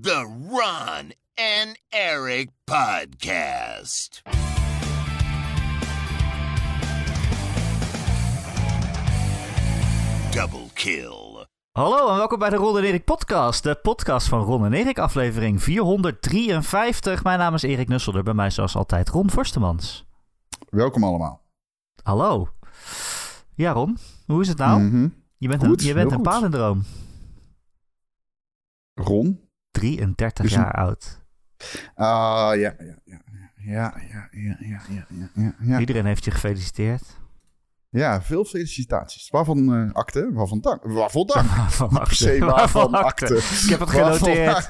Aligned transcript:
The 0.00 0.24
Ron 0.48 1.12
and 1.34 1.78
Eric 1.90 2.48
Podcast. 2.64 4.22
Double 10.30 10.66
kill. 10.74 11.46
Hallo 11.72 12.10
en 12.10 12.16
welkom 12.16 12.38
bij 12.38 12.50
de 12.50 12.56
Ron 12.56 12.78
en 12.78 12.84
Erik 12.84 13.04
podcast. 13.04 13.62
De 13.62 13.74
podcast 13.74 14.28
van 14.28 14.40
Ron 14.40 14.64
en 14.64 14.72
Erik, 14.72 14.98
aflevering 14.98 15.62
453. 15.62 17.24
Mijn 17.24 17.38
naam 17.38 17.54
is 17.54 17.62
Erik 17.62 17.88
Nusselder, 17.88 18.22
bij 18.22 18.34
mij 18.34 18.50
zoals 18.50 18.76
altijd 18.76 19.08
Ron 19.08 19.30
Forstemans. 19.30 20.06
Welkom 20.68 21.04
allemaal. 21.04 21.42
Hallo. 22.02 22.48
Ja 23.54 23.72
Ron, 23.72 23.98
hoe 24.26 24.40
is 24.40 24.48
het 24.48 24.58
nou? 24.58 24.80
Mhm. 24.80 25.08
Je 25.36 25.48
bent 25.48 25.64
Goed, 25.64 25.80
een, 25.80 25.86
je 25.86 25.94
bent 25.94 26.12
een 26.12 26.22
palindroom. 26.22 26.84
Ron? 28.94 29.50
33 29.72 30.44
Is 30.44 30.52
een- 30.52 30.60
jaar 30.60 30.72
oud. 30.72 31.20
Ah, 31.94 32.50
ja, 32.54 32.54
ja, 32.56 32.74
ja. 33.04 33.20
Ja, 33.64 33.94
ja, 34.12 34.28
ja, 34.30 34.56
ja, 34.60 34.80
ja, 34.88 35.06
ja, 35.08 35.30
ja, 35.34 35.54
ja. 35.60 35.78
Iedereen 35.78 36.04
heeft 36.06 36.24
je 36.24 36.30
gefeliciteerd. 36.30 37.02
Ja, 37.90 38.22
veel 38.22 38.44
felicitaties. 38.44 39.28
Waarvan 39.30 39.74
eh 39.74 39.92
akte? 39.92 40.30
Waarvan 40.32 40.60
dank? 40.60 40.82
Waarvoor 40.84 41.26
dank? 41.26 41.46
Waarvan 41.50 42.06
se 42.06 42.38
waarvan 42.38 42.94
akte. 42.94 43.36
Ik 43.36 43.68
heb 43.68 43.80
het 43.80 43.92
Waarvan- 43.92 44.14
genoteerd. 44.18 44.68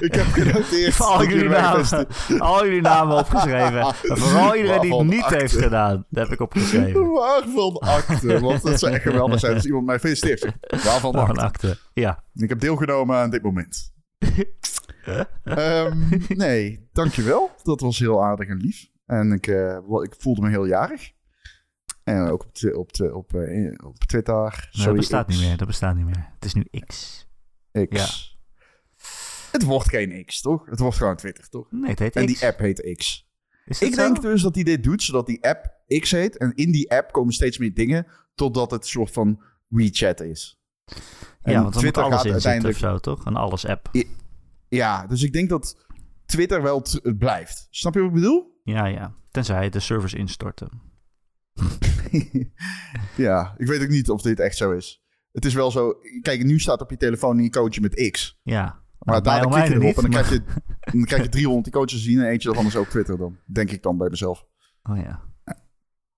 Ik 0.00 0.14
heb 0.14 0.26
genoteerd. 0.26 1.00
Al 1.00 1.24
jullie, 1.26 1.48
namen, 1.48 2.06
al 2.38 2.64
jullie 2.64 2.80
namen 2.80 3.16
opgeschreven. 3.16 3.80
En 3.80 4.18
vooral 4.18 4.56
iedereen 4.56 4.80
die 4.80 4.90
het 4.90 4.98
Waarvan 4.98 5.06
niet 5.06 5.22
akte. 5.22 5.36
heeft 5.36 5.56
gedaan, 5.56 6.04
dat 6.08 6.24
heb 6.24 6.32
ik 6.32 6.40
opgeschreven. 6.40 7.10
Waarvan 7.10 7.78
akte? 7.78 8.40
Want 8.40 8.62
dat 8.62 8.78
zou 8.78 8.92
echt 8.92 9.02
geweldig 9.02 9.40
zijn 9.40 9.54
als 9.54 9.64
iemand 9.64 9.86
mij 9.86 9.98
feliciteert. 10.00 10.42
Waarvan 10.84 11.12
Waarvan 11.12 11.38
akte? 11.38 11.40
akte. 11.68 11.78
Ja. 11.94 12.22
Ik 12.34 12.48
heb 12.48 12.60
deelgenomen 12.60 13.16
aan 13.16 13.30
dit 13.30 13.42
moment. 13.42 13.90
Ehm, 15.44 16.18
nee, 16.28 16.88
dankjewel. 16.92 17.50
Dat 17.62 17.80
was 17.80 17.98
heel 17.98 18.24
aardig 18.24 18.48
en 18.48 18.56
lief. 18.56 18.90
En 19.06 19.32
ik, 19.32 19.46
eh, 19.46 19.78
ik 20.02 20.14
voelde 20.18 20.40
me 20.40 20.48
heel 20.48 20.66
jarig. 20.66 21.12
En 22.04 22.28
ook 22.28 22.44
op, 22.44 22.74
op, 22.74 22.90
op, 23.12 23.34
eh, 23.34 23.72
op 23.84 23.98
Twitter. 23.98 24.68
Nee, 24.72 24.86
dat 24.86 24.96
bestaat 24.96 25.26
X. 25.26 25.34
niet 25.36 25.46
meer. 25.46 25.56
Dat 25.56 25.66
bestaat 25.66 25.94
niet 25.96 26.04
meer. 26.04 26.30
Het 26.34 26.44
is 26.44 26.54
nu 26.54 26.66
X. 26.86 27.26
X. 27.88 28.30
Het 29.52 29.64
wordt 29.64 29.88
geen 29.88 30.24
X, 30.24 30.40
toch? 30.40 30.66
Het 30.66 30.78
wordt 30.78 30.96
gewoon 30.96 31.16
Twitter, 31.16 31.48
toch? 31.48 31.66
Nee, 31.70 31.90
het 31.90 31.98
heet 31.98 32.16
En 32.16 32.26
X. 32.26 32.32
die 32.32 32.48
app 32.48 32.58
heet 32.58 32.96
X. 32.96 33.30
Ik 33.64 33.74
zo? 33.74 33.96
denk 33.96 34.22
dus 34.22 34.42
dat 34.42 34.54
hij 34.54 34.64
dit 34.64 34.82
doet, 34.82 35.02
zodat 35.02 35.26
die 35.26 35.44
app 35.44 35.80
X 35.86 36.10
heet. 36.10 36.36
En 36.36 36.54
in 36.54 36.72
die 36.72 36.90
app 36.90 37.12
komen 37.12 37.32
steeds 37.32 37.58
meer 37.58 37.74
dingen, 37.74 38.06
totdat 38.34 38.70
het 38.70 38.82
een 38.82 38.88
soort 38.88 39.10
van 39.10 39.42
WeChat 39.68 40.20
is. 40.20 40.60
En 41.42 41.52
ja, 41.52 41.62
want 41.62 41.74
alles 41.74 41.82
in 41.82 42.12
zitten 42.12 42.32
uiteindelijk 42.32 42.74
of 42.74 42.80
zo, 42.80 42.98
toch? 42.98 43.24
Een 43.24 43.36
alles-app. 43.36 43.88
Ja, 44.76 45.06
dus 45.06 45.22
ik 45.22 45.32
denk 45.32 45.48
dat 45.48 45.86
Twitter 46.26 46.62
wel 46.62 46.78
het 46.78 47.18
blijft. 47.18 47.66
Snap 47.70 47.94
je 47.94 48.00
wat 48.00 48.08
ik 48.08 48.14
bedoel? 48.14 48.60
Ja, 48.64 48.86
ja. 48.86 49.14
Tenzij 49.30 49.70
de 49.70 49.80
servers 49.80 50.14
instorten. 50.14 50.70
ja, 53.16 53.54
ik 53.56 53.66
weet 53.66 53.82
ook 53.82 53.88
niet 53.88 54.10
of 54.10 54.22
dit 54.22 54.40
echt 54.40 54.56
zo 54.56 54.70
is. 54.70 55.02
Het 55.32 55.44
is 55.44 55.54
wel 55.54 55.70
zo. 55.70 55.94
Kijk, 56.22 56.44
nu 56.44 56.58
staat 56.58 56.80
op 56.80 56.90
je 56.90 56.96
telefoon 56.96 57.38
een 57.38 57.44
icoontje 57.44 57.80
met 57.80 58.10
X. 58.10 58.38
Ja. 58.42 58.62
Maar 58.98 59.22
Nou, 59.22 59.22
dadelijk 59.22 59.52
klik 59.52 59.78
je 59.78 59.84
erop 59.84 59.96
en 59.96 60.02
dan 60.02 60.10
krijg, 60.10 60.30
je, 60.30 60.42
dan 60.92 61.04
krijg 61.04 61.22
je 61.22 61.28
300 61.28 61.66
icoontjes 61.66 62.02
te 62.02 62.10
zien 62.10 62.20
en 62.20 62.26
eentje 62.26 62.48
daarvan 62.48 62.66
is 62.66 62.76
ook 62.76 62.88
Twitter 62.88 63.18
dan. 63.18 63.38
Denk 63.44 63.70
ik 63.70 63.82
dan 63.82 63.96
bij 63.96 64.08
mezelf. 64.08 64.46
Oh 64.82 64.96
ja. 64.96 65.22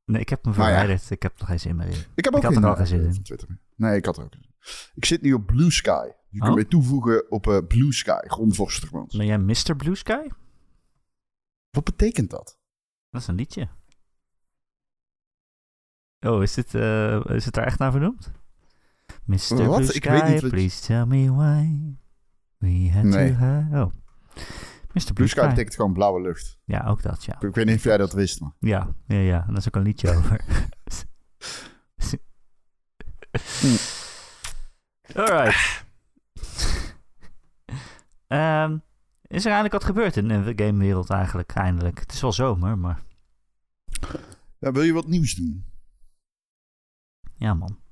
Nee, 0.04 0.20
ik 0.20 0.28
heb 0.28 0.44
me 0.44 0.50
ja. 0.50 0.56
verwijderd. 0.56 1.10
Ik 1.10 1.22
heb 1.22 1.40
er 1.40 1.46
geen 1.46 1.60
zin 1.60 1.76
meer 1.76 1.86
in. 1.86 2.04
Ik 2.14 2.24
heb 2.24 2.34
ook 2.34 2.42
had 2.42 2.52
geen 2.52 2.62
er 2.62 2.68
al 2.68 2.74
eh, 2.74 2.78
geen 2.78 2.86
zin 2.86 3.04
in. 3.04 3.14
van 3.14 3.22
Twitter. 3.22 3.48
Nee, 3.76 3.96
ik 3.96 4.04
had 4.04 4.16
er 4.16 4.24
ook 4.24 4.32
geen 4.32 4.42
zin 4.42 4.50
in. 4.50 4.53
Ik 4.94 5.04
zit 5.04 5.22
nu 5.22 5.32
op 5.32 5.46
Blue 5.46 5.70
Sky. 5.70 6.06
Je 6.28 6.38
kunt 6.38 6.50
Oh. 6.50 6.54
mij 6.54 6.64
toevoegen 6.64 7.30
op 7.30 7.46
eh, 7.46 7.58
Blue 7.68 7.92
Sky. 7.92 8.26
Grondvorstermans. 8.26 9.16
Ben 9.16 9.26
jij 9.26 9.38
Mr. 9.38 9.76
Blue 9.76 9.94
Sky? 9.94 10.26
Wat 11.70 11.84
betekent 11.84 12.30
dat? 12.30 12.58
Dat 13.10 13.20
is 13.20 13.26
een 13.26 13.34
liedje. 13.34 13.68
Oh, 16.20 16.42
is, 16.42 16.54
dit, 16.54 16.74
eh, 16.74 17.24
is 17.24 17.44
het 17.44 17.54
daar 17.54 17.64
echt 17.66 17.78
naar 17.78 17.90
vernoemd? 17.90 18.30
Mr. 19.24 19.36
Wat? 19.66 19.76
Blue 19.76 19.82
Ik 19.82 19.90
Sky, 20.04 20.10
weet 20.10 20.28
niet 20.28 20.40
wat- 20.40 20.50
please 20.50 20.82
tell 20.86 21.04
me 21.06 21.32
why 21.32 21.78
we 22.58 22.90
had 22.92 23.02
Nee. 23.04 23.28
to 23.32 23.34
have... 23.38 23.76
Oh. 23.76 23.86
Mr. 24.92 25.02
Blue, 25.02 25.12
Blue 25.14 25.26
Sky 25.28 25.38
Sky. 25.40 25.48
betekent 25.48 25.74
gewoon 25.74 25.92
blauwe 25.92 26.20
lucht. 26.20 26.58
Ja, 26.64 26.86
ook 26.86 27.02
dat, 27.02 27.24
ja. 27.24 27.40
Ik 27.40 27.54
weet 27.54 27.66
niet 27.66 27.76
of 27.76 27.84
jij 27.84 27.96
dat 27.96 28.12
wist, 28.12 28.40
maar... 28.40 28.52
Ja, 28.58 28.94
ja, 29.06 29.16
ja. 29.18 29.40
En 29.40 29.46
daar 29.48 29.56
is 29.56 29.66
ook 29.66 29.76
een 29.76 29.82
liedje 29.82 30.16
over. 30.16 30.44
Hm. 33.60 33.76
Alright. 35.14 35.82
Ehm, 38.26 38.78
is 39.26 39.44
er 39.44 39.50
eindelijk 39.50 39.72
wat 39.72 39.84
gebeurd 39.84 40.16
in 40.16 40.28
de 40.28 40.52
gamewereld 40.56 41.10
eigenlijk, 41.10 41.52
eindelijk? 41.54 41.98
Het 42.00 42.12
is 42.12 42.20
wel 42.20 42.32
zomer, 42.32 42.78
maar 42.78 43.02
Ja, 44.58 44.72
wil 44.72 44.82
je 44.82 44.92
wat 44.92 45.06
nieuws 45.06 45.34
doen? 45.34 45.64
ja 47.36 47.54
man. 47.54 47.82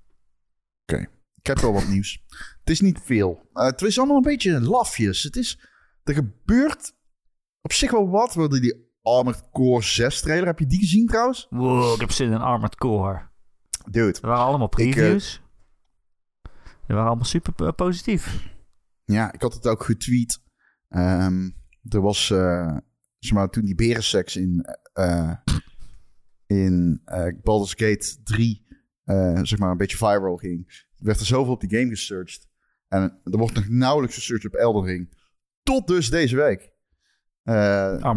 Ik 1.42 1.48
heb 1.48 1.58
wel 1.58 1.72
wat 1.72 1.88
nieuws. 1.88 2.22
Het 2.60 2.70
is 2.70 2.80
niet 2.80 3.00
veel. 3.00 3.48
Eh, 3.52 3.64
het 3.64 3.82
is 3.82 3.98
allemaal 3.98 4.16
een 4.16 4.22
beetje 4.22 4.60
lafjes. 4.60 5.22
Het 5.22 5.36
is, 5.36 5.58
er 6.02 6.14
gebeurt 6.14 6.94
op 7.60 7.72
zich 7.72 7.90
wel 7.90 8.08
wat. 8.10 8.34
We 8.34 8.40
hadden 8.40 8.60
die 8.60 8.90
Armored 9.02 9.50
Core 9.50 9.82
6 9.82 10.20
trailer. 10.20 10.46
Heb 10.46 10.58
je 10.58 10.66
die 10.66 10.78
gezien 10.78 11.06
trouwens? 11.06 11.46
Wow, 11.50 11.94
ik 11.94 12.00
heb 12.00 12.10
zin 12.10 12.32
in 12.32 12.38
Armored 12.40 12.74
Core. 12.74 13.28
Dude. 13.90 14.18
Er 14.20 14.28
waren 14.28 14.44
allemaal 14.44 14.70
Ik, 14.70 14.78
eh, 14.78 14.92
previews. 14.92 15.41
Die 16.92 17.00
waren 17.00 17.16
allemaal 17.16 17.32
super 17.32 17.72
positief. 17.74 18.50
Ja, 19.04 19.32
ik 19.32 19.42
had 19.42 19.54
het 19.54 19.66
ook 19.66 19.82
getweet. 19.82 20.42
Ehm, 20.88 21.50
er 21.88 22.00
was, 22.00 22.30
eh, 22.30 22.76
zeg 23.18 23.32
maar, 23.32 23.48
toen 23.48 23.64
die 23.64 23.74
berenseks 23.74 24.36
in, 24.36 24.66
eh 24.92 25.32
in 26.46 27.02
Baldur's 27.42 27.74
Gate 27.76 28.22
3, 28.22 28.66
eh, 29.04 29.40
zeg 29.42 29.58
maar, 29.58 29.70
een 29.70 29.76
beetje 29.76 29.96
viral 29.96 30.36
ging, 30.36 30.86
werd 30.96 31.20
er 31.20 31.26
zoveel 31.26 31.52
op 31.52 31.60
die 31.60 31.78
game 31.78 31.88
gesearched. 31.88 32.48
En 32.88 33.20
er 33.24 33.38
wordt 33.38 33.54
nog 33.54 33.68
nauwelijks 33.68 34.14
gesearched 34.14 34.52
op 34.54 34.60
Elden 34.60 34.84
Ring. 34.84 35.16
Tot 35.62 35.86
dus 35.86 36.10
deze 36.10 36.36
week. 36.36 36.70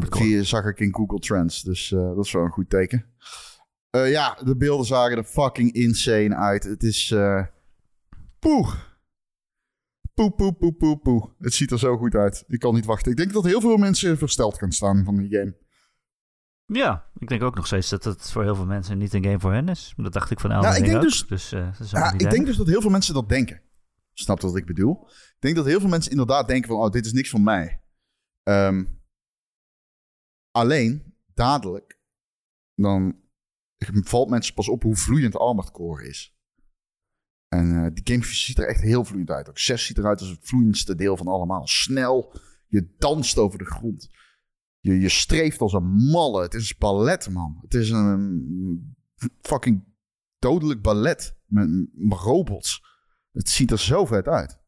Die 0.09 0.43
zag 0.43 0.65
ik 0.65 0.79
in 0.79 0.95
Google 0.95 1.19
Trends, 1.19 1.63
dus 1.63 1.89
dat 1.89 2.25
is 2.25 2.31
wel 2.31 2.43
een 2.43 2.51
goed 2.51 2.69
teken. 2.69 3.05
Ja, 3.91 4.37
de 4.43 4.57
beelden 4.57 4.85
zagen 4.85 5.17
er 5.17 5.23
fucking 5.23 5.71
insane 5.71 6.35
uit. 6.35 6.63
Het 6.63 6.83
is... 6.83 7.15
eh 8.45 8.51
poeh. 8.51 8.73
Poe, 10.13 10.31
poe, 10.31 10.53
poe, 10.53 10.73
poe, 10.73 10.97
poe. 10.97 11.33
Het 11.39 11.53
ziet 11.53 11.71
er 11.71 11.79
zo 11.79 11.97
goed 11.97 12.15
uit. 12.15 12.43
Ik 12.47 12.59
kan 12.59 12.73
niet 12.73 12.85
wachten. 12.85 13.11
Ik 13.11 13.17
denk 13.17 13.33
dat 13.33 13.43
heel 13.43 13.61
veel 13.61 13.77
mensen 13.77 14.17
versteld 14.17 14.57
gaan 14.57 14.71
staan 14.71 15.03
van 15.03 15.15
die 15.15 15.37
game. 15.37 15.55
Ja, 16.65 17.09
ik 17.17 17.27
denk 17.27 17.41
ook 17.43 17.55
nog 17.55 17.65
steeds 17.65 17.89
dat 17.89 18.03
het 18.03 18.31
voor 18.31 18.43
heel 18.43 18.55
veel 18.55 18.65
mensen 18.65 18.97
niet 18.97 19.13
een 19.13 19.23
game 19.23 19.39
voor 19.39 19.53
hen 19.53 19.69
is. 19.69 19.93
Dat 19.95 20.13
dacht 20.13 20.31
ik 20.31 20.39
van 20.39 20.51
Elden 20.51 20.69
Nou, 20.69 20.81
ik 20.81 20.87
Ring 20.89 21.01
denk 21.01 21.05
ook. 21.05 21.09
dus- 21.11 21.27
Dus, 21.27 21.51
eh, 21.51 21.77
dat 21.77 21.89
Ja, 21.89 22.13
ik 22.13 22.29
denk 22.29 22.45
dus 22.45 22.57
dat 22.57 22.67
heel 22.67 22.81
veel 22.81 22.89
mensen 22.89 23.13
dat 23.13 23.29
denken. 23.29 23.61
Snap 24.13 24.41
wat 24.41 24.55
ik 24.55 24.65
bedoel? 24.65 25.07
Ik 25.09 25.35
denk 25.39 25.55
dat 25.55 25.65
heel 25.65 25.79
veel 25.79 25.89
mensen 25.89 26.11
inderdaad 26.11 26.47
denken 26.47 26.69
van... 26.69 26.77
oh, 26.77 26.91
dit 26.91 27.05
is 27.05 27.11
niks 27.11 27.29
van 27.29 27.43
mij. 27.43 27.81
Ehm, 28.43 28.85
alleen, 30.51 31.15
dadelijk... 31.33 31.99
dan 32.75 33.19
valt 34.03 34.29
mensen 34.29 34.53
pas 34.53 34.69
op 34.69 34.83
hoe 34.83 34.95
vloeiend 34.95 35.35
Armored 35.35 35.71
Core 35.71 36.07
is. 36.07 36.34
En 37.55 37.85
eh, 37.85 37.91
die 37.93 38.13
game 38.13 38.25
ziet 38.25 38.57
er 38.57 38.67
echt 38.67 38.81
heel 38.81 39.05
vloeiend 39.05 39.29
uit. 39.29 39.49
Ook 39.49 39.59
6 39.59 39.85
ziet 39.85 39.97
eruit 39.97 40.19
als 40.19 40.29
het 40.29 40.39
vloeiendste 40.41 40.95
deel 40.95 41.17
van 41.17 41.27
allemaal. 41.27 41.67
Snel, 41.67 42.33
je 42.67 42.93
danst 42.97 43.37
over 43.37 43.57
de 43.57 43.65
grond. 43.65 44.09
Je, 44.79 44.99
je 44.99 45.09
streeft 45.09 45.61
als 45.61 45.73
een 45.73 45.91
malle. 45.93 46.41
Het 46.41 46.53
is 46.53 46.69
een 46.69 46.75
ballet, 46.79 47.29
man. 47.29 47.57
Het 47.61 47.73
is 47.73 47.89
een 47.89 48.95
fucking 49.41 49.83
dodelijk 50.39 50.81
ballet 50.81 51.35
met, 51.45 51.69
met 51.93 52.17
robots. 52.19 52.83
Het 53.31 53.49
ziet 53.49 53.71
er 53.71 53.79
zo 53.79 54.05
vet 54.05 54.27
uit. 54.27 54.59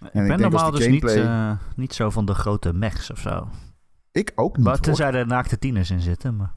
Ik 0.00 0.08
En 0.12 0.26
ben 0.26 0.40
normaal 0.40 0.70
dus 0.70 0.86
niet, 0.86 1.04
eh, 1.04 1.58
niet 1.76 1.94
zo 1.94 2.10
van 2.10 2.26
de 2.26 2.34
grote 2.34 2.72
mechs 2.72 3.10
of 3.10 3.18
zo. 3.18 3.48
Ik 4.12 4.32
ook 4.34 4.56
niet. 4.56 4.66
Maar 4.66 4.80
tenzij 4.80 5.12
er 5.12 5.26
naakte 5.26 5.58
tieners 5.58 5.90
in 5.90 6.00
zitten. 6.00 6.36
Maar 6.36 6.54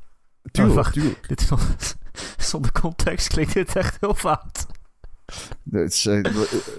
Tuurlijk, 0.51 0.77
Oh, 0.77 0.83
wacht. 0.83 0.93
tuurlijk. 0.93 1.27
dit 1.27 1.49
zonder 2.49 2.71
context 2.71 3.27
klinkt 3.27 3.53
dit 3.53 3.75
echt 3.75 3.97
heel 3.99 4.13
fout. 4.13 4.65
Is, 5.71 6.05
eh, 6.05 6.21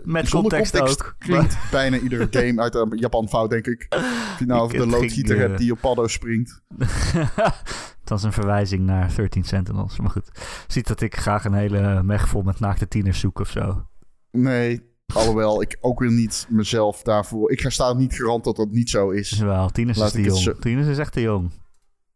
Met 0.05 0.29
zonder 0.29 0.61
context, 0.61 0.81
ook. 0.81 1.15
klinkt 1.19 1.57
bijna 1.71 1.99
iedere 1.99 2.27
game 2.31 2.61
uit 2.63 2.75
eh, 2.75 2.83
Japan 2.91 3.29
fout, 3.29 3.51
denk 3.51 3.67
ik. 3.67 3.87
Of 3.89 4.37
je 4.39 4.47
nou 4.47 4.73
de 4.79 4.87
loodgieter 4.87 5.37
eh, 5.37 5.43
hebt 5.43 5.59
die 5.59 5.73
op 5.73 5.81
paddo 5.81 6.07
springt. 6.07 6.63
dat 8.05 8.19
is 8.19 8.25
een 8.25 8.33
verwijzing 8.33 8.83
naar 8.83 9.15
13 9.17 9.45
Sentinels. 9.45 9.99
Maar 9.99 10.11
goed, 10.11 10.31
ziet 10.67 10.87
dat 10.87 11.01
ik 11.01 11.17
graag 11.17 11.45
een 11.45 11.55
hele 11.55 12.03
mech 12.03 12.29
vol 12.29 12.43
met 12.43 12.61
naakte 12.61 12.89
tieners 12.89 13.21
zoek 13.21 13.39
of 13.39 13.49
zo. 13.51 13.87
Nee, 14.31 14.81
alhoewel 15.15 15.63
ik 15.63 15.77
ook 15.81 15.99
weer 16.01 16.13
niet 16.13 16.47
mezelf 16.49 17.03
daarvoor... 17.03 17.51
Ik 17.53 17.65
staan 17.71 17.97
niet 17.97 18.15
garant 18.15 18.45
dat 18.45 18.57
dat 18.57 18.71
niet 18.71 18.91
zo 18.91 19.11
is. 19.11 19.39
Wel, 19.39 19.69
tieners 19.69 19.99
Laat 19.99 20.07
is 20.07 20.13
te 20.13 20.23
jong. 20.23 20.39
zo- 20.39 20.59
Tieners 20.59 20.89
is 20.89 20.99
echt 20.99 21.13
te 21.13 21.21
jong. 21.21 21.51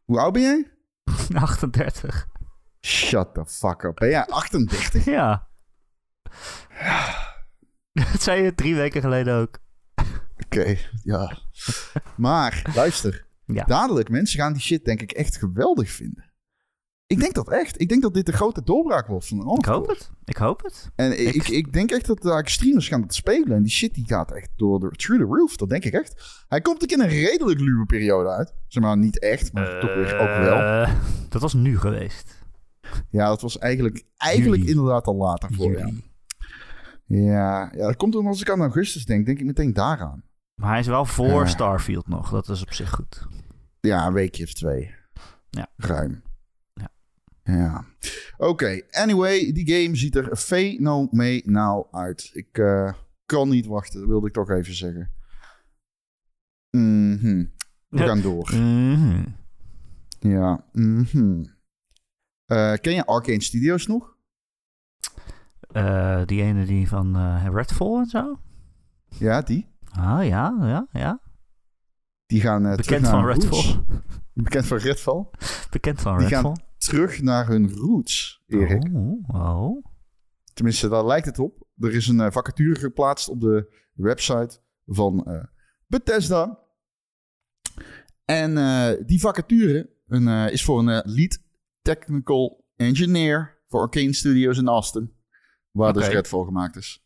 Hoe 0.04 0.19
oud 0.20 0.32
ben 0.32 0.42
jij? 0.42 0.70
38. 1.34 2.26
Shut 2.80 3.34
the 3.34 3.44
fuck 3.46 3.82
up. 3.82 3.94
Ben 3.96 4.08
jij 4.08 4.26
38? 4.26 5.04
Ja. 5.04 5.48
Dat 8.12 8.22
zei 8.22 8.42
je 8.42 8.54
drie 8.54 8.75
weken 8.75 9.00
geleden 9.00 9.34
ook. 9.34 9.58
Oké, 10.44 10.76
ja. 11.02 11.38
Maar, 12.16 12.70
luister. 12.75 13.26
Ja. 13.46 13.64
Dadelijk, 13.64 14.08
mensen 14.08 14.38
gaan 14.38 14.52
die 14.52 14.62
shit 14.62 14.84
denk 14.84 15.00
ik 15.02 15.12
echt 15.12 15.36
geweldig 15.36 15.90
vinden. 15.90 16.32
Ik 17.06 17.20
denk 17.20 17.34
dat 17.34 17.50
echt. 17.50 17.81
Ik 17.81 17.88
denk 17.88 18.02
dat 18.02 18.14
dit 18.14 18.26
de 18.26 18.32
grote 18.32 18.62
doorbraak 18.62 19.06
wordt 19.06 19.26
van 19.26 19.38
de 19.38 19.56
Ik 19.58 19.64
hoop 19.64 19.86
het. 19.88 20.10
Ik 20.25 20.36
hoop 20.36 20.62
het. 20.62 20.90
En 20.94 21.26
ik, 21.26 21.34
Ik- 21.34 21.48
ik, 21.48 21.72
denk 21.72 21.90
echt 21.90 22.06
dat 22.06 22.22
de 22.22 22.40
streamers 22.44 22.88
gaan 22.88 23.02
het 23.02 23.14
spelen. 23.14 23.56
En 23.56 23.62
die 23.62 23.72
shit 23.72 23.94
die 23.94 24.06
gaat 24.06 24.32
echt 24.32 24.50
door 24.56 24.80
de, 24.80 24.90
through 24.90 25.22
the 25.25 25.28
roof. 25.37 25.56
Dat 25.56 25.69
denk 25.69 25.84
ik 25.84 25.92
echt. 25.92 26.44
Hij 26.48 26.60
komt 26.60 26.82
ook 26.82 26.90
in 26.90 27.00
een 27.00 27.08
redelijk 27.08 27.60
luwe 27.60 27.87
periode 27.87 28.28
uit. 28.28 28.54
Zeg 28.69 28.82
maar 28.82 28.96
niet 28.98 29.19
echt, 29.19 29.52
maar 29.52 29.80
toch 29.80 29.94
weer 29.94 30.19
ook 30.19 30.37
wel. 30.37 30.58
Eh, 30.60 30.94
dat 31.28 31.40
was 31.42 31.54
nu 31.54 31.78
geweest. 31.78 32.42
Ja, 33.10 33.26
dat 33.28 33.40
was 33.40 33.58
eigenlijk, 33.58 34.04
eigenlijk 34.16 34.62
Juli. 34.62 34.75
inderdaad 34.75 35.06
al 35.06 35.16
later 35.16 35.52
voor. 35.52 35.72
Ja. 35.72 35.78
Juli. 35.78 35.92
Ja, 35.96 36.13
ja, 37.06 37.70
dat 37.70 37.96
komt 37.96 38.14
omdat 38.14 38.32
als 38.32 38.40
ik 38.40 38.50
aan 38.50 38.60
augustus 38.60 39.04
denk, 39.04 39.26
denk 39.26 39.38
ik 39.38 39.44
meteen 39.44 39.72
daaraan. 39.72 40.22
Maar 40.60 40.70
hij 40.70 40.78
is 40.80 40.86
wel 40.86 41.04
voor 41.04 41.40
Ja. 41.40 41.46
Starfield 41.46 42.08
nog. 42.08 42.30
Dat 42.30 42.48
is 42.48 42.62
op 42.62 42.72
zich 42.72 42.90
goed. 42.90 43.26
Ja, 43.80 44.06
een 44.06 44.12
weekje 44.12 44.44
of 44.44 44.52
twee. 44.52 44.94
Ja. 45.50 45.68
Ruim. 45.76 46.22
Ja. 46.72 46.90
Ja. 47.42 47.84
Oké, 48.36 48.80
anyway, 48.90 49.52
die 49.52 49.72
game 49.74 49.96
ziet 49.96 50.16
er 50.16 50.36
fenomenaal 50.36 51.88
uit. 51.92 52.30
Ik 52.32 52.58
eh, 52.58 52.92
kan 53.26 53.48
niet 53.48 53.66
wachten, 53.66 54.00
dat 54.00 54.08
wilde 54.08 54.26
ik 54.26 54.32
toch 54.32 54.50
even 54.50 54.74
zeggen. 54.74 55.10
Mhm. 56.70 57.44
We 57.88 57.98
Ja. 57.98 58.06
gaan 58.06 58.20
door. 58.20 58.54
Mhm. 58.54 59.24
Ja. 60.18 60.64
mhm. 60.72 61.44
Eh, 62.44 62.72
ken 62.72 62.94
je 62.94 63.04
Arcane 63.06 63.42
Studios 63.42 63.86
nog? 63.86 64.13
Eh, 65.75 66.23
die 66.26 66.43
ene 66.43 66.65
die 66.65 66.88
van 66.88 67.17
eh, 67.17 67.47
Redfall 67.53 67.99
en 67.99 68.06
zo? 68.06 68.38
Ja, 69.19 69.43
die. 69.43 69.67
Ah 69.91 70.26
ja, 70.26 70.56
ja, 70.61 70.87
ja. 70.93 71.21
Die 72.26 72.41
gaan 72.41 72.67
eh, 72.67 72.75
Bekend 72.76 73.09
van. 73.09 73.25
Redfall. 73.26 73.85
Bekend 74.32 74.67
van 74.67 74.79
Redfall. 74.79 75.26
Bekend 75.71 76.00
van 76.00 76.19
Die 76.19 76.26
gaan- 76.29 76.43
Redfall. 76.44 76.67
Terug 76.76 77.23
naar 77.23 77.47
hun 77.47 77.73
roots, 77.75 78.43
Erik. 78.47 78.91
Oh, 78.94 79.29
oh. 79.29 79.85
Tenminste, 80.53 80.88
daar 80.88 81.06
lijkt 81.06 81.26
het 81.26 81.38
op. 81.38 81.67
Er 81.79 81.94
is 81.94 82.09
een 82.09 82.32
vacature 82.32 82.75
geplaatst 82.81 83.29
op 83.29 83.41
de 83.41 83.75
website 83.94 84.61
van 84.87 85.26
Bethesda. 85.87 86.59
En 88.25 88.55
die 89.06 89.21
vacature 89.21 89.91
een, 90.06 90.29
is 90.29 90.65
voor 90.65 90.79
een 90.79 91.03
lead 91.05 91.38
technical 91.82 92.65
engineer 92.76 93.62
voor 93.69 93.81
Arcane 93.81 94.12
Studios 94.12 94.59
in 94.59 94.69
Austin. 94.69 95.12
Waar 95.75 95.93
dus 95.93 96.05
Oké. 96.05 96.12
Redfall 96.15 96.44
gemaakt 96.44 96.76
is. 96.76 97.03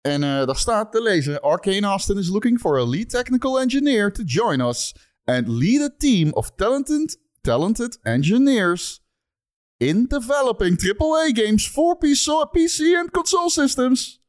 En 0.00 0.22
eh, 0.22 0.46
daar 0.46 0.56
staat 0.56 0.92
te 0.92 1.02
lezen: 1.02 1.40
Arcane 1.40 1.86
Austin 1.86 2.16
is 2.18 2.28
looking 2.28 2.60
for 2.60 2.78
a 2.80 2.84
lead 2.88 3.08
technical 3.10 3.60
engineer 3.60 4.12
to 4.12 4.22
join 4.22 4.60
us 4.60 4.94
and 5.24 5.48
lead 5.48 5.80
a 5.92 5.94
team 5.98 6.30
of 6.32 6.50
talented, 6.54 7.18
talented 7.40 7.98
engineers 8.02 9.02
in 9.76 10.06
developing 10.06 10.78
AAA 10.82 11.30
games 11.32 11.68
for 11.68 11.96
PC, 11.98 12.80
and 12.96 13.10
console 13.10 13.50
systems. 13.50 14.22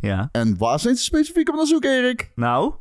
Ja. 0.00 0.28
En 0.32 0.56
waar 0.58 0.80
zijn 0.80 0.96
ze 0.96 1.02
specifiek 1.02 1.48
op 1.48 1.58
het 1.58 1.68
zoeken, 1.68 1.90
Erik? 1.90 2.32
Nou, 2.34 2.74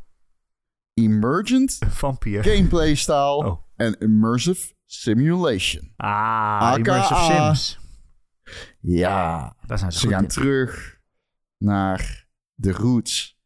Emergent 0.93 1.77
vampier. 2.01 2.43
gameplay 2.43 2.95
style 2.95 3.45
Oh. 3.45 3.61
en 3.75 3.95
immersive 3.99 4.73
simulation. 4.85 5.93
Ah, 5.97 6.61
AKA. 6.61 6.75
Immersive 6.75 7.23
Sims. 7.33 7.79
Ja, 8.79 9.55
Daar 9.67 9.79
zijn 9.79 9.91
ze, 9.91 9.99
ze 9.99 10.05
goed 10.05 10.13
gaan 10.13 10.23
in. 10.23 10.29
terug 10.29 10.99
naar 11.57 12.27
de 12.53 12.71
roots. 12.71 13.41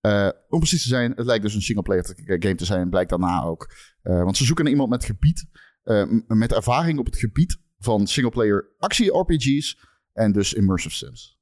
Eh, 0.00 0.28
om 0.48 0.58
precies 0.58 0.82
te 0.82 0.88
zijn, 0.88 1.12
het 1.16 1.26
lijkt 1.26 1.42
dus 1.42 1.54
een 1.54 1.62
singleplayer 1.62 2.14
game 2.24 2.54
te 2.54 2.64
zijn, 2.64 2.90
blijkt 2.90 3.10
daarna 3.10 3.42
ook. 3.42 3.74
Eh, 4.02 4.22
want 4.22 4.36
ze 4.36 4.44
zoeken 4.44 4.64
naar 4.64 4.72
iemand 4.72 4.90
met 4.90 5.04
gebied, 5.04 5.46
eh, 5.82 6.04
met 6.26 6.52
ervaring 6.52 6.98
op 6.98 7.06
het 7.06 7.16
gebied 7.16 7.58
van 7.78 8.06
singleplayer 8.06 8.74
actie-RPG's 8.78 9.78
en 10.12 10.32
dus 10.32 10.52
immersive 10.54 10.94
sims. 10.94 11.38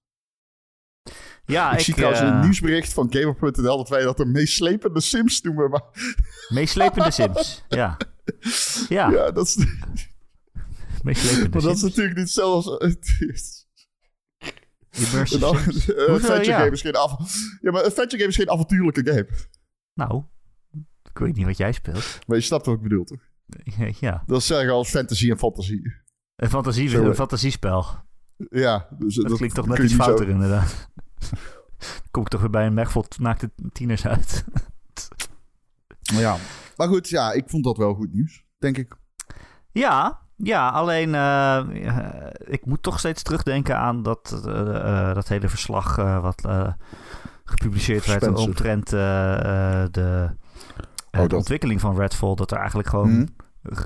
Ja, 1.46 1.72
ik, 1.72 1.80
zie 1.80 1.94
trouwens 1.94 2.22
in 2.22 2.28
een 2.28 2.40
nieuwsbericht 2.40 2.92
van 2.92 3.12
Gamer.nl 3.12 3.76
dat 3.76 3.88
wij 3.88 4.02
dat 4.02 4.16
de 4.16 4.26
meest 4.26 4.54
slepende 4.54 5.00
Sims 5.00 5.40
noemen. 5.40 5.70
Maar 5.70 5.82
Meeslepende 6.48 7.10
Sims. 7.20 7.64
Ja. 7.68 7.96
Ja, 8.88 9.10
ja, 9.10 9.30
dat 9.30 9.46
is, 9.46 9.66
meeslepende 11.04 11.48
maar 11.48 11.62
dat 11.62 11.76
is 11.76 11.82
natuurlijk 11.82 12.16
niet 12.16 12.30
zelfs. 12.30 12.66
Immersive 14.90 15.46
Een 16.36 16.44
ja? 16.44 16.58
game 16.58 16.70
is 16.70 16.80
geen 16.80 16.94
av- 16.96 17.18
ja, 17.60 17.70
maar 17.70 17.80
een 17.80 17.86
adventure 17.86 18.16
game 18.16 18.28
is 18.28 18.36
geen 18.36 18.50
avontuurlijke 18.50 19.06
game. 19.12 19.28
Nou, 19.94 20.22
ik 21.02 21.18
weet 21.18 21.36
niet 21.36 21.46
wat 21.46 21.56
jij 21.56 21.72
speelt. 21.72 22.18
Maar 22.26 22.36
je 22.36 22.42
snapt 22.42 22.66
wat 22.66 22.74
ik 22.74 22.82
bedoel, 22.82 23.04
toch? 23.04 23.20
Ja, 24.00 24.22
Dat 24.26 24.40
is 24.40 24.46
zeggen 24.46 24.72
als 24.72 24.88
fantasy 24.90 25.30
en 25.30 25.38
fantasie. 25.38 25.94
een, 26.36 26.48
fantasie, 26.50 26.96
een 26.96 27.06
eh. 27.10 27.14
fantasiespel. 27.14 27.84
Ja, 28.50 28.88
dus 28.98 29.14
Dat, 29.14 29.36
klinkt 29.36 29.54
toch 29.54 29.66
net 29.66 29.78
iets 29.78 29.90
zo- 29.94 30.02
fouter 30.02 30.28
inderdaad. 30.28 30.90
Kom 32.10 32.22
ik 32.22 32.28
toch 32.28 32.40
weer 32.40 32.50
bij 32.50 32.66
een 32.66 32.74
meg 32.74 32.90
vol 32.90 33.04
naakte 33.18 33.50
tieners 33.72 34.06
uit. 34.06 34.44
Ja. 36.02 36.36
Maar 36.76 36.88
goed, 36.88 37.08
ja, 37.08 37.32
ik 37.32 37.48
vond 37.48 37.64
dat 37.64 37.76
wel 37.76 37.94
goed 37.94 38.12
nieuws, 38.12 38.44
denk 38.58 38.78
ik. 38.78 38.96
Ja, 39.72 40.23
ja 40.44 40.68
alleen 40.68 41.14
eh, 41.14 41.56
eh, 41.86 42.06
ik 42.44 42.66
moet 42.66 42.82
toch 42.82 42.98
steeds 42.98 43.22
terugdenken 43.22 43.78
aan 43.78 44.02
dat, 44.02 44.42
eh, 44.46 45.14
dat 45.14 45.28
hele 45.28 45.48
verslag 45.48 45.96
wat 45.96 46.48
gepubliceerd 47.44 48.06
werd 48.06 48.22
Spencer. 48.22 48.46
omtrent 48.46 48.92
eh, 48.92 49.82
eh, 49.82 49.88
de, 49.90 50.30
Oh, 51.18 51.28
de 51.28 51.36
ontwikkeling 51.36 51.80
van 51.80 51.96
Redfall. 51.96 52.34
Dat 52.34 52.50
er 52.50 52.58
eigenlijk 52.58 52.88
gewoon 52.88 53.10
Mhm. 53.10 53.26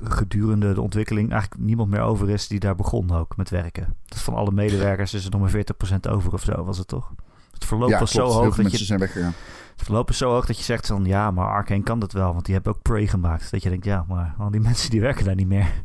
gedurende 0.03 0.73
de 0.73 0.81
ontwikkeling 0.81 1.31
eigenlijk 1.31 1.61
niemand 1.61 1.89
meer 1.89 2.01
over 2.01 2.29
is 2.29 2.47
die 2.47 2.59
daar 2.59 2.75
begon 2.75 3.11
ook 3.11 3.37
met 3.37 3.49
werken. 3.49 3.95
Dat 4.05 4.19
van 4.19 4.33
alle 4.33 4.51
medewerkers 4.51 5.13
is 5.13 5.25
er 5.25 5.31
nog 5.31 5.41
maar 5.41 5.49
40% 5.49 6.07
over 6.07 6.33
of 6.33 6.41
zo, 6.41 6.63
was 6.63 6.77
het 6.77 6.87
toch? 6.87 7.11
Het 7.53 7.65
verloop 7.65 7.89
ja, 7.89 7.99
was 7.99 8.11
klopt. 8.11 8.31
zo 8.31 8.39
hoog 8.41 8.55
dat 8.55 8.71
je 8.71 8.85
zijn 8.85 8.99
weggegaan. 8.99 9.33
het 9.75 9.83
verloop 9.83 10.09
is 10.09 10.17
zo 10.17 10.31
hoog 10.31 10.45
dat 10.45 10.57
je 10.57 10.63
zegt 10.63 10.87
van 10.87 11.05
ja, 11.05 11.31
maar 11.31 11.47
Arkane 11.47 11.83
kan 11.83 11.99
dat 11.99 12.11
wel, 12.11 12.33
want 12.33 12.45
die 12.45 12.53
hebben 12.53 12.73
ook 12.73 12.81
Prey 12.81 13.07
gemaakt. 13.07 13.51
Dat 13.51 13.63
je 13.63 13.69
denkt, 13.69 13.85
ja, 13.85 14.05
maar 14.07 14.35
al 14.37 14.51
die 14.51 14.61
mensen 14.69 14.89
die 14.89 15.01
werken 15.01 15.25
daar 15.25 15.35
niet 15.35 15.47
meer. 15.47 15.83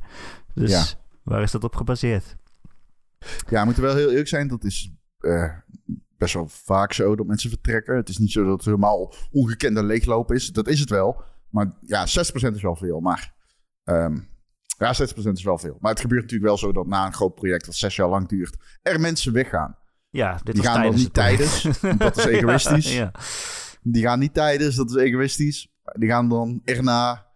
Dus 0.54 0.70
Ja. 0.70 0.84
waar 1.22 1.42
is 1.42 1.50
dat 1.50 1.64
op 1.64 1.74
gebaseerd? 1.76 2.36
Ja, 3.48 3.58
we 3.60 3.64
moeten 3.64 3.82
wel 3.82 3.94
heel 3.96 4.08
eerlijk 4.10 4.28
zijn. 4.28 4.48
Dat 4.48 4.64
is 4.64 4.92
eh, 5.18 5.52
best 6.18 6.34
wel 6.34 6.48
vaak 6.48 6.92
zo 6.92 7.16
dat 7.16 7.26
mensen 7.26 7.50
vertrekken. 7.50 7.96
Het 7.96 8.08
is 8.08 8.18
niet 8.18 8.32
zo 8.32 8.42
dat 8.44 8.52
het 8.52 8.64
helemaal 8.64 9.14
ongekende 9.30 9.82
leegloop 9.84 10.32
is. 10.32 10.48
Dat 10.52 10.68
is 10.68 10.80
het 10.80 10.90
wel. 10.90 11.22
Maar 11.50 11.72
ja, 11.80 12.06
60% 12.06 12.54
is 12.54 12.62
wel 12.62 12.76
veel. 12.76 13.00
Maar 13.00 13.34
ehm, 13.84 14.18
ja, 14.78 14.94
60% 14.94 15.32
is 15.32 15.42
wel 15.42 15.58
veel. 15.58 15.76
Maar 15.80 15.90
het 15.90 16.00
gebeurt 16.00 16.22
natuurlijk 16.22 16.48
wel 16.48 16.58
zo 16.58 16.72
dat 16.72 16.86
na 16.86 17.06
een 17.06 17.12
groot 17.14 17.34
project 17.34 17.64
dat 17.64 17.74
zes 17.74 17.96
jaar 17.96 18.08
lang 18.08 18.28
duurt, 18.28 18.56
er 18.82 19.00
mensen 19.00 19.32
weggaan. 19.32 19.78
Ja, 20.10 20.40
dit 20.42 20.54
Die 20.54 20.64
gaan 20.64 20.82
dan 20.82 20.94
niet 20.94 21.14
tijdens, 21.14 21.62
dat 21.98 22.16
is 22.16 22.24
egoïstisch. 22.36 22.94
ja, 22.94 23.12
Die 23.82 24.02
gaan 24.02 24.18
niet 24.18 24.34
tijdens, 24.34 24.76
dat 24.76 24.90
is 24.90 24.96
egoïstisch. 24.96 25.72
Die 25.98 26.08
gaan 26.08 26.28
dan 26.28 26.60
erna. 26.64 27.26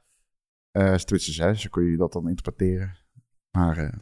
eh 0.71 0.95
Twitches, 0.95 1.37
hè? 1.37 1.55
Zo 1.55 1.69
kun 1.69 1.85
je 1.85 1.97
dat 1.97 2.13
dan 2.13 2.29
interpreteren. 2.29 2.97
Maar 3.51 3.77
eh, 3.77 3.93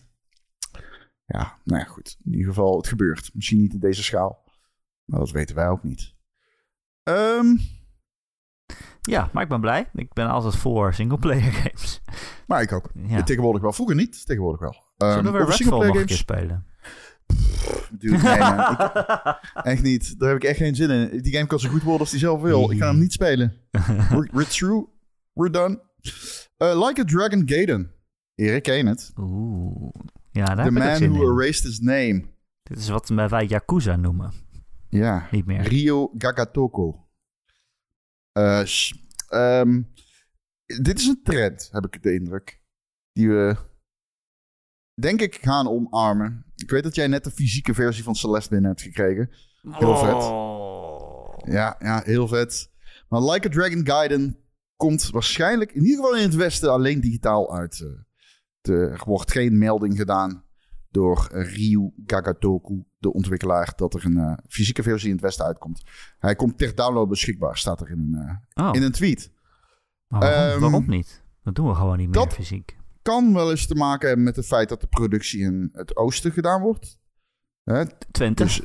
ja, 1.25 1.59
nou 1.65 1.81
ja, 1.81 1.87
goed. 1.87 2.17
In 2.25 2.31
ieder 2.33 2.47
geval, 2.49 2.77
het 2.77 2.87
gebeurt. 2.89 3.31
Misschien 3.35 3.61
niet 3.61 3.73
in 3.73 3.79
deze 3.81 4.03
schaal. 4.03 4.45
Maar 5.05 5.19
dat 5.21 5.31
weten 5.31 5.55
wij 5.57 5.69
ook 5.69 5.83
niet. 5.83 6.15
Ehm, 7.03 7.57
ja, 9.01 9.31
maar 9.33 9.43
ik 9.43 9.49
ben 9.49 9.61
blij. 9.61 9.89
Ik 9.95 10.13
ben 10.13 10.27
altijd 10.29 10.57
voor 10.57 10.95
singleplayer 10.95 11.53
games. 11.53 12.01
maar 12.47 12.63
ik 12.63 12.73
ook. 12.73 12.91
Ja. 12.95 13.23
Tegenwoordig 13.23 13.63
wel. 13.63 13.73
Vroeger 13.73 13.97
niet. 13.97 14.27
Tegenwoordig 14.27 14.61
wel. 14.61 14.85
Ehm, 14.97 15.13
Zullen 15.13 15.33
we 15.33 15.39
over 15.39 15.57
Redfall 15.57 15.87
nog 15.87 15.97
een 15.97 16.07
keer 16.07 16.17
spelen? 16.17 16.67
Dude, 17.91 18.17
nee. 18.17 18.37
Ik- 18.39 19.39
echt 19.73 19.83
niet. 19.83 20.19
Daar 20.19 20.29
heb 20.29 20.37
ik 20.39 20.45
echt 20.45 20.57
geen 20.59 20.75
zin 20.75 20.91
in. 20.91 21.23
Die 21.23 21.33
game 21.35 21.47
kan 21.47 21.59
zo 21.59 21.69
goed 21.69 21.83
worden 21.83 22.01
als 22.01 22.11
die 22.11 22.19
zelf 22.19 22.41
wil. 22.41 22.71
Ik 22.71 22.79
ga 22.79 22.87
hem 22.87 22.99
niet 22.99 23.13
spelen. 23.13 23.57
We're, 24.11 24.29
we're 24.33 24.47
through. 24.47 24.89
We're 25.33 25.51
done. 25.51 25.83
Uh, 26.59 26.87
like 26.87 27.01
a 27.01 27.05
Dragon 27.05 27.43
Gaiden. 27.49 27.95
Erik, 28.37 28.67
het? 28.87 29.13
Oeh. 29.17 29.95
Ja, 30.31 30.45
daar 30.45 30.57
The 30.57 30.63
heb 30.63 30.71
ik 30.73 30.79
ook 30.79 30.85
man 30.89 30.97
zin 30.97 31.11
who 31.13 31.23
in. 31.23 31.43
erased 31.45 31.63
his 31.65 31.81
name. 31.81 32.25
Dit 32.63 32.79
is 32.79 32.89
wat 32.89 33.09
wij 33.29 33.47
Yakuza 33.47 33.97
noemen. 33.97 34.33
Ja. 34.89 35.29
Niet 35.31 35.47
meer. 35.47 35.61
Rio 35.63 36.11
Gagatoko. 36.19 37.09
Eh, 38.33 38.65
s- 38.65 38.95
ehm, 39.29 39.83
dit 40.83 40.99
is 40.99 41.07
een 41.07 41.21
trend, 41.23 41.69
heb 41.73 41.85
ik 41.87 42.03
de 42.03 42.15
indruk. 42.15 42.61
Die 43.13 43.29
we, 43.29 43.57
denk 45.01 45.21
ik, 45.21 45.35
gaan 45.35 45.69
omarmen. 45.69 46.45
Ik 46.57 46.71
weet 46.71 46.83
dat 46.83 46.95
jij 46.95 47.07
net 47.07 47.25
de 47.25 47.31
fysieke 47.31 47.75
versie 47.75 48.05
van 48.05 48.15
Celeste 48.15 48.49
binnen 48.51 48.71
hebt 48.71 48.83
gekregen. 48.83 49.31
Heel 49.63 49.97
vet. 49.97 50.15
Oh. 50.15 51.37
Ja, 51.45 51.77
ja, 51.79 52.03
heel 52.05 52.29
vet. 52.29 52.71
Maar 53.09 53.23
Like 53.23 53.47
a 53.47 53.51
Dragon 53.51 53.87
Gaiden 53.87 54.39
komt 54.77 55.11
waarschijnlijk, 55.11 55.73
in 55.73 55.83
ieder 55.83 55.97
geval 55.97 56.17
in 56.17 56.23
het 56.23 56.35
westen, 56.35 56.71
alleen 56.73 57.01
digitaal 57.01 57.55
uit. 57.55 57.87
Eh. 58.69 58.75
Er 58.77 59.03
wordt 59.07 59.31
geen 59.33 59.59
melding 59.59 59.97
gedaan 59.97 60.45
door 60.91 61.29
Ryu 61.33 61.93
Gagatoku, 62.07 62.85
de 62.99 63.13
ontwikkelaar, 63.13 63.73
dat 63.77 63.95
er 63.95 64.05
een 64.05 64.17
eh, 64.19 64.33
fysieke 64.49 64.83
versie 64.83 65.09
in 65.09 65.15
het 65.15 65.25
Westen 65.25 65.45
uitkomt. 65.45 65.83
Hij 66.19 66.35
komt 66.35 66.59
ter 66.59 66.75
download 66.75 67.09
beschikbaar, 67.09 67.57
staat 67.57 67.81
er 67.81 67.91
in 67.91 67.99
een, 67.99 68.15
eh, 68.55 68.67
Oh, 68.67 68.75
in 68.75 68.83
een 68.83 68.93
tweet. 68.93 69.31
waarom, 70.09 70.31
ehm, 70.53 70.61
waarom 70.61 70.85
niet? 70.89 71.23
Dat 71.43 71.55
doen 71.55 71.69
we 71.69 71.75
gewoon 71.75 71.97
niet 71.97 72.07
meer 72.09 72.25
dat- 72.25 72.33
fysiek. 72.33 72.77
Kan 73.03 73.35
wel 73.35 73.51
eens 73.51 73.67
te 73.67 73.75
maken 73.75 74.07
hebben 74.07 74.25
met 74.25 74.37
het 74.37 74.47
feit 74.47 74.69
dat 74.69 74.81
de 74.81 74.87
productie 74.87 75.41
in 75.41 75.69
het 75.73 75.97
oosten 75.97 76.33
gedaan 76.33 76.61
wordt. 76.63 76.99
Hè, 77.65 77.85
Twente? 78.11 78.43
dus 78.43 78.63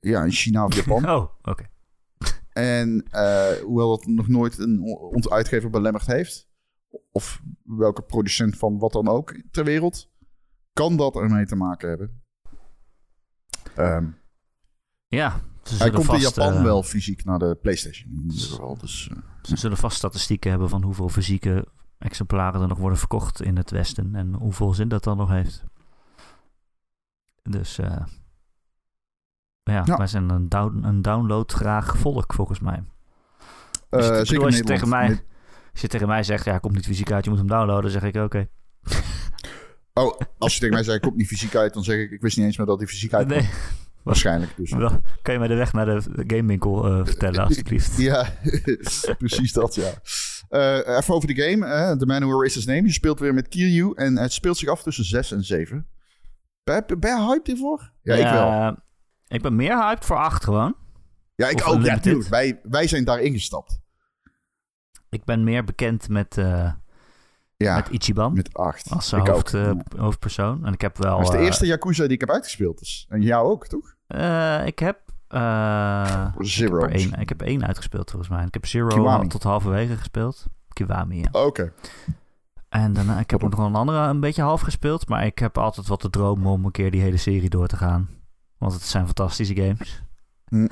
ja, 0.00 0.24
in 0.24 0.30
China 0.30 0.64
of 0.64 0.74
Japan. 0.74 1.04
Oh, 1.16 1.26
oké. 1.42 1.66
En 2.52 3.04
hoewel 3.64 3.88
dat 3.88 4.06
nog 4.06 4.28
nooit 4.28 4.58
een, 4.58 4.80
onze 5.14 5.30
uitgever 5.30 5.70
belemmerd 5.70 6.06
heeft, 6.06 6.48
of 7.12 7.42
welke 7.76 8.02
producent 8.02 8.56
van 8.58 8.78
wat 8.78 8.92
dan 8.92 9.08
ook 9.08 9.40
ter 9.50 9.64
wereld, 9.64 10.10
kan 10.72 10.96
dat 10.96 11.16
ermee 11.16 11.46
te 11.46 11.56
maken 11.56 11.88
hebben. 11.88 12.22
Ehm, 13.74 14.06
Ja, 15.08 15.40
hij 15.78 15.90
komt 15.90 16.00
in 16.02 16.04
vast, 16.20 16.36
Japan 16.36 16.54
eh, 16.56 16.62
wel 16.62 16.82
fysiek 16.82 17.24
naar 17.24 17.38
de 17.38 17.58
PlayStation. 17.62 18.10
In 18.12 18.22
ieder 18.30 18.38
geval. 18.48 18.76
Dus, 18.78 19.08
eh, 19.12 19.16
ze 19.42 19.56
zullen 19.56 19.76
vast 19.76 19.96
statistieken 19.96 20.50
hebben 20.50 20.68
van 20.68 20.82
hoeveel 20.82 21.08
fysieke 21.08 21.66
exemplaren 21.98 22.60
er 22.60 22.68
nog 22.68 22.78
worden 22.78 22.98
verkocht 22.98 23.42
in 23.42 23.56
het 23.56 23.70
Westen. 23.70 24.14
En 24.14 24.34
hoeveel 24.34 24.74
zin 24.74 24.88
dat 24.88 25.04
dan 25.04 25.16
nog 25.16 25.28
heeft. 25.30 25.64
Dus 27.42 27.78
eh, 27.78 28.04
ja, 29.62 29.82
Ja. 29.84 29.96
wij 29.96 30.06
zijn 30.06 30.30
een, 30.30 30.48
down, 30.48 30.84
een 30.84 31.02
download 31.02 31.52
graag 31.52 31.96
volk 31.98 32.32
volgens 32.34 32.60
mij. 32.60 32.84
Dus 33.88 34.06
bedoel, 34.08 34.26
zeker 34.26 34.44
als 34.44 34.56
je 34.56 34.62
tegen 34.64 34.88
mij- 34.88 35.24
Als 35.76 35.84
je 35.84 35.90
tegen 35.90 36.08
mij 36.08 36.22
zegt, 36.22 36.44
ja, 36.44 36.58
komt 36.58 36.74
niet 36.74 36.86
fysiek 36.86 37.12
uit, 37.12 37.24
je 37.24 37.30
moet 37.30 37.38
hem 37.38 37.48
downloaden, 37.48 37.90
zeg 37.90 38.02
ik 38.02 38.16
oké. 38.16 38.46
Oh, 39.92 40.20
als 40.38 40.54
je 40.54 40.60
tegen 40.60 40.74
mij 40.74 40.84
zei, 40.84 41.00
komt 41.00 41.16
niet 41.16 41.26
fysiek 41.26 41.54
uit, 41.54 41.74
dan 41.74 41.84
zeg 41.84 41.98
ik, 41.98 42.10
ik 42.10 42.20
wist 42.20 42.36
niet 42.36 42.46
eens 42.46 42.56
meer 42.56 42.66
dat 42.66 42.78
hij 42.78 42.86
fysiek 42.86 43.14
uit 43.14 43.28
Nee, 43.28 43.48
Waarschijnlijk 44.02 44.56
dus. 44.56 44.72
wel, 44.72 45.00
kan 45.22 45.32
je 45.32 45.38
mij 45.38 45.48
de 45.48 45.54
weg 45.54 45.72
naar 45.72 45.86
de 45.86 46.24
gamewinkel 46.26 46.86
eh 46.86 47.04
vertellen, 47.04 47.44
alstublieft? 47.44 47.96
Ja, 48.10 48.28
precies 49.18 49.52
dat, 49.52 49.74
ja. 49.74 49.92
Eh, 50.48 50.96
even 50.96 51.14
over 51.14 51.34
de 51.34 51.42
game. 51.42 51.96
The 51.96 52.06
Man 52.06 52.20
Who 52.20 52.40
Erased 52.40 52.54
His 52.54 52.66
Name. 52.66 52.82
Je 52.82 52.92
speelt 52.92 53.20
weer 53.20 53.34
met 53.34 53.48
Kiryu 53.48 53.92
en 53.94 54.18
het 54.18 54.32
speelt 54.32 54.56
zich 54.56 54.68
af 54.68 54.82
tussen 54.82 55.04
6 55.04 55.32
en 55.32 55.44
7. 55.44 55.86
Ben, 56.64 56.84
ben 56.86 57.16
je 57.16 57.26
hyped 57.26 57.46
hiervoor? 57.46 57.92
Ja, 58.02 58.14
ik 58.14 58.32
wel. 58.32 58.76
Ik 59.28 59.42
ben 59.42 59.56
meer 59.56 59.86
hyped 59.86 60.04
voor 60.04 60.16
8 60.16 60.44
gewoon. 60.44 60.76
Ja, 61.34 61.48
ik 61.48 61.56
of 61.56 61.66
ook. 61.66 61.84
Ja. 61.84 62.00
Wij, 62.30 62.60
wij 62.62 62.86
zijn 62.86 63.04
daar 63.04 63.20
ingestapt. 63.20 63.80
Ik 65.16 65.24
ben 65.24 65.44
meer 65.44 65.64
bekend 65.64 66.08
met, 66.08 66.38
eh, 66.38 66.70
Ja, 67.56 67.76
met 67.76 67.88
Ichiban 67.88 68.32
met 68.32 68.54
8. 68.54 68.90
als 68.90 69.12
ik 69.12 69.26
hoofd, 69.26 69.54
ook. 69.54 69.62
eh, 69.64 70.00
hoofdpersoon. 70.00 70.64
En 70.66 70.72
ik 70.72 70.80
heb 70.80 70.96
wel... 70.98 71.16
Dat 71.16 71.22
is 71.24 71.30
de 71.30 71.36
eh, 71.36 71.44
eerste 71.44 71.66
Yakuza 71.66 72.02
die 72.02 72.12
ik 72.12 72.20
heb 72.20 72.30
uitgespeeld. 72.30 72.78
Dus. 72.78 73.06
En 73.08 73.22
jou 73.22 73.48
ook, 73.50 73.66
toch? 73.66 73.94
ik 74.66 74.78
heb... 74.78 74.98
Zero. 76.38 76.76
ik, 76.76 76.82
heb 76.82 76.90
één, 76.92 77.12
ik 77.20 77.28
heb 77.28 77.42
één 77.42 77.66
uitgespeeld 77.66 78.10
volgens 78.10 78.30
mij. 78.30 78.44
Ik 78.44 78.54
heb 78.54 78.66
Zero 78.66 78.86
Kiwami. 78.86 79.28
tot 79.28 79.42
halverwege 79.42 79.96
gespeeld. 79.96 80.46
Kiwami, 80.72 81.16
ja. 81.20 81.28
Oh, 81.32 81.46
Oké. 81.46 81.72
En 82.68 82.92
daarna, 82.92 83.18
ik 83.18 83.30
heb 83.30 83.44
ook 83.44 83.50
nog 83.50 83.58
wel 83.58 83.68
een 83.68 83.74
andere 83.74 83.98
een 83.98 84.20
beetje 84.20 84.42
half 84.42 84.60
gespeeld. 84.60 85.08
Maar 85.08 85.26
ik 85.26 85.38
heb 85.38 85.58
altijd 85.58 85.86
wat 85.86 86.00
te 86.00 86.10
dromen 86.10 86.50
om 86.52 86.64
een 86.64 86.70
keer 86.70 86.90
die 86.90 87.00
hele 87.00 87.16
serie 87.16 87.48
door 87.50 87.66
te 87.66 87.76
gaan. 87.76 88.08
Want 88.58 88.72
het 88.72 88.82
zijn 88.82 89.04
fantastische 89.04 89.54
games. 89.54 90.02
Hm. 90.48 90.66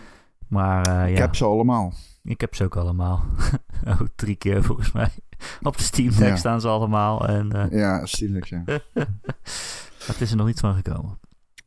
Maar 0.49 1.09
Ik 1.09 1.17
ja, 1.17 1.21
heb 1.21 1.35
ze 1.37 1.45
allemaal. 1.45 1.93
Ik 2.25 2.41
heb 2.41 2.55
ze 2.55 2.65
ook 2.65 2.77
allemaal. 2.77 3.25
oh, 3.89 4.01
drie 4.15 4.37
keer 4.37 4.63
volgens 4.65 4.93
mij. 4.93 5.11
Op 5.63 5.77
de 5.77 5.83
Steam 5.83 6.11
Deck 6.11 6.29
Ja. 6.29 6.37
staan 6.37 6.61
ze 6.61 6.69
allemaal. 6.69 7.29
En 7.29 7.53
eh, 7.53 7.79
Ja, 7.79 8.07
stielijk, 8.07 8.45
ja. 8.45 8.63
het 10.07 10.21
is 10.21 10.31
er 10.31 10.37
nog 10.37 10.47
niet 10.47 10.61
van 10.61 10.75
gekomen. 10.75 11.19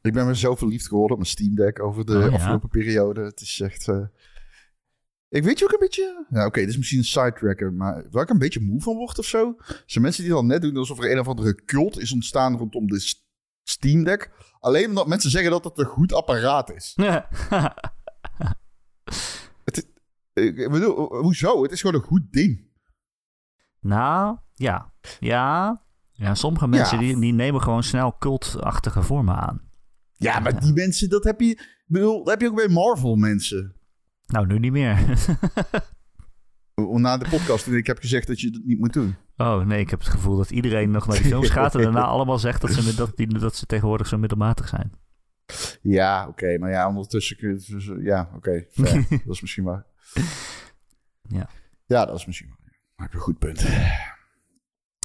Ik 0.02 0.14
ben 0.14 0.26
weer 0.26 0.36
zo 0.36 0.56
verliefd 0.56 0.88
geworden 0.88 1.12
op 1.12 1.18
mijn 1.18 1.32
Steam 1.32 1.56
Deck 1.56 1.82
over 1.84 2.06
de 2.06 2.18
Oh, 2.18 2.26
ja? 2.26 2.30
afgelopen 2.32 2.70
periode. 2.70 3.22
Het 3.24 3.42
is 3.42 3.60
echt... 3.60 3.88
eh, 3.88 4.06
Ik 5.30 5.44
weet 5.44 5.60
je 5.60 5.66
ook 5.66 5.72
een 5.72 5.80
beetje... 5.80 6.26
Oké, 6.30 6.60
dit 6.60 6.70
is 6.70 6.78
misschien 6.78 7.00
een 7.00 7.06
sidetracker, 7.06 7.74
maar 7.74 8.06
waar 8.12 8.24
ik 8.24 8.30
een 8.30 8.38
beetje 8.38 8.60
moe 8.62 8.82
van 8.82 8.96
word 8.96 9.20
of 9.20 9.26
zo... 9.26 9.56
zijn 9.86 10.04
mensen 10.04 10.24
die 10.24 10.32
dan 10.34 10.46
net 10.48 10.62
doen 10.62 10.78
alsof 10.78 11.00
er 11.00 11.12
een 11.12 11.20
of 11.20 11.28
andere 11.28 11.56
cult 11.66 12.00
is 12.00 12.12
ontstaan 12.14 12.58
rondom 12.58 12.88
de 12.88 13.14
Steam 13.64 14.04
Deck. 14.04 14.32
Alleen 14.60 14.88
omdat 14.90 15.08
mensen 15.08 15.30
zeggen 15.32 15.52
dat 15.52 15.64
het 15.64 15.78
een 15.78 15.86
goed 15.86 16.14
apparaat 16.14 16.72
is. 16.72 16.96
Ik 20.46 20.70
bedoel, 20.72 20.96
ho- 20.96 21.22
hoezo? 21.22 21.62
Het 21.64 21.72
is 21.72 21.82
gewoon 21.82 21.96
een 22.02 22.08
goed 22.08 22.32
ding. 22.32 22.66
nou, 23.80 24.38
ja. 24.54 24.94
Ja. 25.20 25.82
Ja, 26.12 26.36
sommige 26.36 26.68
mensen 26.68 27.00
Ja. 27.00 27.04
die, 27.04 27.20
die 27.20 27.34
nemen 27.34 27.62
gewoon 27.62 27.84
snel 27.84 28.18
cultachtige 28.18 29.02
vormen 29.02 29.36
aan. 29.36 29.62
Ja, 30.14 30.40
maar 30.40 30.60
die 30.60 30.74
mensen, 30.74 31.10
dat 31.10 31.24
heb 31.24 31.40
je... 31.40 31.48
Ik 31.50 31.84
bedoel, 31.86 32.18
dat 32.18 32.28
heb 32.30 32.42
je 32.42 32.48
ook 32.48 32.56
bij 32.56 32.68
Marvel 32.68 33.16
mensen. 33.16 33.76
Nou, 34.26 34.46
nu 34.48 34.60
niet 34.60 34.72
meer. 34.72 34.98
Na 36.76 37.18
de 37.18 37.30
podcast 37.30 37.68
ik 37.68 37.88
heb 37.88 37.98
gezegd 38.00 38.28
dat 38.28 38.40
je 38.42 38.50
dat 38.52 38.62
niet 38.64 38.80
moet 38.80 38.94
doen. 38.94 39.16
Oh 39.38 39.66
nee, 39.66 39.80
ik 39.80 39.90
heb 39.90 40.00
het 40.00 40.08
gevoel 40.10 40.38
dat 40.38 40.52
iedereen 40.52 40.92
nog 40.92 41.08
naar 41.08 41.18
die 41.18 41.26
films 41.26 41.50
gaat 41.50 41.76
en 41.76 41.82
daarna 41.82 42.02
allemaal 42.16 42.40
zegt 42.40 42.62
dat 42.62 42.72
ze, 42.72 42.96
dat, 42.96 43.16
die, 43.18 43.40
dat 43.40 43.56
ze 43.56 43.66
tegenwoordig 43.66 44.08
zo 44.08 44.18
middelmatig 44.18 44.68
zijn. 44.68 44.92
Ja, 45.82 46.28
oké. 46.28 46.58
maar 46.58 46.70
ja, 46.70 46.88
ondertussen... 46.88 47.38
kun 47.38 47.60
je- 47.66 48.00
Ja, 48.04 48.30
oké. 48.36 48.66
dat 49.26 49.34
is 49.36 49.42
misschien 49.42 49.64
waar. 49.64 49.86
Ja. 51.30 51.50
Ja, 51.86 52.06
dat 52.06 52.16
is 52.16 52.26
misschien 52.26 52.56
je 52.98 53.08
een 53.12 53.20
goed 53.20 53.38
punt. 53.40 53.66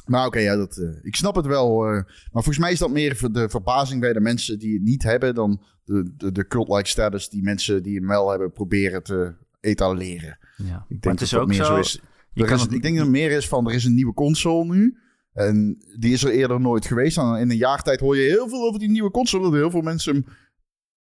Maar 0.05 0.25
oké, 0.25 0.39
ja, 0.39 0.55
dat, 0.55 0.77
eh, 0.77 0.89
ik 1.05 1.15
snap 1.15 1.35
het 1.35 1.45
wel. 1.45 1.77
maar 1.81 2.05
volgens 2.31 2.57
mij 2.57 2.71
is 2.71 2.79
dat 2.79 2.91
meer 2.91 3.15
voor 3.15 3.31
de 3.31 3.49
verbazing 3.49 4.01
bij 4.01 4.13
de 4.13 4.19
mensen 4.19 4.59
die 4.59 4.73
het 4.73 4.81
niet 4.83 5.03
hebben... 5.03 5.35
dan 5.35 5.63
de, 5.83 6.13
de, 6.17 6.31
de 6.31 6.47
cult-like 6.47 6.89
status 6.89 7.29
die 7.29 7.43
mensen 7.43 7.83
die 7.83 7.95
hem 7.95 8.07
wel 8.07 8.29
hebben 8.29 8.51
proberen 8.51 9.03
te 9.03 9.35
etaleren. 9.59 10.37
Ja. 10.57 10.63
Ik 10.65 10.65
maar 10.69 10.85
denk 10.99 11.03
het 11.13 11.21
is 11.21 11.29
dat 11.29 11.41
ook 11.41 11.47
meer 11.47 11.63
zo. 11.65 11.75
is. 11.77 12.01
Er 12.33 12.51
het- 12.51 12.71
ik 12.73 12.81
denk 12.81 12.95
dat 12.97 13.05
er 13.05 13.11
meer 13.11 13.31
is 13.31 13.47
van, 13.47 13.67
er 13.67 13.73
is 13.73 13.85
een 13.85 13.93
nieuwe 13.93 14.13
console 14.13 14.73
nu. 14.75 14.97
En 15.33 15.77
die 15.99 16.13
is 16.13 16.23
er 16.23 16.31
eerder 16.31 16.59
nooit 16.61 16.85
geweest. 16.85 17.17
En 17.17 17.35
in 17.35 17.49
een 17.49 17.57
jaar 17.57 17.81
tijd 17.83 17.99
hoor 17.99 18.17
je 18.17 18.29
heel 18.29 18.49
veel 18.49 18.67
over 18.67 18.79
die 18.79 18.89
nieuwe 18.89 19.11
console. 19.11 19.43
Dat 19.43 19.53
heel 19.53 19.71
veel 19.71 19.81
mensen 19.81 20.13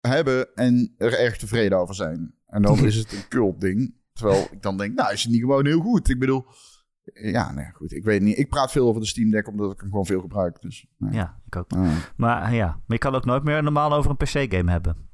hem 0.00 0.12
hebben 0.12 0.54
en 0.54 0.94
er 0.98 1.18
erg 1.18 1.36
tevreden 1.36 1.78
over 1.78 1.94
zijn. 1.94 2.34
En 2.52 2.62
dan 2.62 2.78
is 2.86 2.96
het 2.96 3.12
een 3.12 3.28
cult 3.28 3.60
ding. 3.60 3.94
Terwijl 4.12 4.48
ik 4.50 4.62
dan 4.62 4.76
denk, 4.76 4.94
nou 4.94 5.12
is 5.12 5.22
het 5.22 5.32
niet 5.32 5.40
gewoon 5.40 5.66
heel 5.66 5.80
goed? 5.80 6.08
Ik 6.08 6.18
bedoel, 6.18 6.46
ja, 7.12 7.52
nee, 7.52 7.72
goed. 7.72 7.92
Ik 7.92 8.04
weet 8.04 8.22
niet. 8.22 8.38
Ik 8.38 8.48
praat 8.48 8.72
veel 8.72 8.88
over 8.88 9.00
de 9.00 9.06
Steam 9.06 9.30
Deck 9.30 9.48
omdat 9.48 9.72
ik 9.72 9.80
hem 9.80 9.88
gewoon 9.88 10.06
veel 10.06 10.20
gebruik. 10.20 10.60
Dus, 10.60 10.86
nee. 10.98 11.12
Ja, 11.12 11.40
ik 11.46 11.56
ook. 11.56 11.72
Ah. 11.72 11.96
Maar 12.16 12.54
ja, 12.54 12.66
maar 12.66 12.82
je 12.86 12.98
kan 12.98 13.14
ook 13.14 13.24
nooit 13.24 13.44
meer 13.44 13.62
normaal 13.62 13.92
over 13.92 14.10
een 14.10 14.16
PC-game 14.16 14.70
hebben. 14.70 15.10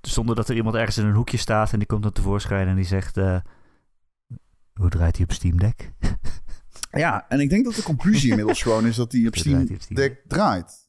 Zonder 0.00 0.36
dat 0.36 0.48
er 0.48 0.56
iemand 0.56 0.74
ergens 0.76 0.98
in 0.98 1.06
een 1.06 1.14
hoekje 1.14 1.36
staat 1.36 1.72
en 1.72 1.78
die 1.78 1.88
komt 1.88 2.02
dan 2.02 2.12
tevoorschijn 2.12 2.68
en 2.68 2.76
die 2.76 2.84
zegt... 2.84 3.16
eh, 3.16 3.40
hoe 4.72 4.88
draait 4.88 5.16
hij 5.16 5.24
op 5.24 5.32
Steam 5.32 5.58
Deck? 5.58 5.92
Ja, 6.90 7.28
en 7.28 7.40
ik 7.40 7.50
denk 7.50 7.64
dat 7.64 7.74
de 7.74 7.82
conclusie 7.82 8.30
inmiddels 8.30 8.62
gewoon 8.62 8.86
is 8.86 8.96
dat 8.96 9.12
hij 9.12 9.20
op 9.26 9.26
Hoe 9.26 9.38
Steam 9.38 9.54
draait 9.54 9.68
hij 9.68 9.76
op 9.76 9.82
Steam 9.82 10.00
Deck 10.00 10.22
draait. 10.26 10.88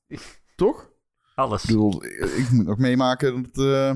Toch? 0.56 0.90
Alles. 1.36 1.62
Ik 1.64 1.68
bedoel, 1.68 2.06
ik 2.06 2.48
moet 2.52 2.68
ook 2.68 2.78
meemaken 2.78 3.44
dat, 3.44 3.66
eh, 3.66 3.96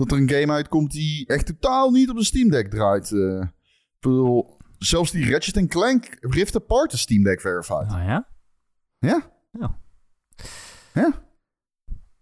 dat 0.00 0.12
er 0.12 0.18
een 0.18 0.30
game 0.30 0.52
uitkomt 0.52 0.90
die 0.92 1.26
echt 1.26 1.46
totaal 1.46 1.90
niet 1.90 2.10
op 2.10 2.16
de 2.16 2.24
Steam 2.24 2.50
Deck 2.50 2.70
draait. 2.70 3.10
ik 3.10 4.00
bedoel, 4.00 4.56
zelfs 4.78 5.10
die 5.10 5.30
Ratchet 5.30 5.68
Clank 5.68 6.16
Rift 6.20 6.56
Apart 6.56 6.92
is 6.92 7.00
Steam 7.00 7.22
Deck 7.22 7.40
verified. 7.40 7.92
Oh 7.92 8.02
ja? 8.04 8.28
Ja? 8.98 9.30
Ja. 9.50 9.78
Ja, 10.94 11.12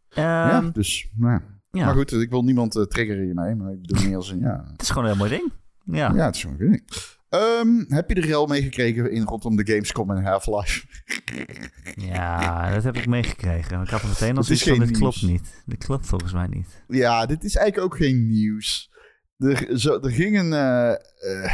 ja, 0.09 0.61
Ehm, 0.61 0.71
dus, 0.71 1.11
nou 1.15 1.33
ja. 1.33 1.43
ja. 1.71 1.85
Maar 1.85 1.95
goed, 1.95 2.13
ik 2.13 2.31
wil 2.31 2.43
niemand 2.45 2.77
eh, 2.77 2.83
triggeren 2.83 3.25
hiermee, 3.25 3.55
maar 3.55 3.73
ik 3.73 3.81
bedoel 3.81 4.07
meer 4.07 4.17
als 4.17 4.31
een, 4.31 4.39
ja. 4.39 4.65
Het 4.73 4.83
is 4.83 4.89
gewoon 4.89 5.05
een 5.05 5.11
heel 5.11 5.19
mooi 5.19 5.31
ding. 5.31 5.53
Ja. 5.85 6.13
Ja, 6.15 6.25
het 6.25 6.35
is 6.35 6.41
gewoon 6.43 6.61
een 6.61 6.71
ding. 6.71 6.83
Ehm, 7.29 7.85
heb 7.89 8.11
je 8.11 8.15
er 8.15 8.35
al 8.35 8.47
meegekregen 8.47 9.11
in 9.11 9.23
rondom 9.23 9.57
de 9.57 9.67
Gamescom 9.67 10.11
en 10.11 10.25
Half-Life? 10.25 10.87
Ja, 11.95 12.75
dat 12.75 12.85
heb 12.85 12.97
ik 12.97 13.07
meegekregen. 13.07 13.83
Ik 13.83 13.89
had 13.89 14.03
er 14.03 14.09
meteen 14.09 14.37
als 14.37 14.49
Het 14.49 14.57
is 14.57 14.67
iets 14.67 14.77
van, 14.77 14.87
dit 14.87 14.99
klopt 14.99 15.23
niet. 15.23 15.63
Dit 15.67 15.85
klopt 15.85 16.07
volgens 16.07 16.33
mij 16.33 16.47
niet. 16.47 16.85
Ja, 16.89 17.27
dit 17.27 17.45
is 17.45 17.57
eigenlijk 17.57 17.93
ook 17.93 17.99
geen 17.99 18.29
nieuws. 18.29 18.91
Er, 19.37 19.79
zo, 19.79 20.01
er 20.01 20.11
ging 20.11 20.39
een 20.39 20.53
eh, 20.53 20.91
eh, 20.91 21.53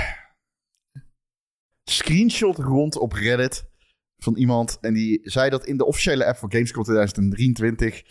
screenshot 1.90 2.58
rond 2.58 2.96
op 2.96 3.12
Reddit 3.12 3.70
van 4.16 4.36
iemand. 4.36 4.78
En 4.80 4.94
die 4.94 5.20
zei 5.22 5.50
dat 5.50 5.66
in 5.66 5.76
de 5.76 5.84
officiële 5.84 6.26
app 6.26 6.36
van 6.36 6.52
Gamescom 6.52 6.82
2023 6.82 8.02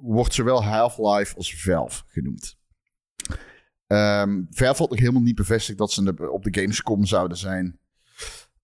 wordt 0.00 0.34
zowel 0.34 0.64
Half-Life 0.64 1.36
als 1.36 1.62
Valve 1.62 2.02
genoemd. 2.06 2.59
Ehm 3.90 4.42
Valve 4.50 4.78
had 4.78 4.90
nog 4.90 4.98
helemaal 4.98 5.22
niet 5.22 5.34
bevestigd 5.34 5.78
dat 5.78 5.92
ze 5.92 6.30
op 6.30 6.44
de 6.44 6.60
Gamescom 6.60 7.04
zouden 7.04 7.36
zijn. 7.36 7.78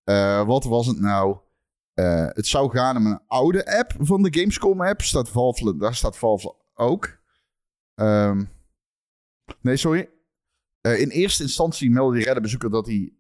Eh, 0.05 0.47
wat 0.47 0.65
was 0.65 0.87
het 0.87 1.01
nou? 1.01 1.39
Eh, 1.95 2.27
het 2.29 2.47
zou 2.47 2.71
gaan 2.71 2.97
om 2.97 3.07
een 3.07 3.21
oude 3.27 3.79
app 3.79 3.95
van 3.99 4.23
de 4.23 4.39
Gamescom 4.39 4.83
app. 4.83 5.03
Staat 5.03 5.29
Valve, 5.29 5.77
daar 5.77 5.95
staat 5.95 6.17
Valve 6.19 6.55
ook. 6.75 7.19
Ehm, 7.95 8.45
nee, 9.61 9.77
sorry. 9.77 10.11
Eh, 10.81 11.01
in 11.01 11.09
eerste 11.09 11.43
instantie 11.43 11.91
meldde 11.91 12.17
die 12.17 12.25
Reddit-bezoeker 12.25 12.71
dat 12.71 12.87
hij 12.87 13.13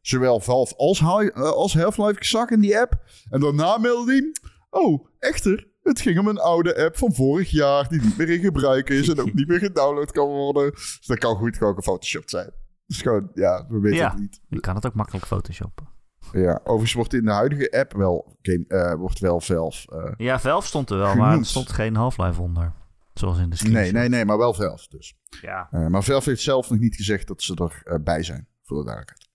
zowel 0.00 0.40
Valve 0.40 0.76
als 0.76 1.74
Half-Life 1.74 2.24
zag 2.24 2.48
in 2.48 2.60
die 2.60 2.78
app. 2.78 3.04
En 3.30 3.40
daarna 3.40 3.78
meldde 3.78 4.12
hij... 4.12 4.32
Oh, 4.70 5.06
echter, 5.18 5.68
het 5.88 6.00
ging 6.00 6.18
om 6.18 6.28
een 6.28 6.38
oude 6.38 6.84
app 6.84 6.96
van 6.96 7.14
vorig 7.14 7.50
jaar 7.50 7.88
die 7.88 8.00
niet 8.00 8.16
meer 8.16 8.28
in 8.28 8.40
gebruik 8.40 8.88
is 8.90 9.08
en 9.08 9.20
ook 9.20 9.32
niet 9.34 9.48
meer 9.48 9.58
gedownload 9.58 10.10
kan 10.12 10.26
worden. 10.26 10.70
Dus 10.70 11.02
dat 11.06 11.18
kan 11.18 11.36
goed 11.36 11.56
gewoon 11.56 11.74
gefotoshopt 11.74 12.30
zijn. 12.30 12.50
Dus 12.86 13.02
gewoon, 13.02 13.30
ja, 13.34 13.66
we 13.68 13.80
weten 13.80 13.98
Ja. 13.98 14.10
het 14.10 14.18
niet. 14.18 14.40
Je 14.48 14.60
kan 14.60 14.74
het 14.74 14.86
ook 14.86 14.94
makkelijk 14.94 15.26
photoshoppen. 15.26 15.88
Ja, 16.32 16.60
overigens 16.62 16.92
wordt 16.92 17.14
in 17.14 17.24
de 17.24 17.30
huidige 17.32 17.70
app 17.78 17.92
wel, 17.92 18.36
game, 18.42 18.64
eh, 18.68 18.94
wordt 18.94 19.18
wel 19.18 19.40
zelf... 19.40 19.84
eh, 19.88 20.12
Ja, 20.16 20.38
Valve 20.40 20.66
stond 20.66 20.90
er 20.90 20.98
wel, 20.98 21.14
maar 21.14 21.38
er 21.38 21.46
stond 21.46 21.70
geen 21.72 21.96
Half-Life 21.96 22.40
onder. 22.42 22.72
Zoals 23.14 23.38
in 23.38 23.50
de 23.50 23.56
screenshot. 23.56 23.82
nee, 23.82 23.92
nee, 23.92 24.08
nee, 24.08 24.24
maar 24.24 24.38
wel 24.38 24.54
zelf 24.54 24.86
dus. 24.86 25.16
Ja. 25.40 25.68
Eh, 25.70 25.86
maar 25.86 26.02
Valve 26.02 26.28
heeft 26.28 26.42
zelf 26.42 26.70
nog 26.70 26.78
niet 26.78 26.96
gezegd 26.96 27.26
dat 27.28 27.42
ze 27.42 27.54
erbij 27.54 28.02
bij 28.02 28.22
zijn, 28.22 28.48
voor 28.62 28.78
de 28.78 28.84
duidelijkheid. 28.84 29.28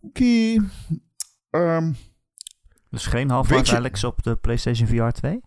Oké. 0.00 0.64
Ehm, 1.50 1.92
Dus 2.96 3.06
geen 3.06 3.30
Half-Life 3.30 3.76
Alex 3.76 4.04
op 4.04 4.22
de 4.22 4.36
PlayStation 4.36 4.88
VR 4.88 5.08
2? 5.08 5.40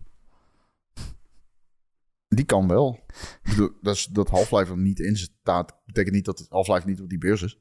die 2.28 2.44
kan 2.44 2.68
wel. 2.68 2.98
Ik 3.42 3.50
bedoel, 3.50 3.70
dat, 3.80 3.94
is, 3.94 4.04
dat 4.04 4.28
Half-Life 4.28 4.70
er 4.70 4.78
niet 4.78 5.00
in 5.00 5.16
staat, 5.16 5.80
betekent 5.84 6.14
niet 6.14 6.24
dat 6.24 6.46
Half-Life 6.48 6.86
niet 6.86 7.00
op 7.00 7.08
die 7.08 7.18
beurs 7.18 7.42
is. 7.42 7.58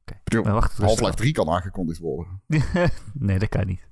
Oké. 0.00 0.20
Rustig 0.24 0.76
Half-Life 0.76 1.10
af. 1.10 1.14
3 1.14 1.32
kan 1.32 1.48
aangekondigd 1.48 1.98
worden. 1.98 2.42
nee, 3.14 3.38
dat 3.38 3.48
kan 3.48 3.66
niet. 3.66 3.88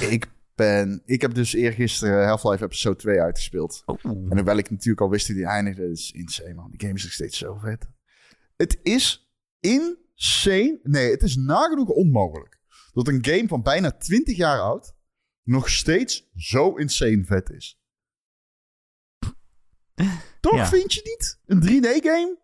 Ik 0.00 0.26
ben, 0.54 1.02
ik 1.04 1.20
heb 1.20 1.34
dus 1.34 1.52
eergisteren 1.52 2.26
Half-Life 2.26 2.64
Episode 2.64 2.96
2 2.96 3.20
uitgespeeld. 3.20 3.82
Oh. 3.86 4.04
En 4.04 4.36
hoewel 4.36 4.56
ik 4.56 4.70
natuurlijk 4.70 5.00
al 5.00 5.10
wist 5.10 5.26
die 5.26 5.46
eindigde, 5.46 5.82
dat 5.82 5.96
is 5.96 6.10
insane 6.10 6.54
man. 6.54 6.70
Die 6.70 6.80
game 6.80 6.94
is 6.94 7.02
nog 7.02 7.12
steeds 7.12 7.38
zo 7.38 7.58
vet. 7.58 7.88
Het 8.56 8.78
is 8.82 9.32
insane. 9.60 10.80
Nee, 10.82 11.10
het 11.10 11.22
is 11.22 11.36
nagenoeg 11.36 11.88
onmogelijk. 11.88 12.59
Dat 12.92 13.08
een 13.08 13.24
game 13.24 13.48
van 13.48 13.62
bijna 13.62 13.90
20 13.90 14.36
jaar 14.36 14.60
oud 14.60 14.94
nog 15.42 15.68
steeds 15.68 16.28
zo 16.34 16.74
insane 16.76 17.24
vet 17.24 17.50
is. 17.50 17.78
Toch 20.40 20.54
Ja. 20.56 20.66
vind 20.66 20.92
je 20.92 21.00
niet? 21.04 21.38
Een 21.46 21.60
3D-game 21.62 22.38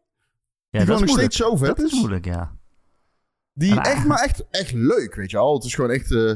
Ja, 0.71 0.79
die 0.79 0.89
dat 0.89 1.01
nog 1.01 1.09
steeds 1.09 1.37
zo 1.37 1.57
vet 1.57 1.67
Dat 1.77 1.79
is 1.87 1.93
moeilijk, 1.93 2.25
ja. 2.25 2.59
Die 3.53 3.81
echt, 3.81 4.05
maar 4.07 4.23
echt, 4.23 4.51
echt 4.51 4.73
leuk, 4.73 5.15
weet 5.15 5.31
je 5.31 5.37
wel. 5.37 5.55
Het 5.55 5.65
is 5.65 5.75
gewoon 5.75 5.91
echt... 5.91 6.13
eh, 6.13 6.35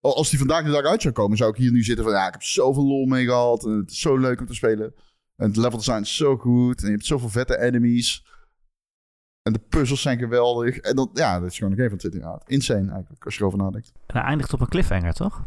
als 0.00 0.30
die 0.30 0.38
vandaag 0.38 0.64
de 0.64 0.70
dag 0.70 0.84
uit 0.84 1.02
zou 1.02 1.14
komen, 1.14 1.36
zou 1.36 1.50
ik 1.50 1.56
hier 1.56 1.70
nu 1.72 1.82
zitten 1.82 2.04
van... 2.04 2.14
Ja, 2.14 2.26
ik 2.26 2.32
heb 2.32 2.42
zoveel 2.42 2.86
lol 2.86 3.06
mee 3.06 3.24
gehad. 3.24 3.64
En 3.64 3.70
het 3.70 3.90
is 3.90 4.00
zo 4.00 4.16
leuk 4.16 4.40
om 4.40 4.46
te 4.46 4.54
spelen. 4.54 4.94
En 5.36 5.46
het 5.46 5.56
level 5.56 5.78
design 5.78 6.00
is 6.00 6.16
zo 6.16 6.36
goed. 6.36 6.80
En 6.80 6.86
je 6.86 6.92
hebt 6.92 7.06
zoveel 7.06 7.28
vette 7.28 7.58
enemies. 7.60 8.26
En 9.44 9.52
de 9.52 9.58
puzzels 9.58 10.02
zijn 10.02 10.18
geweldig. 10.18 10.78
En 10.78 10.96
dat, 10.96 11.10
ja, 11.12 11.40
dat 11.40 11.50
is 11.50 11.56
gewoon 11.58 11.72
een 11.72 11.76
game 11.78 11.88
van 11.88 11.98
20 11.98 12.20
jaar. 12.20 12.42
Insane 12.46 12.90
eigenlijk, 12.92 13.24
als 13.24 13.34
je 13.34 13.40
erover 13.40 13.58
nadenkt. 13.58 13.92
En 14.06 14.16
hij 14.16 14.24
eindigt 14.24 14.52
op 14.52 14.60
een 14.60 14.68
cliffhanger, 14.68 15.12
toch? 15.12 15.44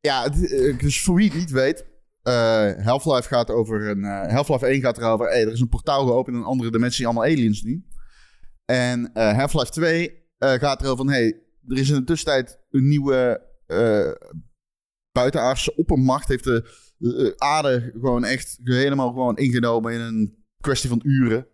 Ja, 0.00 0.24
eh, 0.24 0.78
dus 0.78 1.02
voor 1.02 1.14
wie 1.14 1.28
het 1.28 1.38
niet 1.38 1.50
weet... 1.50 1.84
eh, 2.22 2.70
Half-Life 2.84 3.28
gaat 3.28 3.50
over 3.50 3.88
een... 3.88 4.04
eh, 4.04 4.32
Half-Life 4.32 4.66
1 4.66 4.80
gaat 4.80 4.98
erover... 4.98 5.26
Hey, 5.26 5.42
er 5.42 5.52
is 5.52 5.60
een 5.60 5.68
portaal 5.68 6.06
geopend 6.06 6.36
in 6.36 6.42
een 6.42 6.48
andere 6.48 6.70
dimensie. 6.70 7.04
Allemaal 7.04 7.24
aliens 7.24 7.62
nu. 7.62 7.84
En 8.64 9.10
Half-Life 9.14 9.70
2 9.70 10.22
eh, 10.38 10.52
gaat 10.52 10.80
erover 10.80 10.96
van... 11.04 11.08
Hey, 11.08 11.26
er 11.68 11.78
is 11.78 11.88
in 11.90 11.94
de 11.96 12.04
tussentijd 12.04 12.58
een 12.70 12.88
nieuwe 12.88 13.48
buitenaardse 15.12 15.76
oppermacht. 15.76 16.28
Heeft 16.28 16.44
de 16.44 17.34
aarde 17.36 17.90
gewoon 18.00 18.24
echt 18.24 18.58
helemaal 18.62 19.08
gewoon 19.08 19.36
ingenomen 19.36 19.92
in 19.92 20.00
een 20.00 20.44
kwestie 20.60 20.88
van 20.88 21.00
uren. 21.04 21.46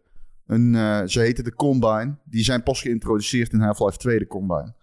Een, 0.47 0.75
eh, 0.75 1.03
ze 1.05 1.21
heten 1.21 1.45
de 1.45 1.55
Combine. 1.55 2.19
Die 2.25 2.45
zijn 2.45 2.63
pas 2.63 2.81
geïntroduceerd 2.81 3.53
in 3.53 3.61
Half-Life 3.61 3.97
2, 3.97 4.19
de 4.19 4.27
Combine. 4.27 4.75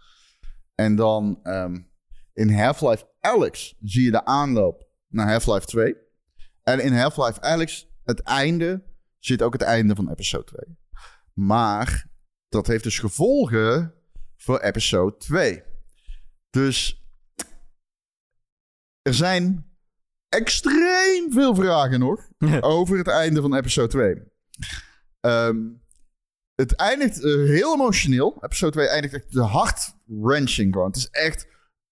En 0.75 0.95
dan 0.95 1.39
ehm, 1.43 1.81
in 2.33 2.53
Half-Life 2.53 3.05
Alyx 3.19 3.75
zie 3.81 4.03
je 4.03 4.11
de 4.11 4.25
aanloop 4.25 4.87
naar 5.07 5.29
Half-Life 5.29 5.65
2. 5.65 5.95
En 6.63 6.79
in 6.79 6.93
Half-Life 6.93 7.41
Alyx, 7.41 7.87
het 8.03 8.19
einde, 8.19 8.83
zit 9.19 9.41
ook 9.41 9.53
het 9.53 9.61
einde 9.61 9.95
van 9.95 10.09
episode 10.09 10.43
2. 10.43 10.77
Maar 11.33 12.07
dat 12.49 12.67
heeft 12.67 12.83
dus 12.83 12.99
gevolgen 12.99 13.93
voor 14.35 14.59
episode 14.59 15.17
2. 15.17 15.63
Dus 16.49 17.05
er 19.01 19.13
zijn 19.13 19.65
extreem 20.29 21.31
veel 21.31 21.55
vragen 21.55 21.99
nog 21.99 22.29
over 22.61 22.97
het 22.97 23.07
einde 23.07 23.41
van 23.41 23.55
episode 23.55 23.87
2. 23.87 24.23
Ehm, 25.23 25.57
het 26.55 26.75
eindigt 26.75 27.23
eh, 27.23 27.33
heel 27.33 27.73
emotioneel. 27.73 28.37
Episode 28.41 28.71
2 28.71 28.87
eindigt 28.87 29.13
echt 29.13 29.33
de 29.33 29.41
hart-wrenching 29.41 30.73
gewoon. 30.73 30.87
Het 30.87 30.95
is 30.95 31.09
echt 31.09 31.47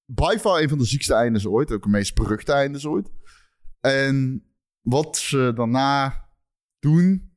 by 0.06 0.38
far 0.39 0.62
een 0.62 0.70
van 0.70 0.78
de 0.78 0.86
ziekste 0.86 1.13
eindes 1.13 1.48
ooit. 1.48 1.72
Ook 1.72 1.84
de 1.84 1.89
meest 1.89 2.15
beruchte 2.15 2.52
eindes 2.52 2.86
ooit. 2.86 3.12
En 3.80 4.46
wat 4.82 5.17
ze 5.17 5.52
daarna 5.56 6.26
doen, 6.80 7.36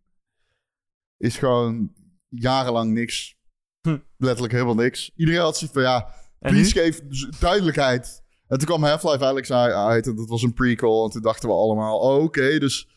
is 1.17 1.37
gewoon 1.37 1.93
jarenlang 2.29 2.93
niks. 2.93 3.37
Hm. 3.81 3.99
Letterlijk 4.17 4.53
helemaal 4.53 4.75
niks. 4.75 5.13
Iedereen 5.17 5.41
had 5.41 5.57
zoiets 5.57 5.77
van, 5.77 5.83
ja, 5.83 6.15
please 6.39 6.73
geef 6.73 7.01
duidelijkheid. 7.39 8.23
En 8.47 8.59
toen 8.59 8.67
kwam 8.67 8.83
Half-Life 8.83 9.25
Alex 9.25 9.53
uit 9.53 10.07
en 10.07 10.17
dat 10.17 10.29
was 10.29 10.43
een 10.43 10.55
prequel. 10.55 11.05
En 11.05 11.11
toen 11.11 11.23
dachten 11.23 11.49
we 11.49 11.55
allemaal, 11.55 11.99
oh, 11.99 12.23
oké, 12.23 12.59
dus 12.59 12.94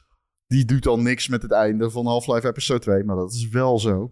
die 0.48 0.66
doet 0.66 0.84
dan 0.84 1.04
niks 1.04 1.28
met 1.28 1.42
het 1.42 1.52
einde 1.52 1.90
van 1.92 2.06
Half-Life 2.06 2.48
Episode 2.48 2.80
2. 2.80 3.04
Maar 3.04 3.16
dat 3.16 3.34
is 3.34 3.48
wel 3.48 3.80
zo. 3.80 4.12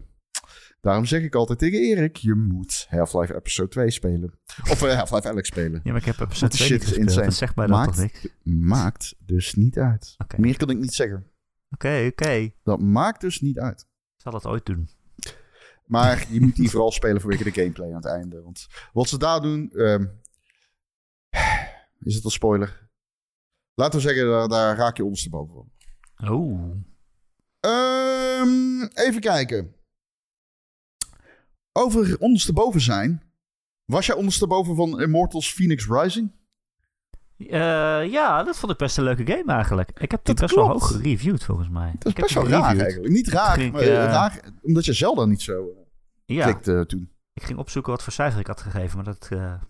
Daarom 0.80 1.04
zeg 1.04 1.22
ik 1.22 1.34
altijd 1.34 1.58
tegen 1.58 1.78
Erik, 1.80 2.16
je 2.16 2.34
moet 2.34 2.86
Half-Life 2.88 3.34
Episode 3.34 3.68
2 3.68 3.90
spelen. 3.90 4.38
Of 4.70 4.82
eh, 4.82 4.96
Half-Life 4.96 5.28
Alex 5.28 5.48
spelen. 5.48 5.80
Ja, 5.84 5.90
maar 5.92 6.00
ik 6.00 6.06
heb 6.06 6.20
episode 6.20 6.40
Want 6.40 6.52
die 6.52 6.60
2 6.66 6.68
shit 6.68 6.82
gespeeld. 6.82 7.06
insane. 7.06 7.24
Dat 7.26 7.34
zegt 7.34 7.56
mij 7.56 7.66
Maakt- 7.66 7.86
toch 7.92 7.96
niks? 8.02 8.28
Maakt 8.42 9.14
dus 9.18 9.54
niet 9.54 9.78
uit. 9.78 10.16
Meer 10.36 10.56
kan 10.56 10.70
ik 10.70 10.78
niet 10.78 10.92
zeggen. 10.94 11.26
Oké, 11.70 12.06
oké. 12.10 12.50
Dat 12.62 12.80
maakt 12.80 13.20
dus 13.20 13.40
niet 13.40 13.58
uit. 13.58 13.80
Ik 13.80 14.22
zal 14.22 14.32
dat 14.32 14.46
ooit 14.46 14.66
doen. 14.66 14.88
Maar 15.84 16.26
je 16.30 16.40
moet 16.40 16.56
die 16.56 16.70
vooral 16.70 16.92
spelen 16.92 17.20
vanwege 17.20 17.44
de 17.44 17.52
gameplay 17.52 17.88
aan 17.88 17.94
het 17.94 18.06
einde. 18.06 18.42
Want 18.42 18.66
wat 18.92 19.08
ze 19.08 19.18
daar 19.18 19.40
doen... 19.40 19.70
ehm, 19.72 20.06
is 22.00 22.14
het 22.14 22.24
een 22.24 22.30
spoiler? 22.30 22.88
Laten 23.74 23.98
we 24.00 24.06
zeggen, 24.06 24.26
daar, 24.26 24.48
daar 24.48 24.76
raak 24.76 24.96
je 24.96 25.04
ondersteboven 25.04 25.54
van. 25.54 25.70
Oh. 26.24 26.70
Ehm, 27.60 28.82
even 28.82 29.20
kijken. 29.20 29.74
Over 31.72 32.18
ondersteboven 32.18 32.80
zijn. 32.80 33.22
Was 33.84 34.06
jij 34.06 34.16
ondersteboven 34.16 34.76
van 34.76 35.00
Immortals 35.00 35.52
Phoenix 35.52 35.86
Rising? 35.88 36.32
Eh, 37.38 37.48
ja, 38.10 38.42
dat 38.42 38.58
vond 38.58 38.72
ik 38.72 38.78
best 38.78 38.98
een 38.98 39.04
leuke 39.04 39.26
game 39.26 39.52
eigenlijk. 39.52 40.00
Ik 40.00 40.10
heb 40.10 40.24
die 40.24 40.34
best 40.34 40.54
wel 40.54 40.68
hoog 40.68 40.86
gereviewd 40.86 41.44
volgens 41.44 41.68
mij. 41.68 41.92
Dat 41.98 42.06
is 42.06 42.12
ik 42.12 42.20
best 42.20 42.34
wel 42.34 42.48
raar 42.48 42.78
eigenlijk. 42.78 43.12
Niet 43.12 43.28
raar, 43.28 43.56
ging, 43.56 43.72
maar 43.72 43.82
eh, 43.82 44.04
eh, 44.04 44.10
raar 44.10 44.40
omdat 44.62 44.84
je 44.84 44.92
Zelda 44.92 45.24
niet 45.24 45.42
zo 45.42 45.86
Ja, 46.24 46.44
klikte 46.44 46.84
toen. 46.86 47.10
ik 47.32 47.42
ging 47.42 47.58
opzoeken 47.58 47.92
wat 47.92 48.02
voor 48.02 48.12
cijfer 48.12 48.40
ik 48.40 48.46
had 48.46 48.60
gegeven, 48.60 48.96
maar 48.96 49.04
dat 49.04 49.28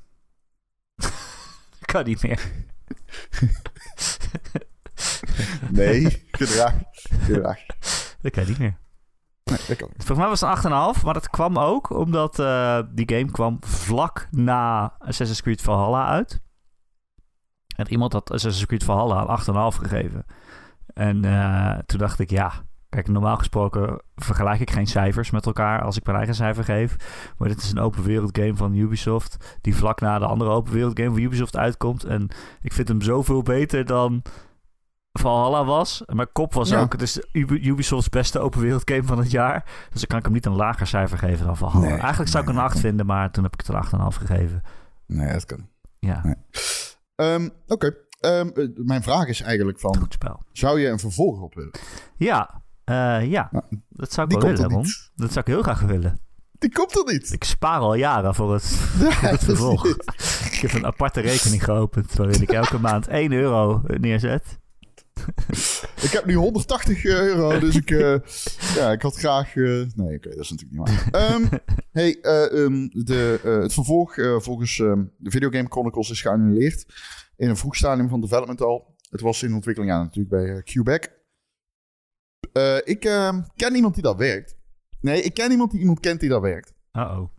kan 1.92 2.04
niet 2.04 2.22
meer. 2.22 2.50
Nee, 5.70 6.26
gedrag. 6.30 6.74
Gedrag. 6.92 7.58
Dat 8.20 8.32
kan 8.32 8.46
niet 8.46 8.58
meer. 8.58 8.78
Nee, 9.44 9.58
dat 9.68 9.76
kan 9.76 9.88
niet. 9.92 10.04
Volgens 10.06 10.18
mij 10.18 10.28
was 10.28 10.40
het 10.40 10.64
een 10.64 10.94
8,5, 10.96 11.04
maar 11.04 11.14
dat 11.14 11.30
kwam 11.30 11.58
ook 11.58 11.90
omdat 11.90 12.38
eh, 12.38 12.80
die 12.92 13.08
game 13.16 13.30
kwam 13.30 13.56
vlak 13.60 14.28
na 14.30 14.94
Assassin's 14.98 15.42
Creed 15.42 15.62
Valhalla 15.62 16.06
uit. 16.06 16.40
En 17.76 17.88
iemand 17.88 18.12
had 18.12 18.30
Assassin's 18.30 18.66
Creed 18.66 18.84
Valhalla 18.84 19.38
een 19.46 19.72
8,5 19.72 19.78
gegeven. 19.78 20.24
En 20.86 21.24
eh, 21.24 21.78
toen 21.78 21.98
dacht 21.98 22.18
ik, 22.18 22.30
ja, 22.30 22.52
kijk, 22.88 23.08
normaal 23.08 23.36
gesproken 23.36 24.02
vergelijk 24.14 24.60
ik 24.60 24.70
geen 24.70 24.86
cijfers 24.86 25.30
met 25.30 25.46
elkaar 25.46 25.82
als 25.82 25.96
ik 25.96 26.04
mijn 26.04 26.16
eigen 26.16 26.34
cijfer 26.34 26.64
geef. 26.64 26.96
Maar 27.38 27.48
dit 27.48 27.62
is 27.62 27.70
een 27.70 27.78
open 27.78 28.02
wereld 28.02 28.38
game 28.38 28.56
van 28.56 28.74
Ubisoft, 28.74 29.58
die 29.60 29.76
vlak 29.76 30.00
na 30.00 30.18
de 30.18 30.26
andere 30.26 30.50
open 30.50 30.72
wereld 30.72 30.98
game 30.98 31.10
van 31.10 31.22
Ubisoft 31.22 31.56
uitkomt. 31.56 32.04
En 32.04 32.28
ik 32.62 32.72
vind 32.72 32.88
hem 32.88 33.02
zoveel 33.02 33.42
beter 33.42 33.84
dan 33.84 34.22
Valhalla 35.18 35.64
was. 35.64 36.02
Mijn 36.06 36.32
kop 36.32 36.52
was 36.54 36.68
Ja. 36.68 36.80
ook, 36.80 36.92
het 36.92 37.02
is 37.02 37.20
Ubi- 37.32 37.68
Ubisofts 37.68 38.08
beste 38.08 38.38
open 38.38 38.60
wereld 38.60 38.90
game 38.90 39.04
van 39.04 39.18
het 39.18 39.30
jaar. 39.30 39.64
Dus 39.90 40.00
dan 40.00 40.08
kan 40.08 40.18
ik 40.18 40.24
hem 40.24 40.32
niet 40.32 40.46
een 40.46 40.56
lager 40.56 40.86
cijfer 40.86 41.18
geven 41.18 41.46
dan 41.46 41.56
Valhalla. 41.56 41.86
Nee, 41.86 41.98
Eigenlijk 41.98 42.30
zou 42.30 42.42
ik 42.44 42.48
een 42.50 42.58
8 42.58 42.78
vinden, 42.80 43.06
maar 43.06 43.30
toen 43.30 43.42
heb 43.44 43.52
ik 43.52 43.60
het 43.60 43.68
een 43.68 43.74
8,5 43.74 44.16
gegeven. 44.16 44.62
Nee, 45.06 45.32
dat 45.32 45.44
kan 45.44 45.58
niet. 45.58 45.70
Ja. 45.98 46.36
Ehm, 47.14 47.48
Oké. 47.66 47.94
Ehm, 48.20 48.48
eh, 48.54 48.66
mijn 48.74 49.02
vraag 49.02 49.26
is 49.26 49.40
eigenlijk 49.40 49.80
van... 49.80 49.96
goed 49.96 50.12
spel. 50.12 50.42
Zou 50.52 50.80
je 50.80 50.88
een 50.88 50.98
vervolg 50.98 51.40
op 51.40 51.54
willen? 51.54 51.72
Ja, 52.16 52.62
eh, 52.84 53.30
ja. 53.30 53.48
Nou, 53.50 53.64
dat 53.88 54.12
zou 54.12 54.26
ik 54.34 54.40
wel 54.40 54.50
willen, 54.50 54.70
er 54.70 54.76
niet. 54.76 55.10
Dat 55.14 55.28
zou 55.32 55.40
ik 55.40 55.52
heel 55.52 55.62
graag 55.62 55.80
willen. 55.80 56.20
Die 56.58 56.72
komt 56.72 56.96
er 56.96 57.12
niet. 57.12 57.32
Ik 57.32 57.44
spaar 57.44 57.78
al 57.78 57.94
jaren 57.94 58.34
voor 58.34 58.52
het, 58.52 58.62
Ja, 58.98 59.10
voor 59.20 59.28
het 59.28 59.44
vervolg. 59.44 59.86
Ik 59.86 60.58
heb 60.60 60.72
een 60.72 60.86
aparte 60.86 61.20
rekening 61.20 61.64
geopend 61.64 62.14
waarin 62.14 62.42
ik 62.42 62.50
elke 62.52 62.78
maand 62.78 63.08
1 63.08 63.32
euro 63.32 63.82
neerzet. 63.86 64.58
ik 66.06 66.10
heb 66.10 66.24
nu 66.24 66.34
180 66.34 67.04
euro, 67.04 67.58
dus 67.58 67.76
ik, 67.76 67.90
eh, 67.90 68.16
ja, 68.74 68.92
ik 68.92 69.02
had 69.02 69.16
graag... 69.16 69.56
eh, 69.56 69.64
nee, 69.94 70.16
oké, 70.16 70.28
dat 70.28 70.38
is 70.38 70.50
natuurlijk 70.50 70.88
niet 70.88 70.88
waar. 70.88 71.08
Ehm, 71.30 71.44
hey, 71.92 72.20
eh, 72.20 72.64
ehm, 72.64 72.88
de, 72.90 73.40
eh, 73.44 73.58
het 73.58 73.72
vervolg 73.72 74.16
eh, 74.16 74.38
volgens 74.40 74.78
ehm, 74.78 75.04
de 75.16 75.30
Video 75.30 75.50
Game 75.50 75.66
Chronicles 75.68 76.10
is 76.10 76.20
geannuleerd. 76.22 76.86
In 77.36 77.48
een 77.48 77.56
vroeg 77.56 77.76
stadium 77.76 78.08
van 78.08 78.20
development 78.20 78.60
al. 78.60 78.94
Het 79.10 79.20
was 79.20 79.42
in 79.42 79.54
ontwikkeling, 79.54 79.92
ja, 79.92 80.02
natuurlijk 80.02 80.28
bij 80.28 80.62
eh. 80.64 81.02
Eh, 82.52 82.76
ik 82.84 83.00
ken 83.56 83.74
iemand 83.74 83.94
die 83.94 84.02
dat 84.02 84.16
werkt. 84.16 84.56
Nee, 85.00 85.22
ik 85.22 85.34
ken 85.34 85.50
iemand 85.50 85.70
die 85.70 85.80
iemand 85.80 86.00
kent 86.00 86.20
die 86.20 86.28
dat 86.28 86.42
werkt. 86.42 86.72
Uh-oh. 86.92 87.30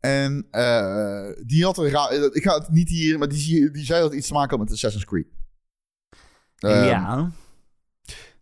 En 0.00 0.46
eh, 0.50 1.28
die 1.46 1.64
had 1.64 1.78
een 1.78 1.90
raar... 1.90 2.12
Ik 2.12 2.42
ga 2.42 2.58
het 2.58 2.70
niet 2.70 2.88
hier... 2.88 3.18
Maar 3.18 3.28
die, 3.28 3.70
die 3.70 3.84
zei 3.84 4.00
dat 4.00 4.08
het 4.10 4.18
iets 4.18 4.28
te 4.28 4.32
maken 4.32 4.50
had 4.50 4.58
met 4.58 4.72
Assassin's 4.74 5.04
Creed. 5.04 5.26
Ehm, 6.60 6.84
ja. 6.84 7.30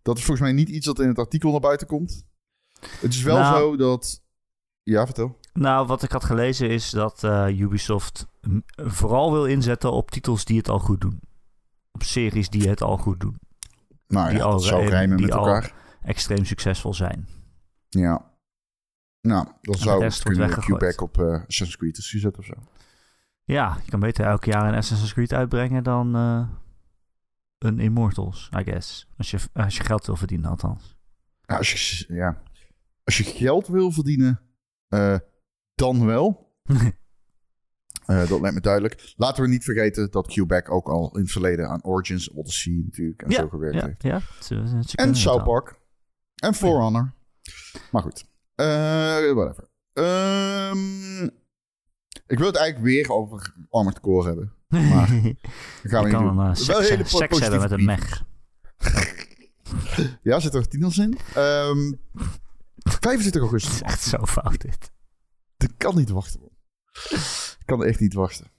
Dat 0.01 0.17
is 0.17 0.23
volgens 0.25 0.47
mij 0.49 0.55
niet 0.55 0.69
iets 0.69 0.85
dat 0.85 0.99
in 0.99 1.07
het 1.07 1.17
artikel 1.17 1.51
naar 1.51 1.59
buiten 1.59 1.87
komt. 1.87 2.25
Het 2.99 3.13
is 3.13 3.21
wel 3.21 3.37
Nou. 3.37 3.57
zo 3.57 3.75
dat... 3.75 4.21
Ja, 4.83 5.05
vertel. 5.05 5.37
Nou, 5.53 5.87
wat 5.87 6.03
ik 6.03 6.11
had 6.11 6.23
gelezen 6.23 6.69
is 6.69 6.89
dat 6.89 7.23
eh, 7.23 7.59
Ubisoft 7.59 8.27
vooral 8.75 9.31
wil 9.31 9.45
inzetten 9.45 9.91
op 9.91 10.11
titels 10.11 10.45
die 10.45 10.57
het 10.57 10.69
al 10.69 10.79
goed 10.79 11.01
doen. 11.01 11.19
Op 11.91 12.03
series 12.03 12.49
die 12.49 12.69
het 12.69 12.81
al 12.81 12.97
goed 12.97 13.19
doen. 13.19 13.39
Nou 14.07 14.29
Die 14.29 14.43
al 14.43 14.51
dat 14.51 14.63
zou 14.63 14.85
rijmen- 14.87 15.17
die 15.17 15.25
met 15.25 15.35
elkaar. 15.35 15.73
Extreem 16.01 16.45
succesvol 16.45 16.93
zijn. 16.93 17.27
Ja. 17.89 18.31
Nou, 19.21 19.47
dan 19.61 19.75
zou 19.75 20.03
het 20.03 20.23
kunnen. 20.23 20.49
Q-back 20.59 21.01
op 21.01 21.17
eh 21.19 21.25
Assassin's 21.25 21.77
Creed 21.77 21.97
gezet 21.97 22.37
of 22.37 22.45
zo. 22.45 22.53
Ja, 23.43 23.77
je 23.83 23.89
kan 23.91 23.99
beter 23.99 24.25
elk 24.25 24.45
jaar 24.45 24.67
een 24.67 24.75
Assassin's 24.77 25.13
Creed 25.13 25.33
uitbrengen 25.33 25.83
dan 25.83 26.15
eh, 26.15 26.47
een 27.59 27.79
Immortals, 27.79 28.49
I 28.59 28.63
guess. 28.63 29.07
Als 29.17 29.31
je, 29.31 29.39
als 29.53 29.77
je 29.77 29.83
geld 29.83 30.05
wil 30.05 30.15
verdienen, 30.15 30.49
althans. 30.49 30.97
Ja, 31.41 31.57
als, 31.57 31.71
je, 31.97 32.13
ja. 32.13 32.41
als 33.03 33.17
je 33.17 33.23
geld 33.23 33.67
wil 33.67 33.91
verdienen, 33.91 34.41
eh, 34.87 35.17
dan 35.75 36.05
wel. 36.05 36.47
Eh, 38.05 38.27
dat 38.29 38.39
lijkt 38.39 38.55
me 38.55 38.61
duidelijk. 38.61 39.13
Laten 39.15 39.43
we 39.43 39.49
niet 39.49 39.63
vergeten 39.63 40.11
dat 40.11 40.27
Q-back 40.27 40.71
ook 40.71 40.87
al 40.87 41.15
in 41.15 41.21
het 41.21 41.31
verleden 41.31 41.69
aan 41.69 41.83
Origins, 41.83 42.29
Odyssey 42.29 42.81
natuurlijk 42.85 43.21
en 43.21 43.29
Ja, 43.29 43.39
zo 43.39 43.49
gewerkt 43.49 43.75
ja, 43.75 43.85
heeft. 43.85 44.03
ja. 44.03 44.19
Ze, 44.39 44.81
ze 44.85 44.97
En 44.97 45.15
South. 45.15 45.43
Park. 45.43 45.79
En 46.35 46.53
For 46.53 46.81
Honor. 46.81 47.13
Maar 47.91 48.01
goed. 48.01 48.25
Eh 48.55 48.65
whatever. 49.33 49.67
Ehm, 49.93 51.23
ik 52.27 52.37
wil 52.37 52.47
het 52.47 52.55
eigenlijk 52.55 52.79
weer 52.85 53.11
over 53.11 53.55
Armored 53.69 53.99
Core 53.99 54.27
hebben. 54.27 54.53
Maar 54.69 55.07
Dat 55.09 55.11
gaan 55.91 56.03
we 56.03 56.09
kan 56.09 56.23
doen. 56.23 56.37
een 56.37 56.45
Wel 56.45 56.55
seks, 56.55 56.89
hele 56.89 57.05
seks 57.05 57.39
hebben 57.39 57.59
met 57.59 57.71
een 57.71 57.85
mech. 57.85 58.23
Ja, 60.21 60.39
zitten 60.39 60.59
er 60.61 60.67
titels 60.67 60.97
in. 60.97 61.17
Ehm 61.35 61.93
25 62.83 63.23
Het 63.25 63.35
augustus. 63.41 63.73
is 63.73 63.81
echt 63.81 64.01
zo 64.01 64.25
fout 64.25 64.61
dit. 64.61 64.91
Ik 65.57 65.71
kan 65.77 65.95
niet 65.95 66.09
wachten, 66.09 66.39
man. 66.39 66.49
Ik 67.59 67.63
kan 67.65 67.83
echt 67.83 67.99
niet 67.99 68.13
wachten. 68.13 68.51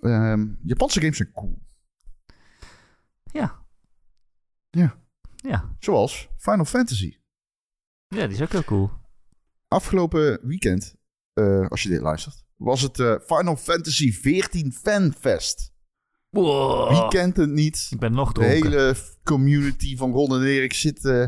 Ehm, 0.00 0.46
Japanse 0.62 1.00
games 1.00 1.16
zijn 1.16 1.32
cool. 1.32 1.62
Ja. 3.24 3.64
Ja. 4.70 4.96
Ja. 5.36 5.74
Zoals 5.78 6.28
Final 6.36 6.64
Fantasy. 6.64 7.16
Ja, 8.08 8.26
die 8.26 8.36
is 8.36 8.42
ook 8.42 8.52
heel 8.52 8.64
cool. 8.64 8.90
Afgelopen 9.68 10.38
weekend, 10.46 10.94
eh, 11.32 11.66
als 11.68 11.82
je 11.82 11.88
dit 11.88 12.00
luistert, 12.00 12.44
was 12.62 12.80
het 12.82 12.98
eh, 13.00 13.14
Final 13.26 13.56
Fantasy 13.56 14.12
14 14.12 14.72
Fanfest. 14.82 15.70
Wow. 16.30 16.88
Wie 16.90 17.08
kent 17.20 17.36
het 17.36 17.50
niet? 17.50 17.86
Ik 17.90 17.98
ben 17.98 18.12
nog 18.12 18.32
De 18.32 18.40
dronken. 18.40 18.70
hele 18.70 18.94
community 19.24 19.96
van 19.96 20.12
Ron 20.12 20.34
en 20.34 20.42
Erik 20.42 20.72
zit, 20.72 21.04
eh, 21.04 21.24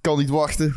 kan 0.00 0.18
niet 0.18 0.28
wachten. 0.28 0.74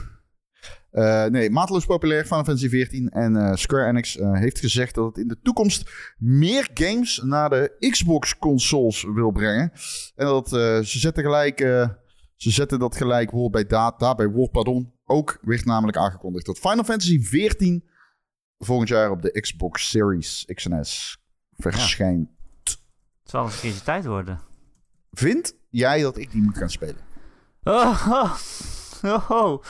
Eh, 0.92 1.26
nee, 1.26 1.50
mateloos 1.50 1.86
populair 1.86 2.24
Final 2.24 2.44
Fantasy 2.44 2.70
14. 2.70 3.10
En 3.10 3.36
eh, 3.36 3.56
Square 3.56 3.88
Enix 3.88 4.18
eh, 4.18 4.34
heeft 4.34 4.60
gezegd 4.60 4.96
dat 4.96 5.06
het 5.06 5.18
in 5.18 5.28
de 5.28 5.39
toekomst 5.44 5.92
meer 6.18 6.70
games 6.74 7.22
naar 7.24 7.50
de 7.50 7.76
Xbox-consoles 7.89 9.04
wil 9.13 9.32
brengen. 9.32 9.72
En 10.16 10.26
dat 10.26 10.46
eh, 10.54 10.80
ze 10.80 11.00
zetten 11.00 11.24
gelijk, 11.24 11.60
eh, 11.60 11.89
ze 12.36 12.52
zetten 12.52 12.80
dat 12.80 12.98
gelijk 12.98 13.32
woord 13.32 13.52
bij 13.52 13.66
daarbij 13.98 14.28
woord, 14.28 14.52
pardon. 14.52 14.94
Ook 15.06 15.38
werd 15.42 15.66
namelijk 15.66 15.98
aangekondigd 15.98 16.46
dat 16.46 16.60
Final 16.60 16.84
Fantasy 16.84 17.20
14 17.22 17.84
volgend 18.63 18.89
jaar 18.89 19.12
op 19.12 19.21
de 19.21 19.41
Xbox 19.41 19.89
Series 19.89 20.45
X 20.54 20.65
en 20.67 20.86
S 20.86 21.17
verschijnt. 21.58 22.30
Het 22.63 23.32
zal 23.32 23.43
eens 23.43 23.54
een 23.54 23.60
keertje 23.62 23.84
tijd 23.84 24.06
worden. 24.06 24.39
Vind 25.12 25.56
jij 25.69 26.02
dat 26.02 26.17
ik 26.17 26.32
die 26.32 26.41
moet 26.41 26.58
gaan 26.58 26.69
spelen? 26.69 26.97
Oh, 27.63 28.08
oh, 29.04 29.30
oh, 29.30 29.63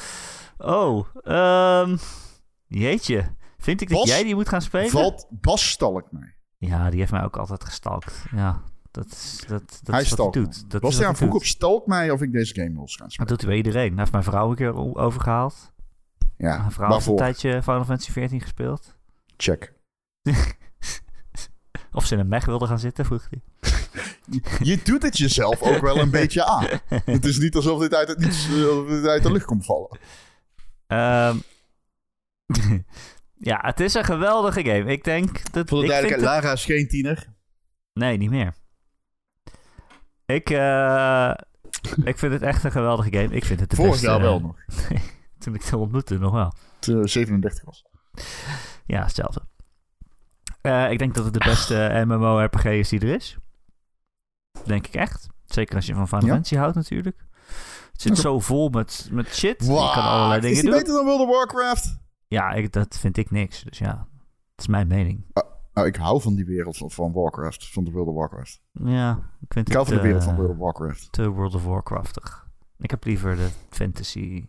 oh. 0.57 1.05
ehm, 1.23 1.97
jeetje. 2.67 3.35
Vind 3.57 3.81
ik 3.81 3.89
dat 3.89 3.97
Bas, 3.97 4.07
jij 4.07 4.23
die 4.23 4.35
moet 4.35 4.49
gaan 4.49 4.61
spelen? 4.61 4.89
Valt 4.89 5.27
Bas 5.29 5.69
stalkt 5.69 6.11
mij. 6.11 6.35
Ja, 6.57 6.89
die 6.89 6.99
heeft 6.99 7.11
mij 7.11 7.23
ook 7.23 7.37
altijd 7.37 7.63
gestalkt. 7.63 8.25
Ja, 8.31 8.61
dat 8.91 9.05
is, 9.05 9.43
dat, 9.47 9.79
dat 9.83 9.93
hij 9.95 10.01
is 10.01 10.09
wat 10.09 10.33
hij 10.33 10.43
doet. 10.43 10.69
Dat 10.71 10.81
Was 10.81 10.91
is 10.91 10.97
hij 10.97 11.05
wat 11.07 11.15
aan 11.15 11.21
vroeg 11.21 11.35
op 11.35 11.45
stalk 11.45 11.87
mij 11.87 12.11
of 12.11 12.21
ik 12.21 12.31
deze 12.31 12.53
game 12.53 12.73
wil 12.73 12.87
gaan 12.87 12.97
Dat 12.97 13.11
spelen? 13.11 13.27
doet 13.27 13.39
hij 13.41 13.49
bij 13.49 13.57
iedereen. 13.57 13.89
Hij 13.89 13.97
heeft 13.99 14.11
mijn 14.11 14.23
vrouw 14.23 14.49
een 14.49 14.55
keer 14.55 14.95
overgehaald. 14.97 15.72
Ja, 16.43 16.57
Mijn 16.57 16.71
vrouw 16.71 16.91
heeft 16.91 17.07
een 17.07 17.15
tijdje 17.15 17.63
Final 17.63 17.85
Fantasy 17.85 18.11
14 18.11 18.41
gespeeld. 18.41 18.95
Check. 19.37 19.73
Of 21.91 22.05
ze 22.05 22.13
in 22.13 22.19
een 22.19 22.27
mech 22.27 22.45
wilde 22.45 22.67
gaan 22.67 22.79
zitten, 22.79 23.05
vroeg 23.05 23.27
hij. 23.29 23.41
Je 24.69 24.79
doet 24.83 25.03
het 25.03 25.17
jezelf 25.17 25.61
ook 25.61 25.81
wel 25.81 25.97
een 25.97 26.09
beetje 26.09 26.45
aan. 26.45 26.67
Het 27.05 27.25
is 27.25 27.37
niet 27.37 27.55
alsof 27.55 27.79
dit 27.79 27.93
uit, 27.93 28.07
het 28.07 28.19
niets, 28.19 28.47
dit 28.87 29.05
uit 29.05 29.23
de 29.23 29.31
lucht 29.31 29.45
komt 29.45 29.65
vallen. 29.65 29.99
Ehm, 30.87 31.37
ja, 33.49 33.59
het 33.61 33.79
is 33.79 33.93
een 33.93 34.03
geweldige 34.03 34.63
game. 34.63 34.91
Ik 34.91 35.03
denk 35.03 35.51
dat... 35.51 35.69
Voor 35.69 35.79
de 35.79 35.85
ik 35.85 35.91
vind 35.91 36.01
duidelijkheid, 36.01 36.21
Lara 36.21 36.51
is 36.53 36.65
geen 36.65 36.87
tiener. 36.87 37.33
Nee, 37.93 38.17
niet 38.17 38.29
meer. 38.29 38.53
Ik, 40.25 40.49
eh, 40.49 41.33
ik 42.03 42.17
vind 42.17 42.33
het 42.33 42.41
echt 42.41 42.63
een 42.63 42.71
geweldige 42.71 43.17
game. 43.17 43.35
Ik 43.35 43.45
vind 43.45 43.59
het 43.59 43.69
de 43.69 43.75
Vorig 43.75 43.91
beste, 43.91 44.07
jaar 44.07 44.21
wel 44.21 44.37
eh, 44.37 44.43
nog. 44.43 44.55
Toen 45.43 45.55
ik 45.55 45.63
het 45.63 45.73
ontmoette, 45.73 46.17
nog 46.17 46.31
wel. 46.31 46.53
Toen 46.79 47.01
ik 47.01 47.07
37 47.07 47.65
was. 47.65 47.85
Ja, 48.85 49.01
hetzelfde. 49.01 49.41
Eh, 50.61 50.91
ik 50.91 50.99
denk 50.99 51.15
dat 51.15 51.25
het 51.25 51.33
de 51.33 51.45
beste 51.45 51.91
MMORPG 52.07 52.65
is 52.65 52.89
die 52.89 52.99
er 52.99 53.15
is. 53.15 53.37
Denk 54.65 54.87
ik 54.87 54.93
echt. 54.93 55.27
Zeker 55.45 55.75
als 55.75 55.85
je 55.85 55.93
van 55.93 56.07
Final 56.07 56.25
Ja? 56.25 56.31
Fantasy 56.31 56.55
houdt 56.55 56.75
natuurlijk. 56.75 57.25
Het 57.91 58.01
zit 58.01 58.17
zo 58.17 58.39
vol 58.39 58.69
met, 58.69 59.09
met 59.11 59.27
shit. 59.27 59.59
je 59.59 59.65
kan 59.65 60.03
allerlei 60.03 60.39
is 60.39 60.45
dingen 60.45 60.61
die 60.61 60.71
doen. 60.71 60.79
beter 60.79 60.93
dan 60.93 61.05
World 61.05 61.19
of 61.19 61.35
Warcraft? 61.35 61.97
Ja, 62.27 62.51
ik, 62.51 62.71
dat 62.71 62.97
vind 62.97 63.17
ik 63.17 63.31
niks. 63.31 63.63
Dus 63.63 63.77
ja, 63.77 63.93
dat 63.95 64.05
is 64.55 64.67
mijn 64.67 64.87
mening. 64.87 65.25
Nou, 65.73 65.87
ik 65.87 65.95
hou 65.95 66.21
van 66.21 66.35
die 66.35 66.45
wereld 66.45 66.77
van, 66.77 66.91
van 66.91 67.11
Warcraft. 67.11 67.71
Van 67.71 67.83
de 67.83 67.91
World 67.91 68.07
of 68.07 68.15
Warcraft. 68.15 68.61
Ja, 68.71 69.29
ik 69.41 69.53
vind 69.53 69.67
Ik 69.67 69.73
hou 69.73 69.85
van 69.87 69.95
de 69.95 70.01
wereld 70.01 70.21
eh, 70.21 70.27
van 70.27 70.35
World 70.35 70.51
of 70.51 70.57
Warcraft. 70.57 71.11
te 71.11 71.29
World 71.29 71.55
of 71.55 71.63
Warcraftig. 71.63 72.47
Ik 72.77 72.89
heb 72.89 73.03
liever 73.03 73.35
de 73.35 73.49
fantasy, 73.69 74.47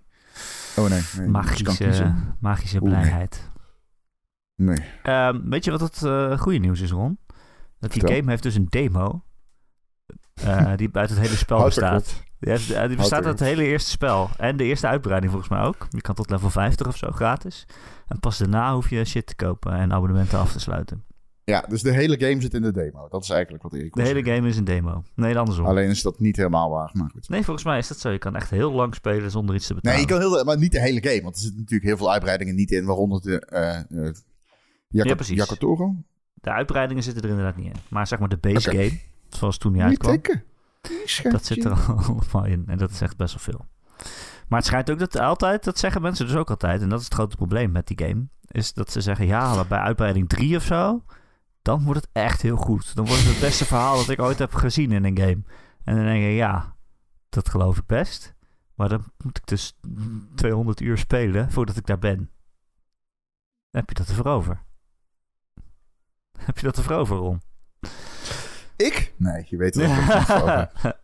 Oh 0.77 0.89
nee, 0.89 1.01
nee. 1.19 1.29
magische, 1.29 2.15
magische 2.41 2.79
nee. 2.79 2.89
blijheid. 2.89 3.51
Nee. 4.57 4.79
Ehm, 5.03 5.41
weet 5.49 5.65
je 5.65 5.71
wat 5.71 5.81
het 5.81 6.03
eh, 6.03 6.39
goede 6.39 6.59
nieuws 6.59 6.81
is, 6.81 6.91
Ron? 6.91 7.19
Dat 7.79 7.93
die 7.93 8.01
Vertel. 8.01 8.17
game 8.19 8.31
heeft 8.31 8.43
dus 8.43 8.55
een 8.55 8.67
demo. 8.69 9.25
eh, 10.35 10.73
die 10.77 10.89
uit 10.93 11.11
het 11.11 11.19
hele 11.19 11.37
spel 11.37 11.65
bestaat. 11.65 11.91
klopt. 12.03 12.23
Die, 12.39 12.51
heeft- 12.53 12.71
eh, 12.71 12.87
die 12.89 12.97
bestaat 12.97 13.25
uit 13.27 13.39
het 13.39 13.49
hele 13.49 13.65
eerste 13.65 13.91
spel. 13.91 14.31
En 14.37 14.57
de 14.57 14.65
eerste 14.65 14.87
uitbreiding 14.87 15.33
volgens 15.33 15.53
mij 15.53 15.63
ook. 15.63 15.87
Je 15.91 16.01
kan 16.01 16.15
tot 16.15 16.31
level 16.31 16.51
50 16.51 16.87
of 16.87 16.97
zo 16.97 17.11
gratis. 17.11 17.67
En 18.07 18.21
pas 18.21 18.39
daarna 18.39 18.75
hoef 18.75 18.91
je 18.91 19.05
shit 19.05 19.27
te 19.27 19.35
kopen 19.37 19.73
en 19.73 19.93
abonnementen 19.93 20.39
af 20.39 20.53
te 20.53 20.61
sluiten. 20.61 21.05
Ja, 21.45 21.61
dus 21.69 21.83
de 21.83 21.93
hele 21.93 22.19
game 22.21 22.41
zit 22.41 22.55
in 22.55 22.63
de 22.63 22.73
demo. 22.73 23.09
Dat 23.09 23.23
is 23.23 23.31
eigenlijk 23.31 23.63
wat 23.63 23.75
ik 23.75 23.93
De 23.95 24.03
hele 24.03 24.25
game 24.25 24.49
is 24.49 24.57
een 24.57 24.65
demo. 24.65 25.03
Nee, 25.15 25.39
andersom. 25.39 25.67
Alleen 25.67 25.89
is 25.89 26.03
dat 26.03 26.19
niet 26.21 26.37
helemaal 26.37 26.71
waar, 26.71 26.91
maar 26.93 27.11
goed. 27.11 27.29
Nee, 27.29 27.43
volgens 27.45 27.65
mij 27.67 27.79
is 27.79 27.89
dat 27.89 27.99
zo. 27.99 28.11
Je 28.11 28.19
kan 28.19 28.37
echt 28.37 28.51
heel 28.51 28.73
lang 28.73 28.95
spelen 28.95 29.31
zonder 29.31 29.55
iets 29.55 29.67
te 29.67 29.75
betalen. 29.75 29.99
Nee, 29.99 30.07
je 30.07 30.13
kan 30.13 30.21
heel, 30.23 30.39
de- 30.39 30.45
maar 30.45 30.59
niet 30.59 30.73
de 30.73 30.81
hele 30.81 31.03
game. 31.09 31.23
Want 31.23 31.35
er 31.35 31.41
zitten 31.41 31.61
natuurlijk 31.61 31.89
heel 31.89 31.97
veel 31.97 32.13
uitbreidingen 32.13 32.55
niet 32.55 32.71
in. 32.71 32.85
Waaronder 32.85 33.21
de 33.21 33.41
eh 33.41 33.79
eh, 33.79 33.85
Yako- 34.89 35.09
Ja, 35.09 35.15
precies. 35.15 35.37
Yakotoro. 35.37 35.95
De 36.35 36.51
uitbreidingen 36.51 37.03
zitten 37.03 37.23
er 37.23 37.29
inderdaad 37.29 37.57
niet 37.57 37.67
in. 37.67 37.81
Maar 37.89 38.07
zeg 38.07 38.19
maar 38.19 38.29
de 38.29 38.37
base 38.37 38.71
game, 38.71 38.99
zoals 39.29 39.59
toen 39.59 39.73
die 39.73 39.83
Niet 39.83 39.91
uitkwam. 39.91 40.13
tikken. 40.13 40.45
Dat 41.33 41.45
zit 41.45 41.65
er 41.65 41.73
allemaal 42.07 42.45
in. 42.45 42.65
En 42.67 42.79
dat 42.79 42.91
is 42.91 43.01
echt 43.01 43.17
best 43.17 43.35
wel 43.35 43.43
veel. 43.55 43.67
Maar 44.49 44.59
het 44.59 44.69
schijnt 44.69 44.91
ook 44.91 44.99
dat 44.99 45.19
altijd, 45.19 45.65
dat 45.65 45.79
zeggen 45.79 46.03
mensen 46.03 46.27
dus 46.27 46.35
ook 46.37 46.51
altijd, 46.51 46.81
en 46.83 46.89
dat 46.89 46.99
is 46.99 47.05
het 47.05 47.15
grote 47.15 47.37
probleem 47.37 47.73
met 47.73 47.87
die 47.87 47.99
game, 48.07 48.27
is 48.51 48.73
dat 48.73 48.91
ze 48.93 49.01
zeggen, 49.01 49.27
ja, 49.27 49.55
maar 49.55 49.67
bij 49.67 49.79
uitbreiding 49.79 50.29
3 50.29 50.57
of 50.57 50.63
zo, 50.63 51.03
dan 51.65 51.85
wordt 51.85 52.01
het 52.01 52.11
echt 52.13 52.43
heel 52.43 52.57
goed. 52.57 52.95
Dan 52.95 53.07
wordt 53.07 53.23
het 53.23 53.31
het 53.31 53.41
beste 53.41 53.65
verhaal 53.65 53.97
dat 53.97 54.09
ik 54.09 54.21
ooit 54.21 54.39
heb 54.39 54.55
gezien 54.55 54.93
in 54.93 55.05
een 55.05 55.19
game. 55.19 55.43
En 55.85 55.97
dan 55.97 56.05
denk 56.05 56.23
je, 56.23 56.29
ja, 56.29 56.77
dat 57.29 57.49
geloof 57.49 57.79
ik 57.79 57.87
best. 57.87 58.35
Maar 58.75 58.89
dan 58.89 59.05
moet 59.25 59.39
ik 59.39 59.47
dus 59.47 59.79
200 60.35 60.81
uur 60.81 60.99
spelen 60.99 61.51
voordat 61.51 61.77
ik 61.77 61.87
daar 61.87 61.99
ben. 61.99 62.31
Heb 63.71 63.89
je 63.89 63.95
dat 63.95 64.09
ervoor 64.09 64.27
over? 64.27 64.63
Heb 66.47 66.59
je 66.59 66.67
dat 66.67 66.77
ervoor 66.77 66.97
over, 66.97 67.17
Ron? 67.17 67.43
Ik? 68.77 69.15
Nee, 69.17 69.47
je 69.49 69.57
weet 69.57 69.77
er 69.77 69.89
ook 69.89 70.19
niet 70.19 70.31
over. 70.31 70.71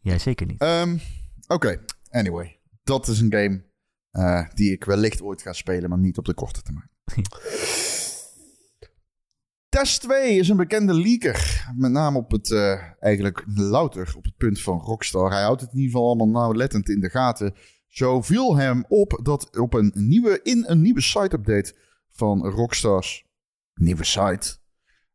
Jij 0.00 0.18
zeker 0.18 0.46
niet. 0.46 0.60
Ehm, 0.60 0.98
Oké, 1.46 1.80
anyway. 2.10 2.60
Dat 2.82 3.08
is 3.08 3.20
een 3.20 3.32
game 3.32 3.64
eh, 4.10 4.48
die 4.54 4.72
ik 4.72 4.84
wellicht 4.84 5.22
ooit 5.22 5.42
ga 5.42 5.52
spelen, 5.52 5.88
maar 5.88 5.98
niet 5.98 6.18
op 6.18 6.24
de 6.24 6.34
korte 6.34 6.62
termijn. 6.62 6.90
Test 9.74 10.00
2 10.00 10.38
is 10.38 10.48
een 10.48 10.56
bekende 10.56 10.94
leaker. 10.94 11.66
Met 11.76 11.90
name 11.90 12.18
op 12.18 12.30
het, 12.30 12.50
eh, 12.50 12.80
eigenlijk 13.00 13.44
louter 13.54 14.14
op 14.16 14.24
het 14.24 14.36
punt 14.36 14.60
van 14.60 14.78
Rockstar. 14.78 15.30
Hij 15.30 15.42
houdt 15.42 15.60
het 15.60 15.70
in 15.70 15.76
ieder 15.78 15.92
geval 15.92 16.06
allemaal 16.06 16.28
nauwlettend 16.28 16.88
in 16.88 17.00
de 17.00 17.10
gaten. 17.10 17.54
Zo 17.88 18.22
viel 18.22 18.56
hem 18.56 18.84
op 18.88 19.20
dat 19.22 19.58
op 19.58 19.74
een 19.74 19.92
nieuwe, 19.94 20.40
in 20.42 20.64
een 20.66 20.80
nieuwe 20.80 21.00
site-update 21.00 21.74
van 22.10 22.46
Rockstars 22.48 23.24
nieuwe 23.74 24.04
site. 24.04 24.56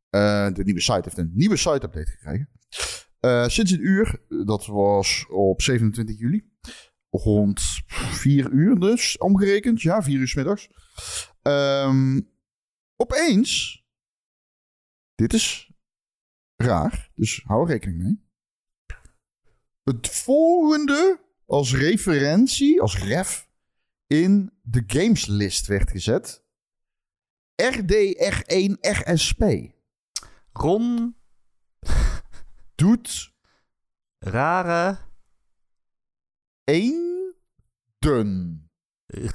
eh, 0.09 0.47
de 0.53 0.63
nieuwe 0.63 0.81
site 0.81 1.01
heeft 1.03 1.17
een 1.17 1.31
nieuwe 1.33 1.57
site-update 1.57 2.11
gekregen. 2.11 2.49
Eh, 3.19 3.47
sinds 3.47 3.71
een 3.71 3.87
uur, 3.87 4.21
dat 4.45 4.65
was 4.65 5.25
op 5.29 5.61
27 5.61 6.19
juli. 6.19 6.49
Rond 7.09 7.61
4 7.87 8.51
uur 8.51 8.79
dus, 8.79 9.17
omgerekend. 9.17 9.81
Ja, 9.81 10.03
4 10.03 10.19
uur 10.19 10.27
's 10.27 10.35
middags. 10.35 10.69
Ehm, 11.41 12.19
opeens, 12.95 13.83
dit 15.19 15.34
is 15.34 15.71
raar, 16.55 17.12
dus 17.15 17.43
hou 17.45 17.62
er 17.62 17.67
rekening 17.67 18.01
mee. 18.01 18.27
Het 19.84 20.10
volgende 20.10 21.19
als 21.45 21.73
referentie, 21.75 22.82
als 22.82 22.97
ref, 22.97 23.49
in 24.08 24.51
de 24.62 24.84
gameslist 24.88 25.67
werd 25.67 25.91
gezet. 25.91 26.43
RDR1 27.62 28.71
RSP 28.82 29.43
Ron, 30.51 31.15
doet 32.75 33.34
rare... 34.19 34.97
één 36.63 37.36
dun. 37.97 38.63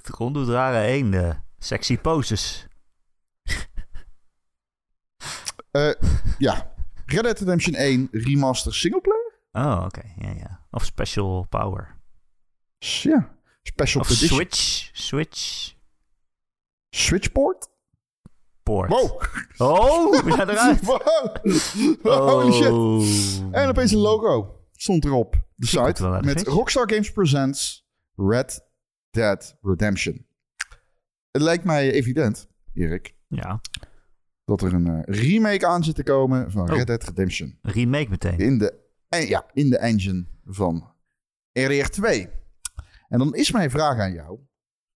Ron 0.03 0.33
doet 0.33 0.49
rare 0.49 0.87
eenden. 0.87 1.44
Sexy 1.59 1.99
poses. 1.99 2.66
Eh, 5.74 5.92
ja, 6.38 6.72
Red 7.06 7.22
Dead 7.22 7.38
Redemption 7.38 7.74
1 7.74 8.08
remaster 8.12 8.74
singleplayer? 8.74 9.32
Oh, 9.52 9.82
oké. 9.84 10.02
Ja, 10.18 10.30
ja. 10.30 10.60
Of 10.70 10.84
special 10.84 11.46
power. 11.48 11.96
Ja, 12.78 13.37
special 13.62 14.00
Of 14.02 14.10
edition. 14.10 14.28
switch. 14.37 14.90
Switch. 14.92 15.72
Switchport? 16.90 17.68
Port. 18.62 18.90
Wow. 18.90 19.22
Oh, 19.56 20.26
ja, 20.28 20.48
eruit. 20.48 20.80
wow. 20.84 21.02
Holy 22.02 22.52
shit. 22.52 22.70
Oh. 22.70 23.02
En 23.52 23.68
opeens 23.68 23.92
een 23.92 23.98
logo 23.98 24.60
stond 24.72 25.04
erop. 25.04 25.42
De 25.54 25.66
site 25.66 26.20
met. 26.22 26.42
Rockstar 26.46 26.90
Games 26.90 27.12
Presents 27.12 27.87
Red 28.16 28.64
Dead 29.10 29.56
Redemption. 29.62 30.26
Het 31.30 31.42
lijkt 31.42 31.64
mij 31.64 31.90
evident, 31.92 32.48
Erik, 32.74 33.14
Ja, 33.28 33.60
dat 34.44 34.62
er 34.62 34.72
een 34.74 34.87
eh, 34.87 35.00
remake 35.22 35.66
aan 35.66 35.85
zit 35.85 35.94
te 35.94 36.02
komen 36.02 36.50
van 36.50 36.70
Oh. 36.70 36.76
Red 36.76 36.87
Dead 36.87 37.04
Redemption. 37.04 37.59
remake 37.62 38.09
meteen. 38.11 38.38
In 38.38 38.59
de, 38.59 38.74
en 39.09 39.26
ja, 39.26 39.44
in 39.52 39.70
de 39.70 39.78
engine 39.78 40.26
van 40.44 40.92
RDR2. 41.59 42.28
En 43.09 43.18
dan 43.18 43.35
is 43.35 43.52
mijn 43.52 43.70
vraag 43.70 43.98
aan 43.98 44.12
jou. 44.12 44.38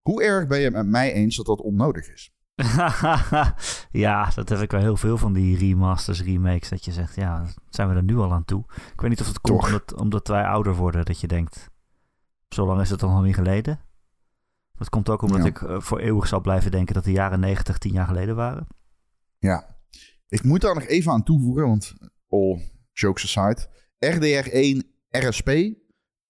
Hoe 0.03 0.23
erg 0.23 0.47
ben 0.47 0.59
je 0.59 0.65
het 0.65 0.75
met 0.75 0.87
mij 0.87 1.13
eens 1.13 1.37
dat 1.37 1.47
dat 1.47 1.61
onnodig 1.61 2.13
is? 2.13 2.33
ja, 3.91 4.31
dat 4.35 4.49
heb 4.49 4.61
ik 4.61 4.71
wel 4.71 4.81
heel 4.81 4.97
veel 4.97 5.19
van 5.19 5.33
die 5.33 5.57
remasters, 5.59 6.23
remakes. 6.23 6.69
Dat 6.69 6.85
je 6.85 6.93
zegt, 6.93 7.15
ja, 7.15 7.47
zijn 7.69 7.89
we 7.89 7.95
er 7.95 8.03
nu 8.03 8.17
al 8.17 8.33
aan 8.33 8.45
toe? 8.45 8.65
Ik 8.93 9.01
weet 9.01 9.11
niet 9.11 9.21
of 9.21 9.27
het 9.27 9.41
komt 9.41 9.65
omdat, 9.65 9.95
omdat 9.95 10.29
wij 10.29 10.45
ouder 10.45 10.75
worden. 10.75 11.05
Dat 11.05 11.21
je 11.21 11.27
denkt, 11.27 11.69
zo 12.49 12.67
lang 12.67 12.81
is 12.81 12.91
het 12.91 12.99
toch 12.99 13.11
nog 13.13 13.23
niet 13.25 13.35
geleden? 13.35 13.81
Dat 14.75 14.89
komt 14.89 15.09
ook 15.09 15.23
omdat 15.23 15.41
Ja. 15.43 15.47
ik 15.47 15.63
eh, 15.63 15.81
voor 15.81 15.99
eeuwig 15.99 16.27
zal 16.27 16.41
blijven 16.41 16.71
denken 16.71 16.95
dat 16.95 17.05
de 17.05 17.13
jaren 17.13 17.41
90 17.41 17.79
tien 17.79 17.93
jaar 17.93 18.07
geleden 18.07 18.37
waren. 18.37 18.67
Ja, 19.39 19.77
ik 20.29 20.43
moet 20.43 20.61
daar 20.61 20.75
nog 20.75 20.87
even 20.87 21.13
aan 21.13 21.23
toevoegen, 21.23 21.67
want 21.67 21.95
all 22.29 22.71
jokes 22.93 23.37
aside. 23.37 23.77
RDR1 23.99 24.97
RSP, 25.09 25.51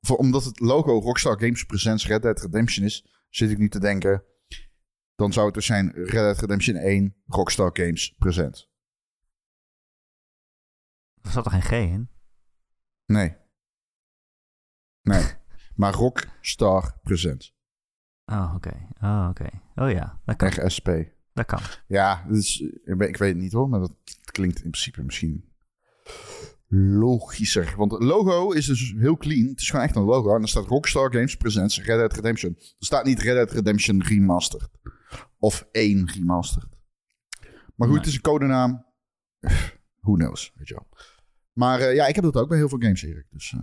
voor, 0.01 0.17
omdat 0.17 0.45
het 0.45 0.61
logo 0.61 0.99
Rockstar 0.99 1.39
Games 1.41 1.65
Presents 1.65 2.07
Red 2.07 2.23
Dead 2.23 2.41
Redemption 2.41 2.85
is, 2.85 3.25
zit 3.29 3.51
ik 3.51 3.59
nu 3.59 3.69
te 3.69 3.81
denken, 3.81 4.25
dan 5.15 5.33
zou 5.33 5.47
het 5.47 5.55
dus 5.55 5.67
zijn 5.67 5.91
Red 5.93 6.11
Dead 6.11 6.39
Redemption 6.39 6.77
1 6.77 7.17
Rockstar 7.27 7.71
Games 7.73 8.15
Presents. 8.19 8.71
Er 11.23 11.31
zat 11.31 11.45
er 11.45 11.51
geen 11.51 11.63
G 11.63 11.71
in? 11.71 12.11
Nee. 13.07 13.37
Nee, 15.03 15.25
maar 15.81 15.93
Rockstar 15.93 16.99
Presents. 17.03 17.57
Oh, 18.25 18.53
oké. 18.57 18.87
Oh, 19.01 19.27
oké. 19.31 19.49
Oh 19.75 19.91
ja, 19.91 20.21
dat 20.25 20.37
kan. 20.37 20.67
RSP. 20.67 20.89
Dat 21.39 21.47
kan. 21.47 21.61
Ja, 21.87 22.25
dus, 22.29 22.61
ik 22.85 22.97
weet 22.97 23.19
het 23.19 23.37
niet 23.37 23.53
hoor, 23.53 23.69
maar 23.69 23.81
dat 23.81 23.95
klinkt 24.25 24.57
in 24.57 24.71
principe 24.71 25.03
misschien 25.03 25.53
logischer. 26.71 27.75
Want 27.77 27.93
het 27.93 28.03
logo 28.03 28.51
is 28.51 28.67
dus 28.67 28.95
heel 28.97 29.17
clean. 29.17 29.47
Het 29.47 29.61
is 29.61 29.71
gewoon 29.71 29.85
echt 29.85 29.97
een 29.97 30.03
logo. 30.03 30.33
En 30.33 30.39
dan 30.39 30.49
staat 30.49 30.67
Rockstar 30.67 31.13
Games 31.13 31.37
Presents 31.37 31.83
Red 31.83 31.99
Dead 31.99 32.13
Redemption. 32.13 32.55
Er 32.59 32.65
staat 32.79 33.05
niet 33.05 33.21
Red 33.23 33.35
Dead 33.35 33.53
Redemption 33.53 34.03
Remastered. 34.03 34.69
Of 35.39 35.69
één 35.73 36.11
Remastered. 36.11 36.77
Maar 37.75 37.89
goed, 37.89 37.89
Nee. 37.89 37.97
het 37.97 38.07
is 38.07 38.15
een 38.15 38.21
codenaam. 38.21 38.87
Who 40.01 40.13
knows, 40.15 40.53
weet 40.55 40.69
je 40.69 40.75
wel. 40.75 40.89
Maar 41.53 41.81
eh, 41.81 41.95
ja, 41.95 42.07
ik 42.07 42.15
heb 42.15 42.25
dat 42.25 42.37
ook 42.37 42.49
bij 42.49 42.59
heel 42.59 42.69
veel 42.69 42.79
games, 42.79 43.03
Erik. 43.03 43.27
Dus 43.31 43.53
eh, 43.53 43.61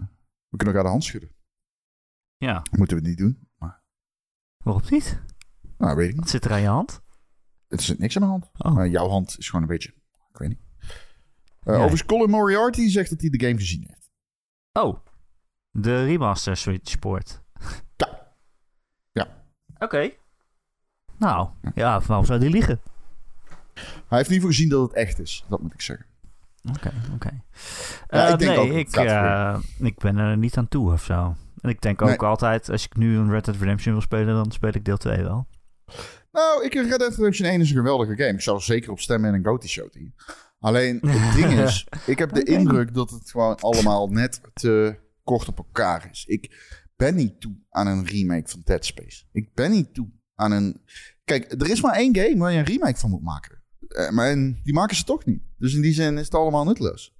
we 0.50 0.58
kunnen 0.58 0.68
elkaar 0.76 0.84
de 0.84 0.90
hand 0.90 1.04
schudden. 1.04 1.30
Ja, 2.38 2.62
Moeten 2.72 2.98
we 2.98 3.02
het 3.02 3.10
niet 3.10 3.18
doen. 3.18 3.48
Maar, 3.58 3.84
waarom 4.58 4.84
niet? 4.90 5.22
nou, 5.78 5.96
weet 5.96 6.06
ik 6.08 6.12
niet. 6.14 6.22
Wat 6.22 6.30
zit 6.30 6.46
er 6.46 6.52
aan 6.52 6.62
je 6.62 6.68
hand? 6.68 7.02
Er 7.78 7.84
zit 7.84 8.00
niks 8.00 8.16
aan 8.16 8.22
de 8.22 8.28
hand. 8.28 8.50
Oh, 8.58 8.72
Maar 8.74 8.88
jouw 8.88 9.08
hand 9.10 9.36
is 9.38 9.46
gewoon 9.50 9.62
een 9.62 9.68
beetje... 9.68 9.90
Ik 10.32 10.38
weet 10.38 10.50
niet. 10.50 10.60
Uh, 10.82 10.90
Ja. 11.64 11.72
Overigens, 11.74 12.06
Colin 12.06 12.30
Moriarty 12.30 12.90
zegt 12.90 13.10
dat 13.10 13.22
hij 13.22 13.30
de 13.30 13.46
game 13.46 13.58
gezien 13.60 13.84
heeft. 13.88 14.10
oh. 14.74 14.98
de 15.72 16.04
remaster 16.06 16.58
Switchport. 16.58 17.42
Ja. 17.96 18.34
Ja. 19.12 19.28
Oké. 19.80 20.10
Nou, 21.18 21.50
ja, 21.76 22.00
waarom 22.02 22.26
zou 22.26 22.40
die 22.40 22.50
liegen? 22.50 22.82
Hij 23.74 24.18
heeft 24.18 24.30
in 24.30 24.34
ieder 24.34 24.34
geval 24.34 24.48
gezien 24.50 24.70
dat 24.70 24.82
het 24.82 24.94
echt 24.94 25.20
is. 25.20 25.46
Dat 25.50 25.62
moet 25.62 25.74
ik 25.74 25.82
zeggen. 25.82 26.06
Oké, 26.70 26.92
oké. 27.14 27.30
Ja, 28.10 28.26
Eh, 28.28 28.34
ik 28.34 28.40
denk 28.40 28.58
nee, 28.58 28.80
ik, 28.80 28.96
het 28.96 29.06
eh, 29.06 29.58
ik 29.80 29.98
ben 29.98 30.18
er 30.18 30.38
niet 30.38 30.58
aan 30.58 30.68
toe 30.68 30.92
of 30.92 31.04
zo. 31.04 31.36
En 31.62 31.70
ik 31.70 31.82
denk 31.82 32.02
ook 32.02 32.08
Nee. 32.08 32.18
altijd, 32.18 32.70
als 32.70 32.86
ik 32.86 32.96
nu 32.98 33.18
een 33.18 33.30
Red 33.30 33.46
Dead 33.46 33.58
Redemption 33.58 33.94
wil 33.94 34.02
spelen, 34.02 34.36
dan 34.36 34.52
speel 34.52 34.70
ik 34.74 34.86
deel 34.86 34.98
2 34.98 35.24
wel. 35.24 35.48
Nou, 36.36 36.66
ik 36.66 36.74
Red 36.74 37.00
Dead 37.00 37.16
Redemption 37.16 37.48
1 37.48 37.62
is 37.62 37.70
een 37.70 37.76
geweldige 37.76 38.16
game. 38.16 38.34
Ik 38.34 38.42
zou 38.42 38.58
er 38.58 38.64
zeker 38.64 38.92
op 38.92 39.00
stemmen 39.00 39.30
in 39.30 39.36
een 39.36 39.46
GOTY 39.46 39.68
show 39.68 39.90
team. 39.90 40.14
Alleen, 40.60 41.00
het 41.08 41.36
ding 41.42 41.60
is, 41.60 41.88
ik 42.06 42.18
heb 42.18 42.34
de 42.34 42.44
indruk 42.44 42.94
dat 42.94 43.10
het 43.10 43.30
gewoon 43.30 43.56
allemaal 43.56 44.08
net 44.08 44.42
te 44.54 44.96
kort 45.24 45.48
op 45.48 45.58
elkaar 45.58 46.08
is. 46.12 46.26
Ik 46.26 46.52
ben 46.96 47.16
niet 47.16 47.42
toe 47.42 47.56
aan 47.70 47.88
een 47.88 48.06
remake 48.06 48.50
van 48.50 48.62
Dead 48.64 48.86
Space. 48.86 49.24
Ik 49.32 49.54
ben 49.54 49.72
niet 49.72 49.94
toe 49.94 50.10
aan 50.36 50.52
een... 50.52 50.82
Kijk, 51.24 51.52
er 51.52 51.70
is 51.70 51.82
maar 51.82 51.96
één 51.96 52.16
game 52.16 52.38
waar 52.38 52.52
je 52.52 52.58
een 52.58 52.66
remake 52.66 52.98
van 52.98 53.10
moet 53.10 53.24
maken. 53.24 53.64
Eh, 53.88 54.10
maar 54.10 54.30
en 54.30 54.60
die 54.64 54.74
maken 54.74 54.96
ze 54.96 55.04
toch 55.04 55.26
niet. 55.26 55.42
Dus 55.58 55.74
in 55.74 55.82
die 55.82 55.94
zin 55.94 56.18
is 56.18 56.26
het 56.26 56.36
allemaal 56.36 56.66
nutteloos. 56.66 57.16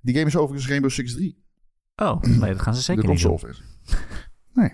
Die 0.00 0.14
game 0.14 0.26
is 0.26 0.36
overigens 0.36 0.68
Rainbow 0.68 0.90
Six 0.90 1.12
3. 1.12 1.44
Oh, 1.96 2.20
nee, 2.20 2.52
dat 2.52 2.62
gaan 2.62 2.74
ze 2.74 2.82
zeker 2.82 3.02
de 3.02 3.08
niet 3.08 3.22
doen. 3.22 3.54
Nee. 4.52 4.72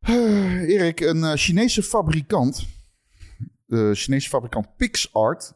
Eh, 0.62 0.68
Erik, 0.68 1.00
een 1.00 1.24
eh, 1.24 1.32
Chinese 1.34 1.82
fabrikant, 1.82 2.66
de 3.66 3.90
Chinese 3.94 4.28
fabrikant 4.28 4.76
PixArt, 4.76 5.52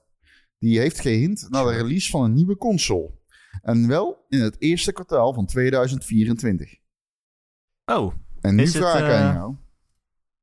die 0.58 0.78
heeft 0.78 1.00
gehint 1.00 1.46
naar 1.50 1.64
de 1.64 1.70
release 1.70 2.10
van 2.10 2.24
een 2.24 2.32
nieuwe 2.32 2.56
console. 2.56 3.10
En 3.62 3.88
wel 3.88 4.24
in 4.28 4.40
het 4.40 4.56
eerste 4.58 4.92
kwartaal 4.92 5.34
van 5.34 5.46
2024. 5.46 6.74
Oh, 7.84 8.14
En 8.40 8.54
nu 8.54 8.66
vraag 8.66 9.00
ik 9.00 9.08
eh, 9.08 9.20
aan 9.20 9.34
jou, 9.34 9.54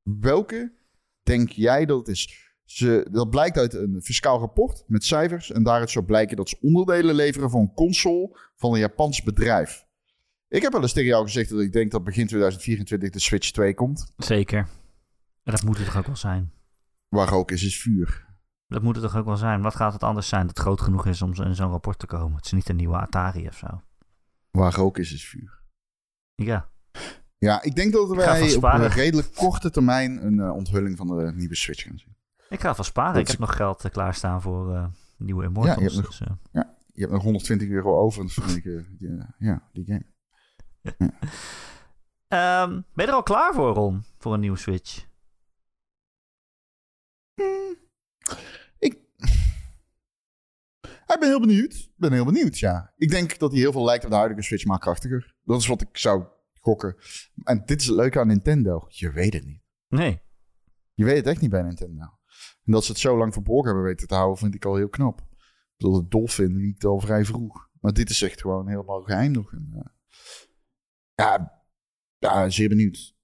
welke 0.02 0.72
denk 1.22 1.50
jij 1.50 1.84
dat 1.84 1.98
het 1.98 2.08
is? 2.08 2.52
Ze, 2.64 3.08
dat 3.10 3.30
blijkt 3.30 3.56
uit 3.56 3.74
een 3.74 4.00
fiscaal 4.02 4.38
rapport 4.38 4.84
met 4.86 5.04
cijfers. 5.04 5.50
En 5.50 5.62
daaruit 5.62 5.90
zou 5.90 6.04
blijken 6.04 6.36
dat 6.36 6.48
ze 6.48 6.58
onderdelen 6.60 7.14
leveren 7.14 7.50
voor 7.50 7.60
een 7.60 7.74
console 7.74 8.38
van 8.56 8.72
een 8.72 8.78
Japans 8.78 9.22
bedrijf. 9.22 9.83
Ik 10.54 10.62
heb 10.62 10.72
wel 10.72 10.82
eens 10.82 10.92
tegen 10.92 11.08
jou 11.08 11.24
gezegd 11.24 11.50
dat 11.50 11.60
ik 11.60 11.72
denk 11.72 11.90
dat 11.90 12.04
begin 12.04 12.26
2024 12.26 13.10
de 13.10 13.18
Switch 13.18 13.50
2 13.50 13.74
komt. 13.74 14.12
zeker. 14.16 14.66
Dat 15.42 15.62
moet 15.62 15.76
het 15.76 15.86
toch 15.86 15.96
ook 15.96 16.06
wel 16.06 16.16
zijn? 16.16 16.52
Waar 17.08 17.28
rook 17.28 17.50
is, 17.50 17.62
is 17.64 17.80
vuur. 17.80 18.26
Dat 18.66 18.82
moet 18.82 18.94
het 18.96 19.04
toch 19.04 19.16
ook 19.16 19.24
wel 19.24 19.36
zijn? 19.36 19.62
Wat 19.62 19.74
gaat 19.76 19.92
het 19.92 20.02
anders 20.02 20.28
zijn 20.28 20.46
dat 20.46 20.58
groot 20.58 20.80
genoeg 20.80 21.06
is 21.06 21.22
om 21.22 21.34
in 21.34 21.54
zo'n 21.54 21.70
rapport 21.70 21.98
te 21.98 22.06
komen? 22.06 22.36
Het 22.36 22.44
is 22.44 22.52
niet 22.52 22.68
een 22.68 22.76
nieuwe 22.76 22.96
Atari 22.96 23.46
of 23.46 23.56
zo. 23.56 23.82
Waar 24.50 24.74
rook 24.74 24.98
is, 24.98 25.12
is 25.12 25.28
vuur. 25.28 25.60
Ja, 26.34 26.68
Ja, 27.38 27.62
ik 27.62 27.74
denk 27.74 27.92
dat 27.92 28.08
wij 28.08 28.54
op 28.56 28.62
een 28.62 28.88
redelijk 28.88 29.34
korte 29.34 29.70
termijn 29.70 30.26
een 30.26 30.40
eh, 30.40 30.52
onthulling 30.54 30.96
van 30.96 31.06
de 31.06 31.32
nieuwe 31.34 31.54
Switch 31.54 31.82
gaan 31.82 31.98
zien. 31.98 32.16
ik 32.48 32.60
ga 32.60 32.74
van 32.74 32.84
sparen. 32.84 33.12
Dat 33.12 33.22
Ik 33.22 33.28
heb 33.28 33.38
nog 33.38 33.56
geld 33.56 33.84
eh, 33.84 33.90
klaarstaan 33.90 34.42
voor 34.42 34.74
eh, 34.74 34.86
nieuwe 35.18 35.42
Ja, 35.42 35.48
Immortals. 35.48 35.78
je 35.78 35.82
hebt 35.84 35.94
nog- 35.96 36.18
dus, 36.18 36.20
eh, 36.52 36.62
je 36.92 37.00
hebt 37.00 37.12
nog 37.12 37.22
120 37.22 37.68
euro 37.68 37.98
over. 37.98 38.24
En 38.48 38.56
ik, 38.56 38.64
ja, 39.38 39.68
die 39.72 39.84
game. 39.84 40.12
Ehm, 42.28 42.70
ben 42.70 43.04
je 43.04 43.06
er 43.06 43.12
al 43.12 43.22
klaar 43.22 43.54
voor, 43.54 43.74
Ron? 43.74 44.04
Voor 44.18 44.34
een 44.34 44.40
nieuwe 44.40 44.58
Switch? 44.58 45.06
Ik... 48.78 48.98
ik 51.12 51.16
ben 51.20 51.28
heel 51.28 51.40
benieuwd. 51.40 51.72
Ik 51.74 51.92
ben 51.96 52.12
heel 52.12 52.24
benieuwd, 52.24 52.58
ja. 52.58 52.92
Ik 52.96 53.10
denk 53.10 53.38
dat 53.38 53.50
hij 53.50 53.60
heel 53.60 53.72
veel 53.72 53.84
lijkt 53.84 54.04
op 54.04 54.10
de 54.10 54.16
huidige 54.16 54.42
Switch, 54.42 54.64
maar 54.64 54.78
krachtiger. 54.78 55.34
Dat 55.42 55.60
is 55.60 55.66
wat 55.66 55.80
ik 55.80 55.98
zou 55.98 56.24
gokken. 56.60 56.96
En 57.42 57.62
dit 57.64 57.80
is 57.80 57.86
het 57.86 57.96
leuke 57.96 58.20
aan 58.20 58.26
Nintendo. 58.26 58.84
Je 58.88 59.10
weet 59.10 59.32
het 59.32 59.44
niet. 59.44 59.62
Nee. 59.88 60.22
Je 60.94 61.04
weet 61.04 61.16
het 61.16 61.26
echt 61.26 61.40
niet 61.40 61.50
bij 61.50 61.62
Nintendo. 61.62 62.02
En 62.64 62.72
dat 62.72 62.84
ze 62.84 62.90
het 62.90 63.00
zo 63.00 63.16
lang 63.16 63.32
verborgen 63.32 63.66
hebben 63.66 63.84
weten 63.84 64.08
te 64.08 64.14
houden, 64.14 64.38
vind 64.38 64.54
ik 64.54 64.64
al 64.64 64.76
heel 64.76 64.88
knap. 64.88 65.20
Ik 65.20 65.74
bedoel, 65.76 66.02
de 66.02 66.08
Dolphin 66.08 66.56
liet 66.56 66.84
al 66.84 67.00
vrij 67.00 67.24
vroeg. 67.24 67.68
Maar 67.80 67.92
dit 67.92 68.10
is 68.10 68.22
echt 68.22 68.40
gewoon 68.40 68.68
helemaal 68.68 69.02
geheim 69.02 69.32
nog. 69.32 69.52
En, 69.52 69.68
eh, 69.72 69.93
ja, 71.14 71.62
ja, 72.18 72.48
zeer 72.48 72.68
benieuwd. 72.68 73.14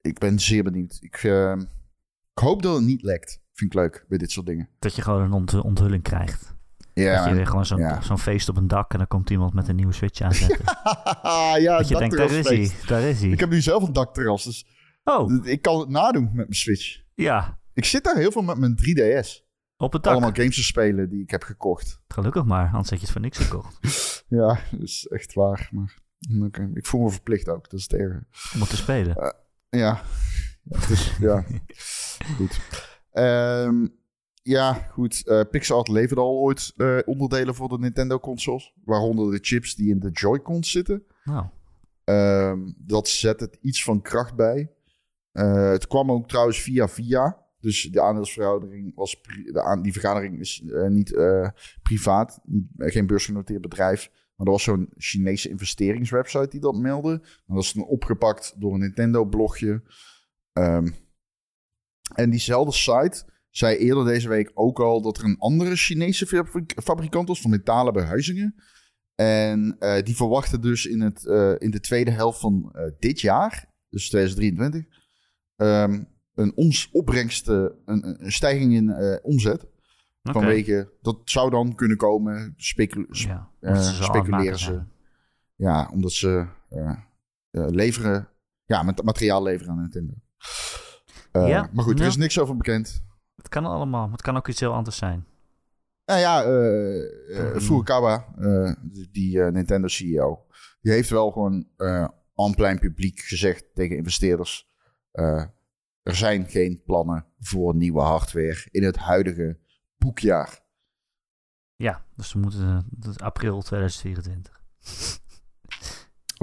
Ik 0.00 0.18
ben 0.18 0.38
zeer 0.38 0.62
benieuwd. 0.62 0.98
Ik, 1.00 1.14
eh, 1.16 1.56
ik 2.34 2.38
hoop 2.42 2.62
dat 2.62 2.74
het 2.74 2.84
niet 2.84 3.02
lekt. 3.02 3.40
Vind 3.52 3.74
ik 3.74 3.80
leuk 3.80 4.04
bij 4.08 4.18
dit 4.18 4.30
soort 4.30 4.46
dingen. 4.46 4.68
Dat 4.78 4.94
je 4.96 5.02
gewoon 5.02 5.22
een 5.22 5.32
ont- 5.32 5.60
onthulling 5.60 6.02
krijgt. 6.02 6.54
Ja, 6.94 7.16
dat 7.16 7.28
je 7.28 7.34
weer 7.34 7.46
gewoon 7.46 7.66
zo'n 7.66 7.78
ja. 7.78 8.02
feest 8.16 8.48
op 8.48 8.56
een 8.56 8.68
dak 8.68 8.92
en 8.92 8.98
dan 8.98 9.06
komt 9.06 9.30
iemand 9.30 9.54
met 9.54 9.68
een 9.68 9.76
nieuwe 9.76 9.92
Switch 9.92 10.20
aanzetten. 10.20 10.64
ja, 11.62 11.76
dat 11.78 11.88
je 11.88 11.96
denkt, 11.96 12.16
daar 12.16 12.30
is 12.30 12.48
hij, 12.48 12.70
daar 12.86 13.02
is 13.02 13.20
hij. 13.20 13.30
Ik 13.30 13.40
heb 13.40 13.50
nu 13.50 13.60
zelf 13.60 13.82
een 13.82 13.92
dakterras, 13.92 14.44
dus 14.44 14.66
Oh, 15.04 15.46
ik 15.46 15.62
kan 15.62 15.80
het 15.80 15.88
nadoen 15.88 16.24
met 16.24 16.34
mijn 16.34 16.52
Switch. 16.54 17.02
ja, 17.14 17.58
Ik 17.72 17.84
zit 17.84 18.04
daar 18.04 18.16
heel 18.16 18.32
veel 18.32 18.42
met 18.42 18.58
mijn 18.58 18.74
3DS. 18.76 19.42
op 19.76 19.92
het 19.92 20.02
dak. 20.02 20.12
Allemaal 20.12 20.32
games 20.32 20.54
te 20.56 20.62
spelen 20.62 21.08
die 21.08 21.22
ik 21.22 21.30
heb 21.30 21.42
gekocht. 21.42 22.00
Gelukkig 22.08 22.44
maar, 22.44 22.66
anders 22.70 22.90
had 22.90 22.98
je 22.98 23.04
het 23.04 23.12
voor 23.12 23.20
niks 23.20 23.38
gekocht. 23.38 23.78
Ja, 24.28 24.58
dat 24.70 24.80
is 24.82 25.06
echt 25.06 25.32
waar. 25.34 25.68
Maar 25.72 25.98
oké, 26.42 26.70
ik 26.74 26.86
voel 26.86 27.00
me 27.00 27.10
verplicht 27.10 27.48
ook, 27.48 27.70
dat 27.70 27.78
is 27.78 27.82
het 27.82 27.92
erge. 28.00 28.24
Om 28.54 28.60
het 28.60 28.68
te 28.70 28.76
spelen. 28.76 29.14
Ja, 29.18 29.34
ja, 29.70 30.02
ja. 31.20 31.44
goed. 32.36 32.60
Ehm, 33.12 33.86
ja, 34.42 34.72
goed. 34.72 35.26
eh 35.26 35.40
PixArt 35.50 35.88
leverde 35.88 36.20
al 36.22 36.38
ooit 36.38 36.72
eh, 36.76 36.98
onderdelen 37.04 37.54
voor 37.54 37.68
de 37.68 37.78
Nintendo-consoles. 37.78 38.74
Waaronder 38.84 39.30
de 39.30 39.38
chips 39.40 39.74
die 39.74 39.90
in 39.90 39.98
de 39.98 40.10
Joy-Cons 40.10 40.70
zitten. 40.70 41.04
Nou, 41.24 41.46
Ehm, 42.04 42.60
dat 42.76 43.08
zet 43.08 43.40
het 43.40 43.58
iets 43.60 43.84
van 43.84 44.02
kracht 44.02 44.34
bij. 44.34 44.70
Eh, 45.32 45.70
het 45.70 45.86
kwam 45.86 46.10
ook 46.10 46.28
trouwens 46.28 46.60
via 46.60 46.88
via. 46.88 47.40
Dus 47.60 47.82
de 47.82 48.00
aandelsverhouding 48.00 48.94
was... 48.94 49.20
pri- 49.20 49.52
De 49.52 49.62
aan, 49.62 49.82
die 49.82 49.92
vergadering 49.92 50.38
is 50.40 50.62
eh, 50.66 50.86
niet 50.88 51.14
eh, 51.14 51.48
privaat. 51.82 52.40
Eh, 52.76 52.92
geen 52.92 53.06
beursgenoteerd 53.06 53.60
bedrijf. 53.60 54.10
Maar 54.42 54.50
er 54.52 54.56
was 54.58 54.66
zo'n 54.66 54.88
Chinese 54.96 55.48
investeringswebsite 55.48 56.48
die 56.48 56.60
dat 56.60 56.74
meldde. 56.74 57.22
Dat 57.46 57.62
is 57.62 57.72
dan 57.72 57.84
opgepakt 57.84 58.54
door 58.60 58.74
een 58.74 58.80
Nintendo-blogje. 58.80 59.82
Ehm, 60.52 60.88
en 62.14 62.30
diezelfde 62.30 62.72
site 62.72 63.24
zei 63.50 63.76
eerder 63.76 64.04
deze 64.04 64.28
week 64.28 64.50
ook 64.54 64.80
al... 64.80 65.02
dat 65.02 65.18
er 65.18 65.24
een 65.24 65.38
andere 65.38 65.76
Chinese 65.76 66.26
fabri- 66.26 66.66
fabrikant 66.82 67.28
was 67.28 67.40
van 67.40 67.50
metalen 67.50 67.92
behuizingen. 67.92 68.54
En 69.14 69.76
eh, 69.78 70.02
die 70.02 70.16
verwachten 70.16 70.60
dus 70.60 70.86
in, 70.86 71.00
het, 71.00 71.26
eh, 71.26 71.54
in 71.58 71.70
de 71.70 71.80
tweede 71.80 72.10
helft 72.10 72.40
van 72.40 72.70
eh, 72.72 72.84
dit 72.98 73.20
jaar, 73.20 73.68
dus 73.88 74.08
2023, 74.08 74.84
ehm, 75.56 76.04
een 76.34 76.56
ons 76.56 76.88
opbrengst, 76.92 77.48
eh, 77.48 77.64
een, 77.84 78.20
een- 78.24 78.32
stijging 78.32 78.74
in 78.74 79.20
omzet. 79.22 79.66
Vanwege, 80.22 80.92
dat 81.02 81.18
zou 81.24 81.50
dan 81.50 81.74
kunnen 81.74 81.96
komen, 81.96 82.54
specul- 82.56 83.06
sp- 83.10 83.28
Ja, 83.28 83.50
eh, 83.60 83.74
ze 83.80 83.94
het 83.94 84.04
speculeren 84.04 84.58
ze. 84.58 84.64
zijn. 84.64 84.90
ja, 85.56 85.88
omdat 85.92 86.12
ze 86.12 86.46
eh, 86.68 86.90
eh, 87.50 87.66
leveren, 87.68 88.28
ja, 88.64 88.82
met 88.82 89.02
materiaal 89.02 89.42
leveren 89.42 89.72
aan 89.72 89.80
Nintendo. 89.80 90.12
Eh, 91.32 91.48
Ja, 91.48 91.70
maar 91.72 91.84
goed, 91.84 92.00
er 92.00 92.06
is 92.06 92.16
niks 92.16 92.38
over 92.38 92.56
bekend. 92.56 93.04
Het 93.36 93.48
kan 93.48 93.64
allemaal, 93.64 94.02
maar 94.04 94.12
het 94.12 94.22
kan 94.22 94.36
ook 94.36 94.48
iets 94.48 94.60
heel 94.60 94.72
anders 94.72 94.96
zijn. 94.96 95.24
Nou 96.04 96.20
ja, 96.20 96.42
eh 96.44 97.38
eh, 97.38 97.50
Mhm. 97.54 97.58
Furukawa, 97.60 98.26
eh, 98.38 98.72
die 99.10 99.42
eh, 99.42 99.52
Nintendo-CEO, 99.52 100.46
die 100.80 100.92
heeft 100.92 101.10
wel 101.10 101.30
gewoon 101.30 101.68
eh 101.76 102.08
aan 102.34 102.54
plein 102.54 102.78
publiek 102.78 103.20
gezegd 103.20 103.64
tegen 103.74 103.96
investeerders: 103.96 104.70
eh, 105.10 105.44
er 106.02 106.16
zijn 106.16 106.46
geen 106.48 106.82
plannen 106.84 107.26
voor 107.40 107.74
nieuwe 107.74 108.00
hardware 108.00 108.66
in 108.70 108.82
het 108.84 108.96
huidige 108.96 109.58
boekjaar. 110.02 110.60
Ja, 111.76 112.04
dus 112.14 112.32
we 112.32 112.38
moeten 112.38 112.86
dat 112.90 113.10
is 113.10 113.18
april 113.18 113.62
2024. 113.62 114.60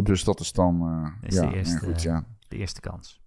Dus 0.03 0.23
dat 0.23 0.39
is 0.39 0.51
dan, 0.51 0.81
eh, 0.81 1.27
Is 1.29 1.35
ja, 1.35 1.49
de 1.49 1.55
eerste, 1.55 1.77
goed, 1.79 2.01
ja. 2.01 2.25
De 2.47 2.57
eerste 2.57 2.81
kans. 2.81 3.21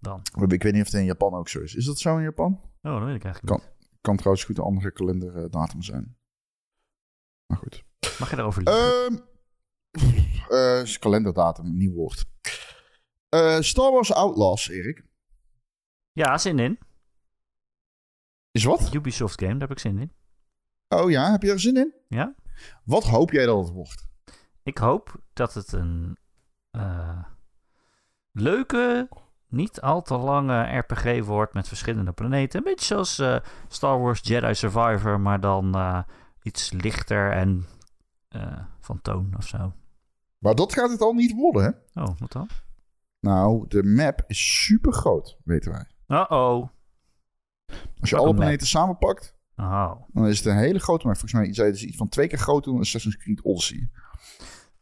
Dan. 0.00 0.20
Ik 0.48 0.62
weet 0.62 0.72
niet 0.72 0.82
of 0.82 0.90
het 0.90 1.00
in 1.00 1.04
Japan 1.04 1.34
ook 1.34 1.48
zo 1.48 1.60
is. 1.60 1.74
Is 1.74 1.84
dat 1.84 1.98
zo 1.98 2.16
in 2.16 2.22
Japan? 2.22 2.52
Oh, 2.82 2.92
dat 2.92 3.04
weet 3.04 3.14
ik 3.16 3.24
eigenlijk 3.24 3.60
Kan. 3.60 3.70
Kan 4.00 4.16
trouwens 4.16 4.44
goed 4.44 4.58
een 4.58 4.64
andere 4.64 4.92
kalenderdatum 4.92 5.82
zijn. 5.82 6.16
Maar 7.46 7.58
goed. 7.58 7.84
niet. 8.00 8.18
Mag 8.18 8.30
je 8.30 8.36
daarover 8.36 8.62
liegen? 8.62 9.04
Ehm 9.06 9.30
eh, 10.48 10.98
kalenderdatum, 10.98 11.76
nieuw 11.76 11.92
woord. 11.92 12.24
Eh, 13.28 13.60
Star 13.60 13.92
Wars 13.92 14.12
Outlaws, 14.12 14.68
Erik. 14.68 15.04
ja, 16.12 16.38
zin 16.38 16.58
in. 16.58 16.78
Is 18.52 18.64
wat? 18.64 18.94
Ubisoft 18.94 19.40
game, 19.40 19.52
daar 19.52 19.60
heb 19.60 19.70
ik 19.70 19.78
zin 19.78 19.98
in. 19.98 20.12
Oh 20.88 21.10
ja, 21.10 21.30
heb 21.30 21.42
je 21.42 21.50
er 21.50 21.60
zin 21.60 21.76
in? 21.76 21.94
Ja? 22.08 22.34
Wat 22.84 23.04
hoop 23.04 23.30
jij 23.30 23.46
dat 23.46 23.58
het 23.58 23.72
wordt? 23.72 24.08
Ik 24.62 24.78
hoop 24.78 25.20
dat 25.32 25.54
het 25.54 25.72
een 25.72 26.16
eh, 26.70 27.24
leuke, 28.32 29.08
niet 29.48 29.80
al 29.80 30.02
te 30.02 30.16
lange 30.16 30.78
RPG 30.78 31.24
wordt 31.24 31.54
met 31.54 31.68
verschillende 31.68 32.12
planeten. 32.12 32.58
Een 32.58 32.64
beetje 32.64 32.86
zoals 32.86 33.18
eh, 33.18 33.36
Star 33.68 34.00
Wars 34.00 34.20
Jedi 34.22 34.54
Survivor, 34.54 35.20
maar 35.20 35.40
dan 35.40 35.74
eh, 35.74 36.02
iets 36.42 36.72
lichter 36.72 37.30
en 37.30 37.66
van 38.80 39.00
toon 39.02 39.34
of 39.36 39.46
zo. 39.46 39.72
Maar 40.38 40.54
dat 40.54 40.72
gaat 40.72 40.90
het 40.90 41.00
al 41.00 41.12
niet 41.12 41.34
worden, 41.34 41.62
hè? 41.62 42.02
Oh, 42.02 42.18
wat 42.18 42.32
dan? 42.32 42.48
Nou, 43.20 43.64
de 43.68 43.82
map 43.82 44.24
is 44.26 44.64
super 44.64 44.92
groot, 44.92 45.38
weten 45.44 45.72
wij. 45.72 45.86
Uh-oh. 46.06 46.68
Als 48.00 48.10
je 48.10 48.16
alle 48.16 48.34
planeten 48.34 48.66
samenpakt, 48.66 49.34
Oh. 49.56 49.92
dan 50.12 50.26
is 50.26 50.36
het 50.38 50.46
een 50.46 50.56
hele 50.58 50.78
grote 50.78 51.06
map. 51.06 51.18
Volgens 51.18 51.40
mij 51.42 51.54
zei 51.54 51.66
het 51.68 51.76
is 51.76 51.84
iets 51.84 51.96
van 51.96 52.08
twee 52.08 52.26
keer 52.28 52.38
groter 52.38 52.70
dan 52.72 52.80
Assassin's 52.80 53.16
Creed 53.16 53.42
Odyssey. 53.42 53.88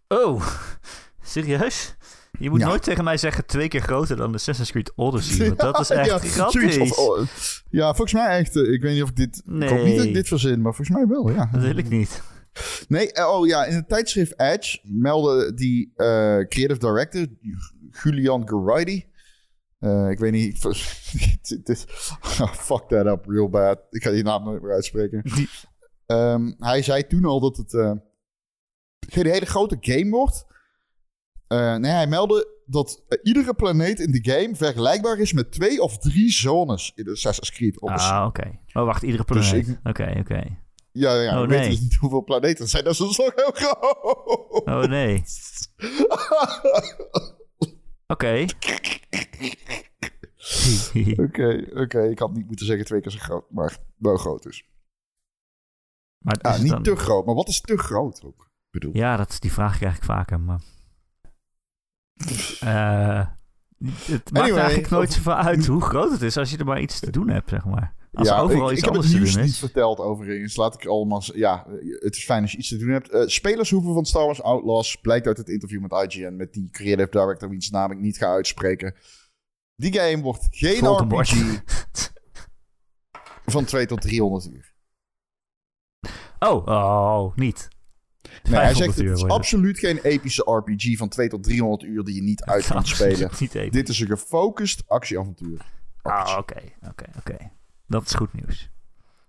Oh, 0.09 0.47
serieus? 1.23 1.95
Je 2.39 2.51
moet 2.51 2.61
Ja. 2.61 2.67
nooit 2.67 2.83
tegen 2.83 3.05
mij 3.05 3.17
zeggen 3.17 3.47
twee 3.47 3.69
keer 3.69 3.81
groter 3.81 4.17
dan 4.17 4.35
Assassin's 4.35 4.71
Creed 4.71 4.93
Odyssey. 4.97 5.47
Want 5.47 5.59
dat 5.61 5.81
is 5.81 5.91
echt 5.91 6.07
Ja. 6.35 6.47
Of- 6.47 6.99
oh, 6.99 7.27
ja, 7.71 7.87
volgens 7.87 8.13
mij 8.13 8.39
echt. 8.39 8.57
eh, 8.57 8.73
ik 8.73 8.83
weet 8.83 8.93
niet 8.95 9.03
of 9.03 9.09
ik 9.09 9.17
dit... 9.17 9.37
Ik 9.37 9.45
hoop 9.45 9.61
niet 9.61 9.69
dat 9.71 9.79
ik 9.85 10.05
Nee. 10.05 10.13
dit 10.13 10.29
verzin, 10.29 10.61
maar 10.63 10.75
volgens 10.75 10.97
mij 10.97 11.07
wel, 11.07 11.31
ja. 11.31 11.49
Dat 11.53 11.63
wil 11.63 11.77
ik 11.77 11.89
niet. 11.89 12.23
Nee, 12.89 13.13
eh, 13.13 13.29
oh 13.29 13.47
ja, 13.47 13.65
in 13.65 13.75
het 13.75 13.89
tijdschrift 13.89 14.41
Edge 14.41 14.79
meldde 14.83 15.55
die 15.55 15.93
eh, 15.97 16.07
creative 16.49 16.79
director, 16.79 17.27
Julian 18.03 18.49
Garridy. 18.49 19.05
Eh, 19.81 20.11
ik 20.11 20.19
weet 20.19 20.33
niet. 20.33 20.63
dit- 21.49 21.67
dit- 21.67 21.87
oh, 22.41 22.53
fuck 22.53 22.89
that 22.89 23.07
up 23.07 23.25
real 23.27 23.49
bad. 23.49 23.81
Ik 23.91 24.03
ga 24.03 24.11
die 24.11 24.23
naam 24.23 24.45
nooit 24.45 24.63
meer 24.63 24.73
uitspreken. 24.73 25.23
Ehm, 26.07 26.53
hij 26.59 26.83
zei 26.83 27.07
toen 27.07 27.25
al 27.25 27.41
dat 27.41 27.57
het 27.57 27.75
eh, 27.75 27.93
geen 29.09 29.27
hele 29.27 29.47
grote 29.47 29.77
game 29.81 30.11
wordt. 30.11 30.47
Eh, 31.47 31.77
nee, 31.77 31.91
hij 31.93 32.07
meldde 32.07 32.59
dat 32.67 33.03
iedere 33.23 33.55
planeet 33.55 34.01
in 34.01 34.11
de 34.11 34.31
game 34.31 34.57
vergelijkbaar 34.57 35.19
is 35.19 35.33
met 35.33 35.53
twee 35.53 35.83
of 35.83 35.99
drie 35.99 36.31
zones 36.31 36.93
in 36.95 37.05
de 37.05 37.11
Assassin's 37.11 37.51
Creed 37.51 37.81
Odyssey. 37.81 38.11
Ah, 38.17 38.27
oké. 38.27 38.59
Oh, 38.73 38.85
wacht, 38.85 39.03
iedere 39.03 39.25
Dus 39.27 39.49
planeet. 39.51 39.81
Oké, 39.83 40.15
oké. 40.19 40.59
Ja, 40.93 41.15
ja, 41.21 41.43
Oh, 41.43 41.49
nee. 41.49 41.69
dus 41.69 41.81
niet 41.81 41.95
hoeveel 41.95 42.25
planeten 42.25 42.69
zijn. 42.69 42.85
Dat 42.85 42.93
is 42.93 42.99
dus 42.99 43.17
nog 43.17 43.33
heel 43.35 43.51
groot. 43.53 44.65
Oh 44.65 44.83
nee. 44.85 45.23
Oké. 48.11 48.45
Oké, 51.17 51.67
oké. 51.75 52.03
Ik 52.09 52.19
had 52.19 52.33
niet 52.33 52.47
moeten 52.47 52.67
zeggen 52.67 52.85
twee 52.85 53.01
keer 53.01 53.11
zo 53.11 53.19
groot, 53.19 53.51
maar 53.51 53.77
wel 53.97 54.17
groot 54.17 54.43
dus. 54.43 54.65
maar 56.25 56.35
is 56.37 56.43
Ah, 56.43 56.59
niet 56.59 56.71
dan- 56.71 56.83
te 56.83 56.97
groot, 56.97 57.27
maar 57.27 57.35
wat 57.35 57.49
is 57.49 57.61
te 57.61 57.79
groot 57.79 58.23
ook? 58.25 58.49
Bedoel. 58.71 58.97
Ja, 58.97 59.17
dat, 59.17 59.37
die 59.41 59.53
vraag 59.53 59.77
krijg 59.77 59.97
ik 59.97 60.03
vaker, 60.05 60.41
maar... 60.41 60.61
Eh, 62.61 63.27
het 64.05 64.33
maakt 64.33 64.45
Anyway, 64.45 64.59
eigenlijk 64.61 64.91
nooit 64.91 65.09
of- 65.09 65.15
zoveel 65.15 65.35
uit 65.35 65.67
hoe 65.67 65.81
groot 65.83 66.11
het 66.11 66.23
is 66.23 66.37
als 66.37 66.51
je 66.51 66.59
er 66.59 66.65
maar 66.65 66.81
iets 66.81 67.01
te 67.01 67.11
doen 67.11 67.29
hebt, 67.29 67.49
zeg 67.49 67.65
maar. 67.65 67.95
Als 68.13 68.29
ja, 68.29 68.37
er 68.37 68.43
overal 68.43 68.67
ik, 68.67 68.77
iets 68.77 68.87
ik 68.87 68.93
heb 68.93 69.03
het 69.03 69.13
nieuws 69.13 69.37
niet 69.37 69.57
verteld 69.57 69.99
overigens. 69.99 70.57
Laat 70.57 70.75
ik 70.75 70.87
allemaal... 70.87 71.23
Ja, 71.35 71.67
het 71.99 72.17
is 72.17 72.25
fijn 72.25 72.43
als 72.43 72.53
je 72.53 72.59
iets 72.59 72.69
te 72.69 72.77
doen 72.77 72.89
hebt. 72.89 73.11
Eh, 73.11 73.23
spelers 73.27 73.71
hoeven 73.71 73.95
van 73.95 74.05
Star 74.05 74.25
Wars 74.25 74.43
Outlaws, 74.43 74.97
blijkt 74.97 75.27
uit 75.27 75.37
het 75.37 75.49
interview 75.49 75.81
met 75.81 76.13
IGN, 76.13 76.37
met 76.37 76.53
die 76.53 76.71
creative 76.71 77.11
director, 77.11 77.49
wiens 77.49 77.71
naam 77.71 77.91
ik 77.91 77.99
niet 77.99 78.19
ga 78.19 78.27
uitspreken. 78.27 78.95
Die 79.75 79.93
game 79.93 80.23
wordt 80.23 80.47
geen. 80.51 80.87
RPG 80.87 81.63
van 83.47 83.65
2 83.65 83.87
tot 83.87 84.01
300 84.01 84.51
uur. 84.51 84.75
Oh, 86.39 86.67
oh, 86.67 87.37
niet. 87.37 87.69
Nee, 88.23 88.55
hij 88.55 88.75
500 88.75 88.77
zegt 88.77 89.09
het 89.09 89.17
is 89.17 89.25
absoluut 89.25 89.79
geen 89.79 89.99
epische 89.99 90.43
RPG 90.43 90.97
van 90.97 91.09
2 91.09 91.29
tot 91.29 91.43
300 91.43 91.83
uur 91.83 92.05
die 92.05 92.15
je 92.15 92.23
niet 92.23 92.43
uit 92.43 92.71
Absoluut 92.71 93.29
spelen. 93.39 93.71
Dit 93.71 93.89
is 93.89 94.01
een 94.01 94.07
gefocust 94.07 94.83
actieavontuur. 94.87 95.67
Ah, 96.03 96.37
oké, 96.39 96.63
oké, 96.89 97.05
oké. 97.19 97.51
Dat 97.91 98.07
is 98.07 98.15
goed 98.15 98.33
nieuws. 98.33 98.71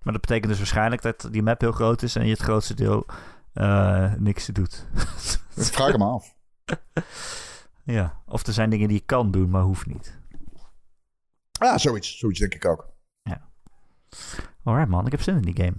Maar 0.01 0.13
dat 0.13 0.21
betekent 0.21 0.47
dus 0.47 0.57
waarschijnlijk 0.57 1.01
dat 1.01 1.27
die 1.31 1.43
map 1.43 1.61
heel 1.61 1.71
groot 1.71 2.01
is 2.01 2.15
en 2.15 2.25
je 2.25 2.31
het 2.31 2.41
grootste 2.41 2.73
deel 2.73 3.05
eh, 3.53 4.13
niks 4.13 4.45
doet. 4.45 4.87
Ik 5.55 5.63
vraag 5.63 5.91
hem 5.91 6.01
af. 6.01 6.35
ja, 7.83 8.21
of 8.25 8.47
er 8.47 8.53
zijn 8.53 8.69
dingen 8.69 8.87
die 8.87 8.97
je 8.97 9.05
kan 9.05 9.31
doen, 9.31 9.49
maar 9.49 9.61
hoeft 9.61 9.85
niet. 9.85 10.19
Ja, 11.51 11.77
zoiets. 11.77 12.17
Zoiets 12.17 12.39
denk 12.39 12.53
ik 12.53 12.65
ook. 12.65 12.89
Alright 14.63 14.89
man, 14.89 15.05
ik 15.05 15.11
heb 15.11 15.21
zin 15.21 15.35
in 15.35 15.53
die 15.53 15.55
game. 15.55 15.75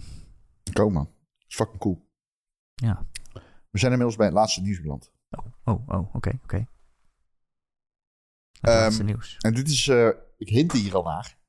Kom 0.72 0.92
man. 0.92 1.10
is 1.48 1.54
fucking 1.54 1.78
cool. 1.78 2.08
Ja. 2.74 3.06
We 3.70 3.78
zijn 3.78 3.92
inmiddels 3.92 4.16
bij 4.16 4.26
het 4.26 4.34
laatste 4.34 4.60
nieuws 4.60 4.80
beland. 4.80 5.12
Oh, 5.30 5.46
oh, 5.64 5.88
oh, 5.88 6.14
oké, 6.14 6.38
oké. 6.42 6.56
Het 6.56 6.66
Ehm, 8.60 8.78
laatste 8.78 9.04
nieuws. 9.04 9.36
En 9.36 9.54
dit 9.54 9.68
is, 9.68 9.88
eh, 9.88 10.08
ik 10.36 10.48
hint 10.48 10.72
hier 10.72 10.94
al 10.94 11.02
naar. 11.02 11.40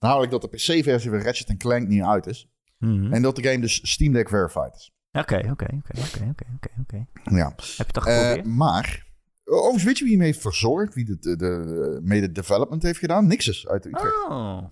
Namelijk 0.00 0.30
dat 0.30 0.42
de 0.42 0.48
PC-versie 0.48 1.10
van 1.10 1.20
Ratchet 1.20 1.56
Clank 1.56 1.88
niet 1.88 2.02
uit 2.02 2.26
is. 2.26 2.48
Mhm. 2.78 3.12
En 3.12 3.22
dat 3.22 3.36
de 3.36 3.42
game 3.42 3.60
dus 3.60 3.90
Steam 3.90 4.12
Deck 4.12 4.28
verified 4.28 4.74
is. 4.74 4.92
Oké, 5.12 5.36
oké, 5.36 5.50
oké, 5.50 6.00
oké, 6.00 6.34
oké, 6.54 6.68
oké. 6.80 7.06
Ja. 7.36 7.44
Heb 7.48 7.58
je 7.58 7.82
het 7.82 7.92
toch 7.92 8.06
Eh, 8.06 8.18
geprobeerd? 8.18 8.46
maar, 8.56 9.06
overigens 9.44 9.84
weet 9.84 9.98
je 9.98 10.04
wie 10.04 10.12
hem 10.16 10.22
heeft 10.22 10.40
verzorgd? 10.40 10.94
Wie 10.94 11.04
de, 11.04 11.18
de, 11.18 11.36
de 11.36 11.98
mede 12.02 12.32
development 12.32 12.82
heeft 12.82 12.98
gedaan? 12.98 13.26
Nixus 13.26 13.68
uit 13.68 13.84
Utrecht. 13.86 14.14
oh, 14.28 14.64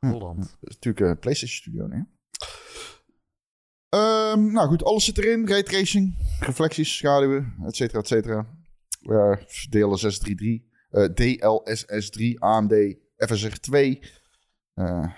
Hm. 0.00 0.06
Holland. 0.10 0.38
Dat 0.38 0.70
is 0.70 0.74
natuurlijk 0.74 1.06
een 1.06 1.18
PlayStation 1.18 1.58
Studio, 1.60 1.86
nee? 1.86 2.02
Ehm, 3.88 4.52
nou 4.52 4.68
goed, 4.68 4.84
alles 4.84 5.04
zit 5.04 5.18
erin. 5.18 5.48
Raytracing, 5.48 6.14
reflecties, 6.40 6.96
schaduwen, 6.96 7.54
et 7.66 7.76
cetera, 7.76 7.98
et 8.00 8.06
cetera. 8.06 8.46
Eh, 9.02 9.32
DLSS 9.70 10.18
3.3, 10.18 10.64
eh, 10.90 11.04
DLSS3, 11.14 12.38
AMD 12.38 12.96
FSR2. 13.16 13.98
Eh, 14.78 15.12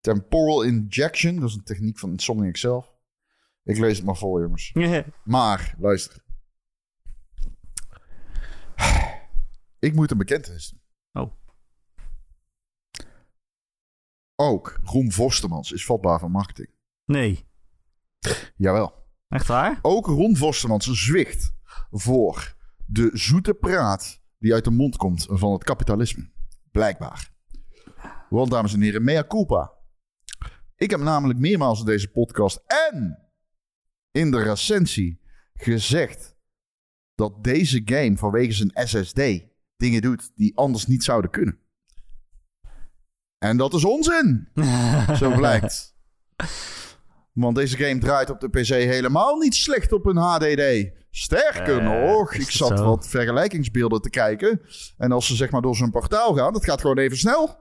temporal 0.00 0.62
Injection, 0.62 1.36
dat 1.36 1.48
is 1.48 1.54
een 1.54 1.64
techniek 1.64 1.98
van 1.98 2.10
Insomniac 2.10 2.56
zelf. 2.56 2.94
Ik 3.64 3.78
lees 3.78 3.96
het 3.96 4.06
maar 4.06 4.16
vol, 4.16 4.40
jongens. 4.40 4.72
Maar, 5.24 5.74
luister. 5.78 6.20
Ik 9.78 9.94
moet 9.94 10.10
een 10.10 10.18
bekentenis 10.18 10.68
doen. 10.68 10.80
Oh. 11.24 11.32
Ook 14.34 14.80
Roem 14.84 15.12
Vostermans 15.12 15.72
is 15.72 15.84
vatbaar 15.84 16.18
van 16.18 16.30
marketing. 16.30 16.68
nee, 17.04 17.46
Jawel. 18.56 19.06
echt 19.28 19.46
waar? 19.46 19.78
Ook 19.82 20.06
Ron 20.06 20.36
Vostermans 20.36 20.86
zwicht 20.86 21.54
voor 21.90 22.56
de 22.86 23.10
zoete 23.12 23.54
praat 23.54 24.22
die 24.38 24.54
uit 24.54 24.64
de 24.64 24.70
mond 24.70 24.96
komt 24.96 25.26
van 25.30 25.52
het 25.52 25.64
kapitalisme. 25.64 26.30
Blijkbaar. 26.70 27.31
Want 28.32 28.50
dames 28.50 28.74
en 28.74 28.80
heren, 28.80 29.04
mea 29.04 29.24
culpa. 29.24 29.72
Ik 30.76 30.90
heb 30.90 31.00
namelijk 31.00 31.38
meermaals 31.38 31.80
in 31.80 31.86
deze 31.86 32.10
podcast 32.10 32.62
en 32.66 33.18
in 34.10 34.30
de 34.30 34.42
recensie 34.42 35.20
gezegd 35.54 36.36
dat 37.14 37.44
deze 37.44 37.82
game 37.84 38.16
vanwege 38.16 38.52
zijn 38.52 38.70
SSD 38.74 39.20
dingen 39.76 40.02
doet 40.02 40.32
die 40.34 40.56
anders 40.56 40.86
niet 40.86 41.04
zouden 41.04 41.30
kunnen. 41.30 41.58
En 43.38 43.56
dat 43.56 43.74
is 43.74 43.84
onzin, 43.84 44.48
zo 45.20 45.34
blijkt. 45.36 45.94
Want 47.32 47.56
deze 47.56 47.76
game 47.76 47.98
draait 47.98 48.30
op 48.30 48.40
de 48.40 48.48
PC 48.48 48.66
helemaal 48.68 49.36
niet 49.36 49.54
slecht 49.54 49.92
op 49.92 50.06
een 50.06 50.16
HDD. 50.16 50.90
Sterker 51.10 51.78
Eh, 51.78 51.84
nog, 51.84 52.34
ik 52.34 52.50
zat 52.50 52.78
zo? 52.78 52.84
wat 52.84 53.08
vergelijkingsbeelden 53.08 54.00
te 54.00 54.10
kijken. 54.10 54.60
En 54.96 55.12
als 55.12 55.26
ze 55.26 55.34
zeg 55.34 55.50
maar 55.50 55.62
door 55.62 55.76
zo'n 55.76 55.90
portaal 55.90 56.34
gaan, 56.34 56.52
dat 56.52 56.64
gaat 56.64 56.80
gewoon 56.80 56.98
even 56.98 57.16
snel. 57.16 57.60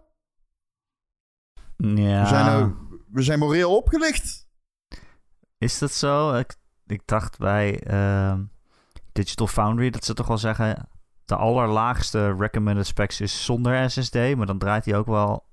Ja. 1.81 2.21
We, 2.21 2.27
zijn, 2.27 2.45
eh, 2.45 2.69
we 3.11 3.21
zijn 3.21 3.39
moreel 3.39 3.75
opgelicht. 3.75 4.47
Is 5.57 5.77
dat 5.77 5.91
zo? 5.91 6.33
Ik, 6.33 6.55
ik 6.85 7.01
dacht 7.05 7.37
bij 7.37 7.79
ehm, 7.79 8.43
Digital 9.11 9.47
Foundry 9.47 9.89
dat 9.89 10.05
ze 10.05 10.13
toch 10.13 10.27
wel 10.27 10.37
zeggen... 10.37 10.89
de 11.25 11.35
allerlaagste 11.35 12.35
recommended 12.35 12.87
specs 12.87 13.21
is 13.21 13.45
zonder 13.45 13.89
SSD... 13.89 14.15
maar 14.15 14.45
dan 14.45 14.57
draait 14.57 14.85
hij 14.85 14.97
ook 14.97 15.07
wel 15.07 15.49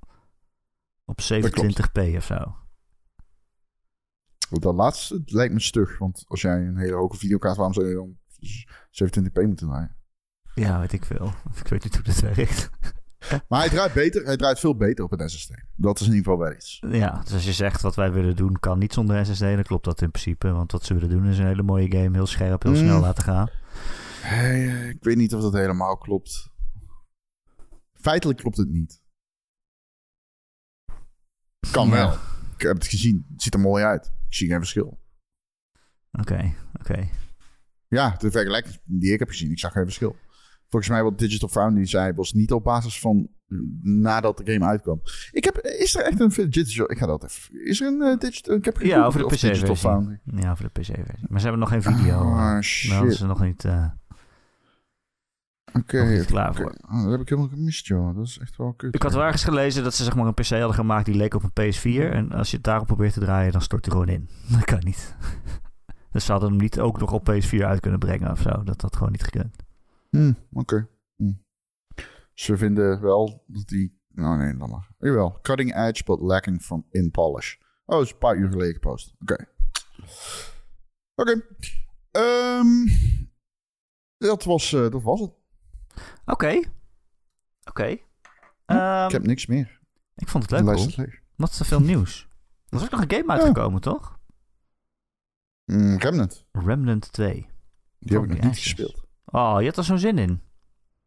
op 1.04 1.20
27p 1.20 2.16
of 2.16 2.24
zo. 2.24 2.56
Dat 4.50 4.74
laatste 4.74 5.14
het 5.14 5.32
lijkt 5.32 5.54
me 5.54 5.60
stug. 5.60 5.98
Want 5.98 6.24
als 6.26 6.40
jij 6.40 6.66
een 6.66 6.76
hele 6.76 6.94
hoge 6.94 7.16
videokaart, 7.16 7.56
waarom 7.56 7.74
zou 7.74 7.88
je 7.88 7.94
dan 7.94 8.18
27p 9.20 9.46
moeten 9.46 9.68
draaien? 9.68 9.96
Ja, 10.54 10.80
weet 10.80 10.92
ik 10.92 11.04
veel. 11.04 11.32
Ik 11.62 11.68
weet 11.68 11.84
niet 11.84 11.94
hoe 11.94 12.04
dat 12.04 12.20
werkt. 12.20 12.70
Maar 13.48 13.60
hij 13.60 13.68
draait 13.68 13.92
beter. 13.92 14.24
Hij 14.24 14.36
draait 14.36 14.58
veel 14.60 14.76
beter 14.76 15.04
op 15.04 15.12
een 15.20 15.28
SSD. 15.30 15.50
Dat 15.76 16.00
is 16.00 16.06
in 16.06 16.12
ieder 16.14 16.24
geval 16.32 16.38
wel 16.46 16.54
iets. 16.56 16.78
Ja, 16.88 17.20
dus 17.24 17.32
als 17.32 17.44
je 17.44 17.52
zegt 17.52 17.80
wat 17.80 17.94
wij 17.96 18.12
willen 18.12 18.36
doen 18.36 18.58
kan 18.60 18.78
niet 18.78 18.92
zonder 18.92 19.26
SSD... 19.26 19.40
dan 19.40 19.62
klopt 19.62 19.84
dat 19.84 20.00
in 20.02 20.10
principe. 20.10 20.50
Want 20.52 20.72
wat 20.72 20.84
ze 20.84 20.94
willen 20.94 21.08
doen 21.08 21.26
is 21.26 21.38
een 21.38 21.46
hele 21.46 21.62
mooie 21.62 21.90
game... 21.90 22.10
heel 22.16 22.26
scherp, 22.26 22.62
heel 22.62 22.72
Mm. 22.72 22.78
snel 22.78 23.00
laten 23.00 23.24
gaan. 23.24 23.48
Hey, 24.20 24.66
eh, 24.68 24.88
ik 24.88 25.02
weet 25.04 25.16
niet 25.16 25.34
of 25.34 25.42
dat 25.42 25.52
helemaal 25.52 25.96
klopt. 25.98 26.50
Feitelijk 27.94 28.38
klopt 28.38 28.56
het 28.56 28.68
niet. 28.68 29.00
Kan 31.70 31.86
Ja. 31.88 31.92
wel. 31.94 32.12
Ik 32.56 32.60
heb 32.62 32.74
het 32.76 32.86
gezien. 32.86 33.26
Het 33.32 33.42
ziet 33.42 33.54
er 33.54 33.60
mooi 33.60 33.84
uit. 33.84 34.06
Ik 34.06 34.34
zie 34.34 34.48
geen 34.48 34.58
verschil. 34.58 35.00
Oké, 36.12 36.54
oké. 36.80 37.08
Ja, 37.88 38.14
de 38.18 38.30
vergelijking 38.30 38.78
die 38.84 39.12
ik 39.12 39.18
heb 39.18 39.28
gezien, 39.28 39.50
ik 39.50 39.58
zag 39.58 39.72
geen 39.72 39.84
verschil. 39.84 40.16
Volgens 40.68 40.92
mij 40.92 41.02
wat 41.02 41.18
Digital 41.18 41.48
Foundry 41.48 41.86
zei, 41.86 42.12
was 42.12 42.32
niet 42.32 42.52
op 42.52 42.64
basis 42.64 43.00
van 43.00 43.28
nadat 43.82 44.36
de 44.36 44.52
game 44.52 44.64
uitkwam. 44.64 45.00
Ik 45.32 45.44
heb, 45.44 45.58
is 45.58 45.96
er 45.96 46.02
echt 46.02 46.20
een 46.20 46.50
digital, 46.50 46.90
ik 46.90 46.98
ga 46.98 47.06
dat 47.06 47.24
even, 47.24 47.64
is 47.64 47.80
er 47.80 47.86
een 47.86 48.02
eh, 48.02 48.18
digital, 48.18 48.54
ik 48.54 48.64
heb 48.64 48.80
Ja, 48.80 48.96
gegoogeld 48.96 49.24
over 49.24 49.38
de 49.38 49.48
PC-versie. 49.48 50.20
Ja, 50.24 50.56
voor 50.56 50.70
de 50.72 50.80
PC-versie. 50.80 51.26
Maar 51.28 51.40
ze 51.40 51.46
hebben 51.48 51.58
nog 51.58 51.68
geen 51.68 51.82
video. 51.82 52.20
Ah, 52.20 52.60
shit. 52.60 53.14
Ze 53.14 53.26
nog 53.26 53.40
niet, 53.40 53.64
eh, 53.64 53.86
Oké, 55.72 56.24
oké. 56.28 56.54
voor. 56.54 56.74
Ah, 56.80 57.02
dat 57.02 57.10
heb 57.10 57.20
ik 57.20 57.28
helemaal 57.28 57.50
gemist, 57.50 57.86
joh. 57.86 58.16
Dat 58.16 58.26
is 58.26 58.38
echt 58.38 58.56
wel 58.56 58.72
kut. 58.72 58.94
Ik 58.94 59.02
had 59.02 59.12
wel 59.12 59.22
ergens 59.22 59.44
gelezen 59.44 59.82
dat 59.84 59.94
ze 59.94 60.04
zeg 60.04 60.14
maar, 60.14 60.26
een 60.26 60.34
PC 60.34 60.48
hadden 60.48 60.74
gemaakt 60.74 61.04
die 61.06 61.14
leek 61.14 61.34
op 61.34 61.42
een 61.42 61.72
PS4. 61.72 62.12
En 62.12 62.32
als 62.32 62.50
je 62.50 62.56
het 62.56 62.64
daarop 62.64 62.86
probeert 62.86 63.12
te 63.12 63.20
draaien, 63.20 63.52
dan 63.52 63.62
stort 63.62 63.84
hij 63.84 63.94
gewoon 63.94 64.08
in. 64.08 64.28
Dat 64.56 64.64
kan 64.64 64.80
niet. 64.82 65.16
dus 66.12 66.24
ze 66.24 66.32
hadden 66.32 66.50
hem 66.50 66.58
niet 66.58 66.80
ook 66.80 67.00
nog 67.00 67.12
op 67.12 67.30
PS4 67.30 67.62
uit 67.64 67.80
kunnen 67.80 67.98
brengen 67.98 68.30
of 68.30 68.40
zo. 68.40 68.62
Dat 68.64 68.80
had 68.80 68.96
gewoon 68.96 69.12
niet 69.12 69.24
gekund. 69.24 69.56
Hm, 70.08 70.32
oké. 70.52 70.88
Hm. 71.16 71.32
Ze 72.34 72.56
vinden 72.56 73.00
wel 73.00 73.44
dat 73.46 73.66
die... 73.68 74.00
Nou 74.08 74.38
nee, 74.38 74.56
dan 74.56 74.70
maar. 74.70 74.88
Jawel. 74.98 75.38
Cutting 75.42 75.74
edge, 75.74 76.04
but 76.04 76.20
lacking 76.20 76.62
from 76.62 76.86
in 76.90 77.10
polish. 77.10 77.56
Oh, 77.84 77.96
dat 77.96 78.04
is 78.04 78.12
een 78.12 78.18
paar 78.18 78.36
uur 78.36 78.48
geleden 78.50 78.72
gepost. 78.74 79.14
Oké. 79.20 79.46
Oké. 81.14 81.42
Ehm, 82.10 82.86
dat, 84.16 84.44
was, 84.44 84.72
eh, 84.72 84.90
dat 84.90 85.02
was 85.02 85.20
het. 85.20 85.32
Oké. 86.26 86.60
Oké. 87.64 87.84
ik 87.86 88.04
Ehm, 88.66 89.10
heb 89.12 89.26
niks 89.26 89.46
meer. 89.46 89.80
ik 90.14 90.28
vond 90.28 90.50
het 90.50 90.52
leuk, 90.52 90.76
hoor. 90.76 91.20
Wat 91.36 91.50
is 91.50 91.60
er 91.60 91.66
veel 91.66 91.80
nieuws. 91.80 92.28
Er 92.68 92.76
is 92.78 92.84
ook 92.84 92.90
nog 92.90 93.00
een 93.00 93.10
game 93.10 93.32
uitgekomen, 93.32 93.80
toch? 93.80 94.18
Mm, 95.64 95.96
Remnant. 95.98 96.46
Remnant 96.52 97.12
2. 97.12 97.46
Die 97.98 98.16
heb 98.18 98.22
ik 98.24 98.28
nog 98.36 98.40
niet 98.44 98.56
gespeeld. 98.58 99.06
Oh, 99.30 99.56
je 99.60 99.66
had 99.66 99.76
er 99.76 99.84
zo'n 99.84 99.98
zin 99.98 100.18
in. 100.18 100.42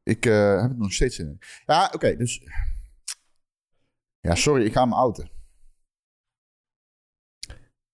Ik 0.03 0.26
eh, 0.26 0.61
heb 0.61 0.69
het 0.69 0.78
nog 0.78 0.93
steeds 0.93 1.19
in. 1.19 1.39
Ja, 1.65 1.91
oké. 1.93 2.15
dus... 2.15 2.41
Ja, 4.19 4.36
sorry. 4.36 4.65
Ik 4.65 4.74
ga 4.74 4.82
hem 4.82 4.93
outen. 4.93 5.32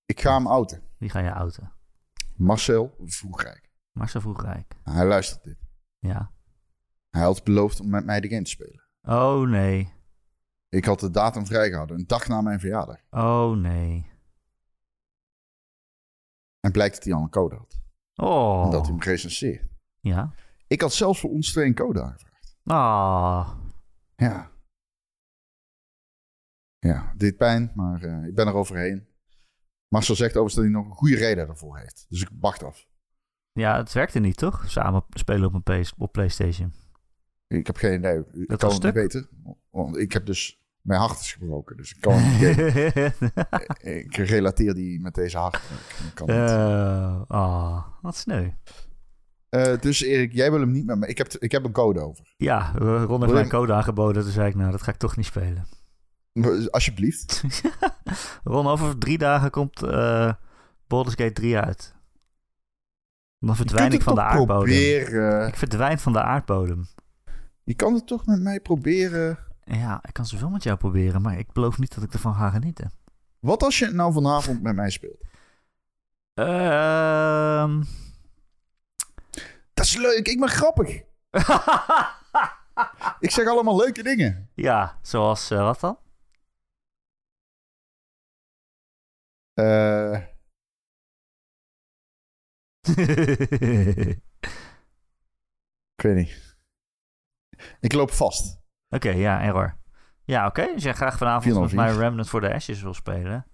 Ik 0.06 0.22
ga 0.22 0.34
hem 0.34 0.48
outen. 0.48 0.84
Wie 0.98 1.10
ga 1.10 1.20
je 1.20 1.34
outen? 1.34 1.74
Marcel 2.36 2.96
Vroegrijk. 3.06 3.72
Marcel 3.92 4.22
Vroegrijk. 4.22 4.76
Hij 4.84 5.06
luistert 5.06 5.44
dit. 5.44 5.58
Ja. 6.00 6.32
Hij 7.10 7.22
had 7.22 7.44
beloofd 7.44 7.80
om 7.80 7.90
met 7.90 8.06
mij 8.06 8.20
de 8.20 8.28
game 8.30 8.44
te 8.44 8.50
spelen. 8.50 8.88
Oh 9.02 9.50
nee. 9.50 9.94
Ik 10.70 10.86
had 10.86 11.00
de 11.00 11.10
datum 11.10 11.46
vrijgehouden, 11.46 11.98
een 11.98 12.08
dag 12.08 12.28
na 12.28 12.42
mijn 12.42 12.60
verjaardag. 12.60 12.98
Oh 13.10 13.52
nee. 13.52 14.12
En 16.60 16.72
blijkt 16.72 16.96
dat 16.96 17.04
hij 17.04 17.14
al 17.14 17.22
een 17.22 17.30
code 17.30 17.56
had. 17.56 17.80
Oh. 18.16 18.66
En 18.66 18.72
dat 18.72 18.82
hij 18.82 18.96
hem 18.96 19.02
recenseert. 19.04 19.77
Ja. 20.08 20.34
Ik 20.68 20.82
had 20.82 20.94
zelfs 20.94 21.20
voor 21.20 21.30
ons 21.30 21.52
twee 21.52 21.66
een 21.66 21.76
code 21.76 22.02
aangevraagd. 22.02 22.58
Ah. 22.64 23.52
Ja. 24.16 24.52
Ja, 26.80 27.14
dit 27.16 27.38
pijn, 27.38 27.72
maar 27.76 28.04
eh, 28.04 28.28
ik 28.28 28.36
ben 28.36 28.48
er 28.48 28.54
overheen. 28.54 29.08
Marcel 29.88 30.16
zegt 30.16 30.38
overigens 30.38 30.56
dat 30.56 30.64
hij 30.64 30.74
nog 30.74 30.86
een 30.86 30.98
goede 30.98 31.16
reden 31.16 31.48
daarvoor 31.48 31.78
heeft. 31.78 32.06
Dus 32.10 32.22
ik 32.22 32.30
wacht 32.40 32.64
af. 32.64 32.88
Ja, 33.52 33.78
het 33.78 33.94
werkte 33.94 34.20
niet, 34.20 34.38
toch? 34.38 34.64
Samen 34.70 35.04
spelen 35.10 35.54
op 35.54 35.68
een 35.68 35.82
PS 35.82 35.94
op 35.98 36.12
PlayStation. 36.12 36.74
Ik 37.48 37.68
heb 37.68 37.76
geen 37.76 37.94
idee. 37.94 38.18
Ik 38.18 38.50
was 38.50 38.58
kan 38.58 38.72
het 38.74 38.84
niet 38.84 38.94
weten. 38.94 39.30
Want 39.70 39.98
ik 39.98 40.14
heb 40.14 40.26
dus 40.26 40.62
Mijn 40.82 41.00
hart 41.00 41.20
is 41.20 41.34
gebroken, 41.34 41.78
dus 41.78 41.94
ik 41.96 42.02
kan 42.02 42.20
Ik 44.02 44.16
relateer 44.16 44.74
die 44.74 45.00
met 45.00 45.16
deze 45.16 45.38
hart. 45.38 45.56
Ik 46.08 46.12
kan 46.14 46.28
niet. 46.28 46.36
Eh, 46.36 47.22
ah, 47.28 47.86
wat 48.02 48.16
sneu. 48.16 48.50
Eh, 49.50 49.80
dus 49.80 50.02
Erik, 50.02 50.34
jij 50.34 50.52
wil 50.52 50.60
hem 50.60 50.72
niet 50.72 50.86
met 50.86 50.98
me. 50.98 51.08
Ik 51.08 51.18
heb, 51.18 51.34
ik 51.34 51.52
heb 51.52 51.66
een 51.66 51.72
code 51.72 52.00
over. 52.00 52.34
Ja, 52.38 52.72
Ron 52.76 53.22
heeft 53.22 53.34
mij 53.34 53.44
een 53.44 53.50
code 53.50 53.74
aangeboden. 53.74 54.24
Toen 54.24 54.32
zei 54.32 54.50
ik, 54.50 54.56
nou, 54.56 54.72
dat 54.72 54.82
ga 54.82 54.92
ik 54.92 54.98
toch 54.98 55.16
niet 55.16 55.26
spelen. 55.26 55.66
Alsjeblieft. 56.70 57.44
Ron, 58.44 58.68
over 58.68 58.98
drie 58.98 59.18
dagen 59.18 59.52
komt 59.52 59.84
eh 59.84 60.34
Baldur's 60.88 61.16
Gate 61.16 61.34
3 61.34 61.58
uit. 61.58 61.96
Dan 63.40 63.56
verdwijn 63.56 63.92
ik 63.92 64.02
van 64.02 64.16
de 64.16 64.22
aardbodem. 64.22 64.56
proberen. 64.56 65.48
Ik 65.48 65.56
verdwijn 65.56 66.00
van 66.00 66.14
de 66.14 66.22
aardbodem. 66.22 66.88
Je 67.64 67.74
kan 67.74 67.94
het 67.94 68.08
toch 68.08 68.26
met 68.26 68.42
mij 68.42 68.60
proberen. 68.60 69.38
Ja, 69.64 70.00
ik 70.08 70.14
kan 70.14 70.26
zoveel 70.26 70.50
met 70.50 70.64
jou 70.64 70.78
proberen, 70.78 71.22
maar 71.22 71.40
ik 71.40 71.52
beloof 71.52 71.78
niet 71.78 71.96
dat 71.96 72.04
ik 72.04 72.14
ervan 72.14 72.36
ga 72.36 72.50
genieten. 72.50 72.92
Wat 73.40 73.64
als 73.64 73.80
je 73.80 73.88
nou 73.88 74.14
vanavond 74.14 74.62
met 74.62 74.76
mij 74.76 74.90
speelt? 74.90 75.24
Ehm 76.34 77.82
Dat 79.78 79.86
is 79.86 79.96
leuk. 79.96 80.28
Ik 80.28 80.40
ben 80.40 80.50
grappig. 80.50 80.90
Ik 83.20 83.32
zeg 83.32 83.48
allemaal 83.48 83.78
leuke 83.78 84.04
dingen. 84.04 84.50
ja, 84.54 85.00
zoals 85.02 85.50
eh, 85.52 85.60
wat 85.60 85.80
dan? 85.80 86.00
Eh, 89.54 90.22
ik 95.96 96.02
weet 96.02 96.16
niet. 96.16 96.58
Ik 97.80 97.94
loop 97.94 98.12
vast. 98.12 98.62
Oké, 98.90 99.10
ja, 99.10 99.42
error. 99.42 99.78
Ja, 100.24 100.46
oké. 100.48 100.68
Als 100.74 100.84
jij 100.84 100.94
graag 100.94 101.18
vanavond 101.18 101.56
4-0-4. 101.56 101.60
met 101.60 101.74
mij 101.74 101.92
Remnant 101.96 102.30
for 102.30 102.42
the 102.42 102.54
Ashes 102.54 102.82
wil 102.82 102.94
spelen, 102.94 103.48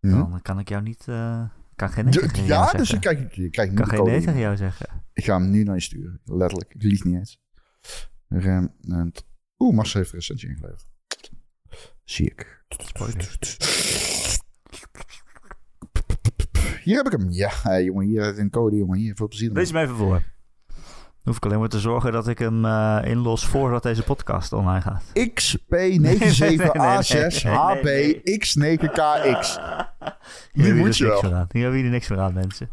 dan 0.00 0.42
kan 0.42 0.58
ik 0.58 0.68
jou 0.68 0.82
niet... 0.82 1.08
eh 1.08 1.44
kan 1.76 1.90
geen 1.90 2.04
nee 2.04 2.12
tegen 2.12 2.34
jou 2.44 2.46
Ja, 2.48 2.60
zeggen. 2.62 2.78
dus 2.78 2.92
ik, 2.92 3.00
krijgt 3.50 3.70
nu 3.72 3.76
kan 3.76 3.88
de 3.88 3.90
geen 3.90 4.04
nee 4.04 4.20
tegen 4.20 4.38
jou 4.38 4.56
zeggen. 4.56 4.99
Ik 5.12 5.24
ga 5.24 5.40
hem 5.40 5.50
nu 5.50 5.62
naar 5.62 5.74
je 5.74 5.80
sturen. 5.80 6.20
Letterlijk. 6.24 6.74
Ik 6.74 6.82
lieg 6.82 7.04
niet 7.04 7.16
eens. 7.16 7.40
Remnant. 8.28 9.26
Oeh, 9.58 9.74
Mars 9.74 9.92
heeft 9.92 10.08
er 10.08 10.14
een 10.14 10.20
recensie 10.20 10.48
ingeleverd. 10.48 10.88
Zie 12.04 12.26
ik. 12.26 12.64
Hier 16.82 16.96
heb 16.96 17.06
ik 17.06 17.12
hem. 17.12 17.30
Ja, 17.30 17.80
jongen, 17.80 18.06
hier 18.06 18.32
is 18.32 18.38
een 18.38 18.50
code, 18.50 18.76
jongen. 18.76 18.98
Hier, 18.98 19.14
veel 19.14 19.28
plezier. 19.28 19.52
Lees 19.52 19.70
hem 19.70 19.82
even 19.82 19.96
voor. 19.96 20.22
Dan 21.22 21.32
hoef 21.32 21.36
ik 21.36 21.44
alleen 21.44 21.58
maar 21.58 21.68
te 21.68 21.80
zorgen 21.80 22.12
dat 22.12 22.28
ik 22.28 22.38
hem 22.38 22.64
eh, 22.64 22.98
inlos 23.04 23.46
voordat 23.46 23.82
deze 23.82 24.02
podcast 24.02 24.52
online 24.52 24.80
gaat. 24.80 25.04
XP97A6HB 25.18 28.14
X9KX. 28.24 29.58
Hier 30.52 30.66
je 30.66 30.74
moet 30.74 30.86
dus 30.86 30.98
je 30.98 31.04
niks 31.04 31.20
wel. 31.20 31.30
meer 31.30 31.38
aan. 31.40 31.46
Hier 31.50 31.62
hebben 31.62 31.80
jullie 31.80 31.94
niks 31.94 32.08
meer 32.08 32.18
aan, 32.18 32.32
mensen. 32.32 32.68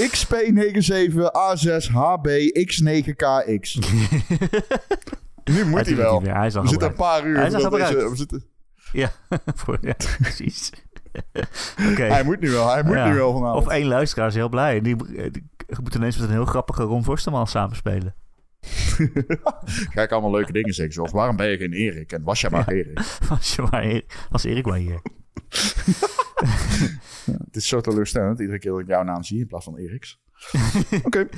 XP97A6HB 0.00 2.28
X9KX. 2.66 3.78
Nu 5.44 5.64
moet 5.64 5.86
hij 5.86 5.96
wel. 5.96 6.22
Hij 6.22 6.46
is 6.46 6.56
al 6.56 6.62
We 6.62 6.68
zitten 6.68 6.88
een 6.88 6.94
paar 6.94 7.26
uur. 7.26 7.36
Hij 7.36 7.46
is 7.46 7.52
deze- 7.52 8.08
we 8.10 8.16
zitten, 8.16 8.44
Ja, 8.92 9.10
voor, 9.60 9.78
ja 9.80 9.94
precies. 10.20 10.70
Oké. 11.90 12.02
Hij 12.02 12.24
moet 12.24 12.40
nu 12.40 12.50
wel. 12.50 12.70
Hij 12.72 12.82
moet 12.82 12.94
Ja. 12.94 13.08
nu 13.08 13.14
wel 13.14 13.32
vanavond. 13.32 13.66
Of 13.66 13.72
één 13.72 13.86
luisteraar 13.86 14.28
is 14.28 14.34
heel 14.34 14.48
blij. 14.48 14.80
Die, 14.80 14.96
die 15.30 15.44
moet 15.82 15.94
ineens 15.94 16.16
met 16.18 16.28
een 16.28 16.34
heel 16.34 16.44
grappige 16.44 16.82
Ron 16.82 17.04
Forstelman 17.04 17.46
samenspelen. 17.46 18.14
Ga 19.90 20.02
ik 20.02 20.12
allemaal 20.12 20.30
leuke 20.30 20.52
dingen 20.52 20.74
zeggen. 20.74 20.94
Zoals 20.94 21.12
waarom 21.12 21.36
ben 21.36 21.48
je 21.50 21.56
geen 21.56 21.72
Erik? 21.72 22.12
En 22.12 22.22
was 22.22 22.40
jij 22.40 22.50
maar 22.50 22.68
Erik? 22.68 23.00
Was, 23.28 23.54
je 23.54 23.62
maar, 23.70 23.82
Erik- 23.82 24.26
was 24.30 24.44
Erik 24.44 24.66
maar 24.66 24.78
hier. 24.78 25.00
Het 27.46 27.56
is 27.56 27.68
zo 27.68 27.80
teleurstellend. 27.80 28.40
Iedere 28.40 28.58
keer 28.58 28.70
dat 28.70 28.80
ik 28.80 28.86
jouw 28.86 29.02
naam 29.02 29.22
zie 29.22 29.40
in 29.40 29.46
plaats 29.46 29.64
van 29.64 29.76
Eriks. 29.76 30.22
Oké. 31.02 31.28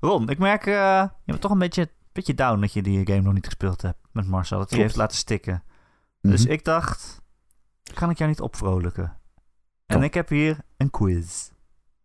Ron, 0.00 0.28
ik 0.28 0.38
merk 0.38 0.66
eh, 0.66 1.02
je 1.24 1.32
bent 1.32 1.40
toch 1.40 1.50
een 1.50 1.58
beetje, 1.58 1.90
beetje 2.12 2.34
down 2.34 2.60
dat 2.60 2.72
je 2.72 2.82
die 2.82 3.06
game 3.06 3.20
nog 3.20 3.32
niet 3.32 3.44
gespeeld 3.44 3.82
hebt 3.82 3.98
met 4.12 4.26
Marcel. 4.26 4.58
Dat 4.58 4.70
hij 4.70 4.78
heeft 4.78 4.96
laten 4.96 5.16
stikken. 5.16 5.62
Mhm. 6.20 6.32
Dus 6.32 6.46
ik 6.46 6.64
dacht, 6.64 7.22
kan 7.94 8.10
ik 8.10 8.18
jou 8.18 8.30
niet 8.30 8.40
opvrolijken? 8.40 9.18
En 9.86 10.02
ik 10.02 10.14
heb 10.14 10.28
hier 10.28 10.58
een 10.76 10.90
quiz. 10.90 11.50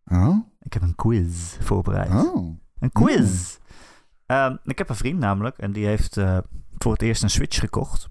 Oh? 0.05 0.37
Ik 0.59 0.73
heb 0.73 0.81
een 0.81 0.95
quiz 0.95 1.57
voorbereid. 1.59 2.09
Oh. 2.09 2.59
Een 2.79 2.91
quiz. 2.91 3.57
Ehm, 4.25 4.55
ik 4.63 4.77
heb 4.77 4.89
een 4.89 4.95
vriend 4.95 5.19
namelijk 5.19 5.57
en 5.57 5.71
die 5.71 5.85
heeft 5.85 6.17
eh, 6.17 6.37
voor 6.77 6.91
het 6.91 7.01
eerst 7.01 7.23
een 7.23 7.29
Switch 7.29 7.59
gekocht. 7.59 8.09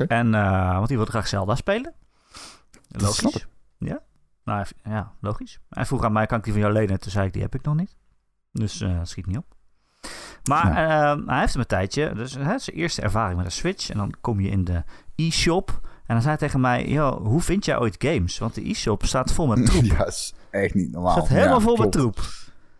En, 0.00 0.34
eh, 0.34 0.74
want 0.74 0.88
die 0.88 0.96
wilde 0.96 1.10
graag 1.12 1.28
Zelda 1.28 1.54
spelen. 1.54 1.94
Logisch. 2.88 3.46
Ja? 3.78 4.00
Nou, 4.44 4.64
ja, 4.84 5.12
logisch. 5.20 5.60
Hij 5.68 5.86
vroeg 5.86 6.04
aan 6.04 6.12
mij, 6.12 6.26
kan 6.26 6.38
ik 6.38 6.44
die 6.44 6.52
van 6.52 6.62
jou 6.62 6.74
lenen? 6.74 7.00
Toen 7.00 7.10
zei 7.10 7.26
ik, 7.26 7.32
die 7.32 7.42
heb 7.42 7.54
ik 7.54 7.62
nog 7.62 7.74
niet. 7.74 7.96
Dus 8.52 8.80
eh 8.80 8.98
schiet 9.02 9.26
niet 9.26 9.36
op. 9.36 9.44
Maar 10.48 10.76
ehm, 10.76 11.28
hij 11.28 11.38
heeft 11.40 11.52
hem 11.52 11.60
een 11.60 11.68
tijdje. 11.68 12.12
Dus 12.14 12.34
hè, 12.34 12.58
zijn 12.58 12.76
eerste 12.76 13.02
ervaring 13.02 13.36
met 13.36 13.46
een 13.46 13.52
Switch. 13.52 13.90
En 13.90 13.96
dan 13.98 14.14
kom 14.20 14.40
je 14.40 14.48
in 14.50 14.64
de 14.64 14.82
e-shop. 15.16 15.80
En 15.82 16.14
dan 16.14 16.22
zei 16.22 16.28
hij 16.28 16.36
tegen 16.36 16.60
mij, 16.60 16.88
"Yo, 16.88 17.22
hoe 17.22 17.40
vind 17.40 17.64
jij 17.64 17.78
ooit 17.78 17.96
games? 17.98 18.38
Want 18.38 18.54
de 18.54 18.68
e-shop 18.68 19.04
staat 19.04 19.32
vol 19.32 19.46
met 19.46 19.66
troep. 19.66 19.82
Ja, 19.98 20.06
is 20.06 20.34
echt 20.50 20.74
niet 20.74 20.92
normaal. 20.92 21.12
staat 21.12 21.28
helemaal 21.28 21.58
Ja, 21.58 21.64
vol 21.64 21.74
klopt. 21.74 21.94
met 21.94 22.02
troep. 22.02 22.20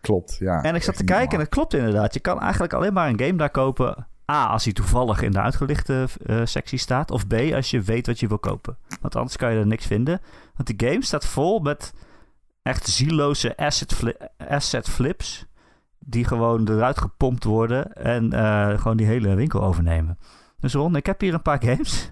Klopt, 0.01 0.35
ja. 0.39 0.61
En 0.63 0.75
ik 0.75 0.83
zat 0.83 0.95
te 0.95 1.03
kijken 1.03 1.33
en 1.33 1.39
het 1.39 1.49
klopt 1.49 1.73
inderdaad. 1.73 2.13
Je 2.13 2.19
kan 2.19 2.39
eigenlijk 2.39 2.73
alleen 2.73 2.93
maar 2.93 3.09
een 3.09 3.19
game 3.19 3.35
daar 3.35 3.49
kopen. 3.49 4.07
A, 4.31 4.45
als 4.47 4.63
hij 4.63 4.73
toevallig 4.73 5.21
in 5.21 5.31
de 5.31 5.39
uitgelichte 5.41 6.07
eh, 6.25 6.41
sectie 6.43 6.77
staat. 6.79 7.11
Of 7.11 7.27
B, 7.27 7.33
als 7.33 7.69
je 7.71 7.81
weet 7.81 8.07
wat 8.07 8.19
je 8.19 8.27
wil 8.27 8.39
kopen. 8.39 8.77
Want 9.01 9.15
anders 9.15 9.37
kan 9.37 9.53
je 9.53 9.59
er 9.59 9.67
niks 9.67 9.85
vinden. 9.85 10.21
Want 10.55 10.77
die 10.77 10.89
game 10.89 11.03
staat 11.05 11.25
vol 11.25 11.59
met 11.59 11.93
echt 12.61 12.87
zieloze 12.87 13.57
asset, 13.57 13.93
fli- 13.93 14.17
asset 14.47 14.89
flips. 14.89 15.45
Die 15.99 16.25
gewoon 16.25 16.67
eruit 16.69 16.97
gepompt 16.99 17.43
worden. 17.43 17.93
En 17.93 18.33
eh, 18.33 18.79
gewoon 18.79 18.97
die 18.97 19.05
hele 19.05 19.35
winkel 19.35 19.63
overnemen. 19.63 20.17
Dus 20.59 20.73
Ron, 20.73 20.95
ik 20.95 21.05
heb 21.05 21.21
hier 21.21 21.33
een 21.33 21.41
paar 21.41 21.63
games. 21.63 22.11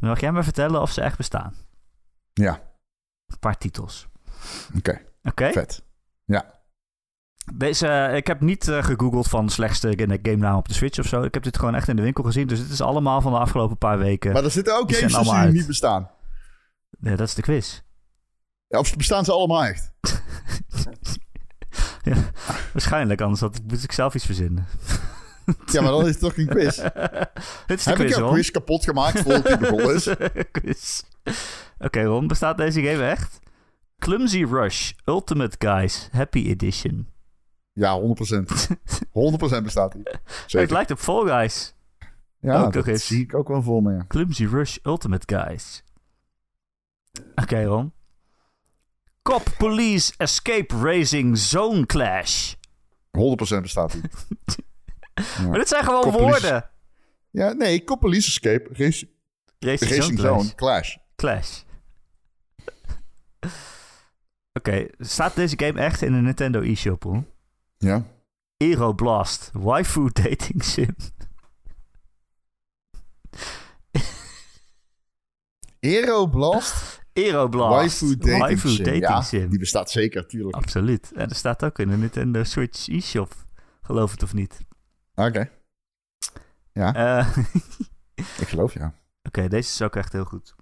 Dan 0.00 0.08
mag 0.10 0.20
jij 0.20 0.32
me 0.32 0.42
vertellen 0.42 0.80
of 0.80 0.90
ze 0.90 1.00
echt 1.00 1.16
bestaan. 1.16 1.54
Ja, 2.32 2.60
Een 3.26 3.38
paar 3.38 3.58
titels. 3.58 4.08
oké. 4.76 5.00
Oké? 5.22 5.52
Vet. 5.52 5.84
Ja. 6.24 6.57
Deze, 7.54 7.86
eh, 7.86 8.16
ik 8.16 8.26
heb 8.26 8.40
niet 8.40 8.68
eh, 8.68 8.82
gegoogeld 8.82 9.28
van 9.28 9.48
slechtste 9.48 10.18
game 10.22 10.36
naam 10.36 10.56
op 10.56 10.68
de 10.68 10.74
Switch 10.74 10.98
of 10.98 11.06
zo. 11.06 11.22
Ik 11.22 11.34
heb 11.34 11.42
dit 11.42 11.58
gewoon 11.58 11.74
echt 11.74 11.88
in 11.88 11.96
de 11.96 12.02
winkel 12.02 12.24
gezien. 12.24 12.46
Dus 12.46 12.60
dit 12.62 12.70
is 12.70 12.80
allemaal 12.80 13.20
van 13.20 13.32
de 13.32 13.38
afgelopen 13.38 13.76
paar 13.78 13.98
weken. 13.98 14.32
Maar 14.32 14.44
er 14.44 14.50
zitten 14.50 14.76
ook 14.78 14.92
games 14.94 15.14
tussen 15.14 15.42
die 15.42 15.52
niet 15.52 15.66
bestaan. 15.66 16.10
Ja, 17.00 17.16
dat 17.16 17.28
is 17.28 17.34
de 17.34 17.42
quiz. 17.42 17.80
Ja, 18.66 18.78
of 18.78 18.96
bestaan 18.96 19.24
ze 19.24 19.32
allemaal 19.32 19.64
echt? 19.64 19.92
Ja, 22.02 22.14
waarschijnlijk, 22.72 23.20
anders 23.20 23.40
had, 23.40 23.60
moet 23.66 23.82
ik 23.82 23.92
zelf 23.92 24.14
iets 24.14 24.24
verzinnen. 24.24 24.66
Ja, 25.72 25.80
maar 25.80 25.90
dan 25.90 26.00
is 26.06 26.08
het 26.10 26.20
toch 26.20 26.36
een 26.36 26.46
quiz. 26.46 26.76
dit 27.66 27.78
is 27.78 27.84
de 27.84 27.90
Heb 27.90 27.98
ik 27.98 28.06
quiz, 28.06 28.16
jouw 28.16 28.24
Ron. 28.24 28.32
quiz 28.32 28.50
kapot 28.50 28.84
gemaakt 28.84 29.20
voordat 29.20 29.46
die 29.46 29.56
begonnen 29.56 29.94
is? 29.94 30.08
Quiz. 30.50 31.02
Oké, 31.78 32.02
Ron, 32.02 32.26
bestaat 32.26 32.56
deze 32.56 32.82
game 32.82 33.06
echt? 33.06 33.38
Clumsy 33.98 34.44
Rush 34.44 34.92
Ultimate 35.04 35.56
Guys 35.58 36.08
Happy 36.12 36.46
Edition. 36.48 37.08
Ja, 37.78 38.00
100%. 38.00 38.02
100% 39.60 39.62
bestaat 39.62 39.92
die. 39.92 40.02
Het 40.46 40.70
lijkt 40.70 40.90
op 40.90 40.98
Fall 40.98 41.26
Guys. 41.26 41.74
Ja, 42.40 42.62
ook 42.64 42.72
dat 42.72 42.86
eens. 42.86 43.06
zie 43.06 43.22
ik 43.22 43.34
ook 43.34 43.48
wel 43.48 43.62
voor 43.62 43.82
me. 43.82 43.92
ja. 43.92 44.04
Clumsy 44.08 44.44
Rush 44.46 44.76
Ultimate 44.82 45.34
Guys. 45.36 45.82
Oké, 47.34 47.64
Ron. 47.64 47.92
Cop 49.22 49.54
Police 49.58 50.12
Escape 50.16 50.76
Racing 50.76 51.38
Zone 51.38 51.86
Clash. 51.86 52.54
100% 52.54 52.58
bestaat 53.62 53.92
die. 53.92 54.02
Maar 55.48 55.58
dit 55.58 55.68
zijn 55.68 55.84
gewoon 55.84 56.00
Cop 56.02 56.12
Police- 56.12 56.30
woorden. 56.30 56.70
Ja, 57.30 57.52
nee, 57.52 57.84
Cop 57.84 58.00
Police 58.00 58.28
Escape, 58.28 58.68
Race, 58.72 59.08
Racing, 59.58 59.90
Racing 59.90 60.18
Zone 60.18 60.40
Zone, 60.40 60.54
Clash. 60.54 60.96
Clash. 61.16 61.62
Clash. 63.40 63.52
Oké, 64.52 64.86
staat 64.98 65.34
deze 65.34 65.54
game 65.58 65.80
echt 65.80 66.02
in 66.02 66.12
de 66.12 66.18
Nintendo 66.18 66.60
eShop, 66.60 67.02
hoor? 67.02 67.24
Ja. 67.78 68.04
Aeroblast, 68.56 69.50
waifu 69.52 70.10
dating 70.12 70.64
sim. 70.64 70.94
Aeroblast, 75.80 77.00
Aeroblast, 77.12 78.00
Waifu 78.00 78.16
Dating, 78.16 78.40
waifu 78.40 78.68
Sim. 78.68 78.84
dating 78.84 79.02
ja, 79.02 79.22
sim. 79.22 79.48
die 79.50 79.58
bestaat 79.58 79.90
zeker, 79.90 80.26
tuurlijk. 80.26 80.56
Absoluut. 80.56 81.12
En 81.12 81.28
er 81.28 81.34
staat 81.34 81.64
ook 81.64 81.78
in 81.78 81.88
de 81.88 81.96
Nintendo 81.96 82.44
Switch 82.44 82.88
eShop. 82.88 83.34
Geloof 83.82 84.10
het 84.10 84.22
of 84.22 84.32
niet. 84.34 84.58
Oké, 85.14 85.50
Eh, 86.72 87.36
ik 88.42 88.48
geloof 88.48 88.74
ja. 88.74 88.94
Oké, 89.22 89.48
deze 89.48 89.70
is 89.70 89.82
ook 89.82 89.96
echt 89.96 90.12
heel 90.12 90.24
goed. 90.24 90.54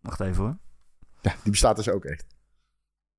Wacht 0.00 0.20
even 0.20 0.42
hoor. 0.44 0.58
Ja, 1.20 1.34
die 1.42 1.50
bestaat 1.50 1.76
dus 1.76 1.88
ook 1.88 2.04
echt. 2.04 2.26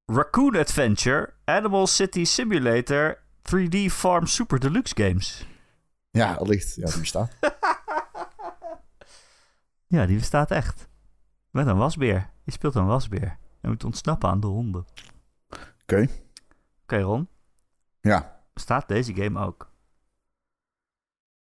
Raccoon 0.05 0.55
Adventure, 0.55 1.33
Animal 1.45 1.87
City 1.87 2.23
Simulator, 2.23 3.17
3D 3.45 3.91
Farm 3.91 4.25
Super 4.25 4.59
Deluxe 4.59 4.93
Games. 5.03 5.45
Ja, 6.09 6.33
allicht. 6.33 6.75
Ja, 6.75 6.85
die 6.85 6.99
bestaat. 6.99 7.31
Ja, 9.87 10.05
die 10.05 10.17
bestaat 10.17 10.51
echt. 10.51 10.87
Met 11.51 11.67
een 11.67 11.77
wasbeer. 11.77 12.29
Je 12.43 12.51
speelt 12.51 12.75
een 12.75 12.85
wasbeer. 12.85 13.37
Je 13.61 13.67
moet 13.67 13.83
ontsnappen 13.83 14.29
aan 14.29 14.39
de 14.39 14.47
honden. 14.47 14.85
Oké. 15.81 16.07
Oké, 16.83 17.01
Ron. 17.01 17.27
Ja. 18.01 18.41
Bestaat 18.53 18.87
deze 18.87 19.13
game 19.13 19.39
ook? 19.45 19.71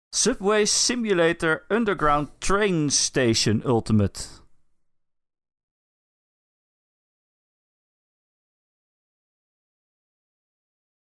Subway 0.08 0.64
Simulator 0.64 1.64
Underground 1.68 2.40
Train 2.40 2.90
Station 2.90 3.66
Ultimate. 3.66 4.20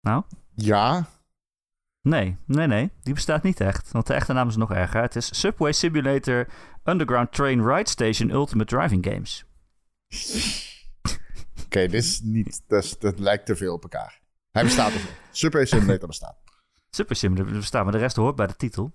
Nou? 0.00 0.24
Ja. 0.54 1.06
Nee, 2.02 2.36
nee, 2.46 2.66
nee. 2.66 2.90
Die 3.02 3.14
bestaat 3.14 3.42
niet 3.42 3.60
echt. 3.60 3.90
Want 3.92 4.06
de 4.06 4.14
echte 4.14 4.32
naam 4.32 4.48
is 4.48 4.56
nog 4.56 4.72
erger. 4.72 5.00
Het 5.02 5.16
is 5.16 5.40
Subway 5.40 5.72
Simulator 5.72 6.46
Underground 6.84 7.32
Train 7.32 7.66
Ride 7.66 7.90
Station 7.90 8.30
Ultimate 8.30 8.76
Driving 8.76 9.06
Games. 9.06 9.44
Oké, 11.64 11.80
dit 11.80 11.92
is 11.94 12.20
niet... 12.22 12.62
Dat, 12.66 12.84
is- 12.84 12.98
dat 12.98 13.18
lijkt 13.18 13.46
te 13.46 13.56
veel 13.56 13.72
op 13.74 13.82
elkaar. 13.82 14.20
Hij 14.50 14.62
bestaat 14.64 14.92
er. 14.92 15.00
Super 15.30 15.66
Simulator 15.66 16.06
bestaat. 16.08 16.36
Super 16.90 17.16
Simulator 17.16 17.52
bestaat, 17.52 17.82
maar 17.84 17.92
de 17.92 17.98
rest 17.98 18.16
hoort 18.16 18.36
bij 18.36 18.46
de 18.46 18.56
titel. 18.56 18.92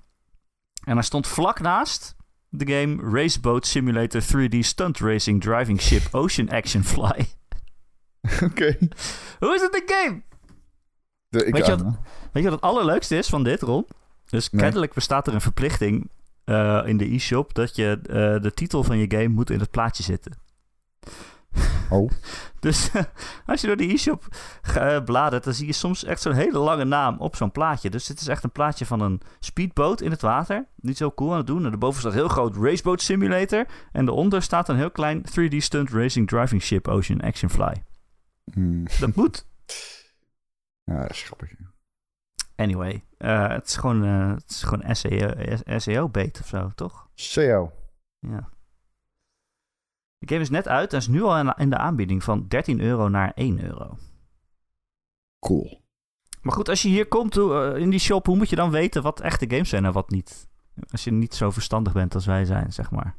En 0.83 0.93
hij 0.93 1.03
stond 1.03 1.27
vlak 1.27 1.59
naast 1.59 2.15
de 2.49 2.73
game 2.73 3.11
Raceboat 3.11 3.67
Simulator 3.67 4.21
3D 4.21 4.57
Stunt 4.59 4.97
Racing 4.99 5.41
Driving 5.41 5.81
Ship 5.81 6.07
Ocean 6.11 6.49
Action 6.49 6.83
Fly. 6.83 7.27
Oké. 8.49 8.77
Hoe 9.39 9.55
is 9.55 9.61
het 9.61 9.75
een 9.75 9.95
game? 9.95 10.21
De- 11.29 11.45
ik- 11.45 11.53
Weet 11.53 11.65
je 11.65 11.71
wat- 11.77 11.93
Weet 12.31 12.43
je 12.43 12.49
wat 12.49 12.59
het 12.61 12.61
allerleukste 12.69 13.17
is 13.17 13.27
van 13.29 13.43
dit, 13.43 13.61
Ron? 13.61 13.85
Dus 14.29 14.49
Nee. 14.49 14.61
kennelijk 14.61 14.93
bestaat 14.93 15.27
er 15.27 15.33
een 15.33 15.41
verplichting 15.41 16.09
eh, 16.43 16.81
in 16.85 16.97
de 16.97 17.13
e-shop 17.13 17.53
dat 17.53 17.75
je 17.75 17.99
eh, 18.03 18.41
de 18.41 18.51
titel 18.53 18.83
van 18.83 18.97
je 18.97 19.05
game 19.11 19.27
moet 19.27 19.49
in 19.49 19.59
het 19.59 19.71
plaatje 19.71 20.03
zitten. 20.03 20.31
Oh. 21.91 22.09
Dus 22.59 22.89
als 23.45 23.61
je 23.61 23.67
door 23.67 23.75
die 23.75 23.93
e-shop 23.93 24.27
eh, 24.75 25.03
bladert, 25.03 25.43
dan 25.43 25.53
zie 25.53 25.65
je 25.67 25.73
soms 25.73 26.03
echt 26.03 26.21
zo'n 26.21 26.33
hele 26.33 26.57
lange 26.59 26.83
naam 26.85 27.17
op 27.19 27.35
zo'n 27.35 27.51
plaatje. 27.51 27.89
Dus 27.89 28.05
dit 28.05 28.19
is 28.21 28.27
echt 28.27 28.43
een 28.43 28.51
plaatje 28.51 28.85
van 28.85 29.01
een 29.01 29.21
speedboot 29.39 30.01
in 30.01 30.11
het 30.11 30.21
water. 30.21 30.65
Niet 30.75 30.97
zo 30.97 31.11
cool 31.11 31.31
aan 31.31 31.37
het 31.37 31.47
doen. 31.47 31.63
En 31.63 31.69
daarboven 31.69 31.99
staat 31.99 32.13
heel 32.13 32.27
groot 32.27 32.55
Raceboat 32.55 33.01
Simulator. 33.01 33.65
En 33.91 34.05
daaronder 34.05 34.41
staat 34.41 34.69
een 34.69 34.75
heel 34.75 34.91
klein 34.91 35.23
3D 35.25 35.55
Stunt 35.57 35.89
Racing 35.89 36.27
Driving 36.27 36.61
Ship 36.61 36.87
Ocean 36.87 37.21
Action 37.21 37.49
Fly. 37.49 37.83
Hmm. 38.53 38.83
Dat 38.99 39.15
moet. 39.15 39.45
Ja, 40.89 41.01
dat 41.01 41.09
is 41.11 41.23
grappig. 41.23 41.51
Anyway, 42.55 43.05
eh, 43.17 43.47
het 43.49 43.67
is 43.67 43.75
gewoon, 43.75 44.03
eh, 44.03 44.29
het 44.33 44.49
is 44.49 44.63
gewoon 44.63 44.95
SEO, 44.95 45.33
SEO-bait 45.77 46.39
of 46.39 46.47
zo, 46.47 46.69
toch? 46.75 47.09
SEO. 47.13 47.71
Ja. 48.19 48.49
De 50.17 50.27
game 50.27 50.41
is 50.41 50.49
net 50.49 50.67
uit 50.67 50.91
en 50.93 50.97
is 50.99 51.07
nu 51.07 51.21
al 51.21 51.53
in- 51.57 51.69
de 51.69 51.77
aanbieding 51.77 52.23
van 52.23 52.47
13 52.47 52.79
euro 52.81 53.07
naar 53.07 53.31
1 53.35 53.63
euro. 53.63 53.97
Cool. 55.39 55.81
Maar 56.41 56.53
goed, 56.53 56.69
als 56.69 56.81
je 56.81 56.89
hier 56.89 57.07
komt 57.07 57.37
eh, 57.37 57.73
in 57.75 57.89
die 57.89 57.99
shop, 57.99 58.25
hoe 58.25 58.35
moet 58.37 58.49
je 58.49 58.55
dan 58.55 58.71
weten 58.71 59.03
wat 59.03 59.19
echte 59.21 59.49
games 59.49 59.69
zijn 59.69 59.85
en 59.85 59.91
wat 59.93 60.09
niet? 60.09 60.47
Als 60.91 61.03
je 61.03 61.11
niet 61.11 61.33
zo 61.35 61.51
verstandig 61.51 61.93
bent 61.93 62.15
als 62.15 62.25
wij 62.25 62.45
zijn, 62.45 62.73
zeg 62.73 62.91
maar. 62.91 63.17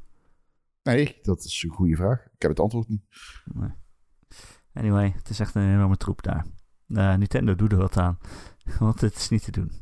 Nee, 0.82 1.18
dat 1.22 1.44
is 1.44 1.62
een 1.62 1.70
goede 1.70 1.96
vraag. 1.96 2.20
Ik 2.24 2.42
heb 2.42 2.50
het 2.50 2.60
antwoord 2.60 2.88
niet. 2.88 3.02
Nee. 3.44 3.70
Anyway, 4.72 5.12
het 5.16 5.28
is 5.28 5.40
echt 5.40 5.54
een 5.54 5.72
enorme 5.72 5.96
troep 5.96 6.22
daar. 6.22 6.46
Eh, 6.94 7.14
Nintendo 7.14 7.54
doet 7.54 7.72
er 7.72 7.78
wat 7.78 7.96
aan, 7.96 8.18
want 8.78 9.00
het 9.00 9.16
is 9.16 9.28
niet 9.28 9.44
te 9.44 9.50
doen. 9.50 9.72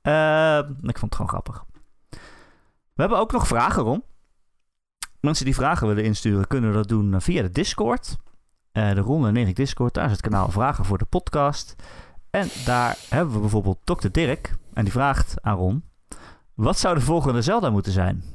Eh, 0.00 0.58
ik 0.82 0.98
vond 0.98 1.00
het 1.00 1.14
gewoon 1.14 1.28
grappig. 1.28 1.64
We 2.94 3.00
hebben 3.00 3.18
ook 3.18 3.32
nog 3.32 3.46
vragen, 3.46 3.82
Ron. 3.82 4.04
Mensen 5.20 5.44
die 5.44 5.54
vragen 5.54 5.86
willen 5.86 6.04
insturen, 6.04 6.46
kunnen 6.46 6.72
dat 6.72 6.88
doen 6.88 7.20
via 7.20 7.42
de 7.42 7.50
Discord. 7.50 8.16
Eh, 8.72 8.94
de 8.94 9.00
Ron 9.00 9.26
en 9.26 9.36
Erik 9.36 9.56
Discord, 9.56 9.94
daar 9.94 10.04
is 10.04 10.10
het 10.10 10.20
kanaal 10.20 10.50
Vragen 10.50 10.84
voor 10.84 10.98
de 10.98 11.04
podcast. 11.04 11.74
En 12.30 12.48
daar 12.64 12.98
hebben 13.08 13.34
we 13.34 13.40
bijvoorbeeld 13.40 13.78
Dr. 13.84 14.08
Dirk. 14.10 14.56
En 14.72 14.84
die 14.84 14.92
vraagt 14.92 15.34
aan 15.42 15.56
Ron... 15.56 15.84
Wat 16.54 16.78
zou 16.78 16.94
de 16.94 17.00
volgende 17.00 17.42
Zelda 17.42 17.70
moeten 17.70 17.92
zijn? 17.92 18.33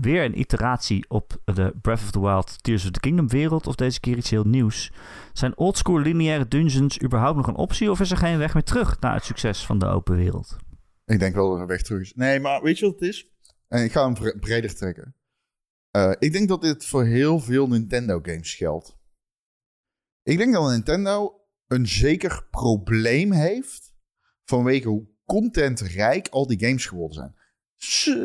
Weer 0.00 0.24
een 0.24 0.38
iteratie 0.38 1.04
op 1.08 1.40
de 1.44 1.74
Breath 1.82 2.00
of 2.00 2.10
the 2.10 2.20
Wild 2.20 2.62
Tears 2.62 2.84
of 2.84 2.90
the 2.90 3.00
Kingdom 3.00 3.28
wereld... 3.28 3.66
of 3.66 3.74
deze 3.74 4.00
keer 4.00 4.16
iets 4.16 4.30
heel 4.30 4.44
nieuws? 4.44 4.92
Zijn 5.32 5.56
oldschool 5.56 5.98
lineaire 5.98 6.48
dungeons 6.48 7.02
überhaupt 7.02 7.36
nog 7.36 7.46
een 7.46 7.56
optie... 7.56 7.90
of 7.90 8.00
is 8.00 8.10
er 8.10 8.16
geen 8.16 8.38
weg 8.38 8.54
meer 8.54 8.62
terug 8.62 9.00
naar 9.00 9.14
het 9.14 9.24
succes 9.24 9.66
van 9.66 9.78
de 9.78 9.86
open 9.86 10.16
wereld? 10.16 10.56
Ik 11.04 11.18
denk 11.18 11.34
wel 11.34 11.50
dat 11.50 11.60
er 11.60 11.66
weg 11.66 11.82
terug 11.82 12.00
is. 12.00 12.12
Nee, 12.14 12.40
maar 12.40 12.62
weet 12.62 12.78
je 12.78 12.84
wat 12.84 12.94
het 12.94 13.08
is? 13.08 13.30
En 13.68 13.84
ik 13.84 13.92
ga 13.92 14.04
hem 14.04 14.14
bre- 14.14 14.38
breder 14.38 14.74
trekken. 14.74 15.14
Eh, 15.90 16.12
ik 16.18 16.32
denk 16.32 16.48
dat 16.48 16.62
dit 16.62 16.86
voor 16.86 17.04
heel 17.04 17.40
veel 17.40 17.68
Nintendo 17.68 18.18
games 18.22 18.54
geldt. 18.54 18.96
Ik 20.22 20.38
denk 20.38 20.52
dat 20.52 20.70
Nintendo 20.70 21.40
een 21.66 21.88
zeker 21.88 22.46
probleem 22.50 23.32
heeft 23.32 23.94
vanwege 24.44 24.88
hoe 24.88 25.08
contentrijk 25.24 26.28
al 26.28 26.46
die 26.46 26.66
games 26.66 26.86
geworden 26.86 27.14
zijn. 27.16 27.34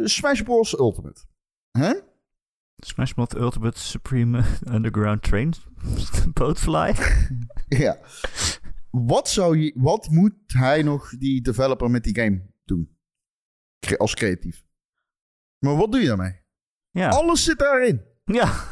Smash 0.07 0.41
Bros. 0.41 0.79
Ultimate. 0.79 1.29
Hè? 1.71 1.93
Smash 2.85 3.11
Bros. 3.13 3.33
Ultimate 3.35 3.79
Supreme 3.79 4.43
Underground 4.75 5.21
Train 5.23 5.53
Boatfly? 6.33 6.93
Ja. 7.67 7.97
Wat, 8.89 9.29
zou 9.29 9.57
je, 9.57 9.73
wat 9.75 10.09
moet 10.09 10.33
hij 10.45 10.83
nog, 10.83 11.09
die 11.09 11.41
developer, 11.41 11.89
met 11.91 12.03
die 12.03 12.15
game 12.15 12.41
doen? 12.65 12.97
Als 13.97 14.13
creatief. 14.13 14.63
Maar 15.59 15.75
wat 15.75 15.91
doe 15.91 16.01
je 16.01 16.07
daarmee? 16.07 16.39
Ja. 16.89 17.09
Alles 17.09 17.43
zit 17.43 17.59
daarin. 17.59 18.01
Ja. 18.23 18.63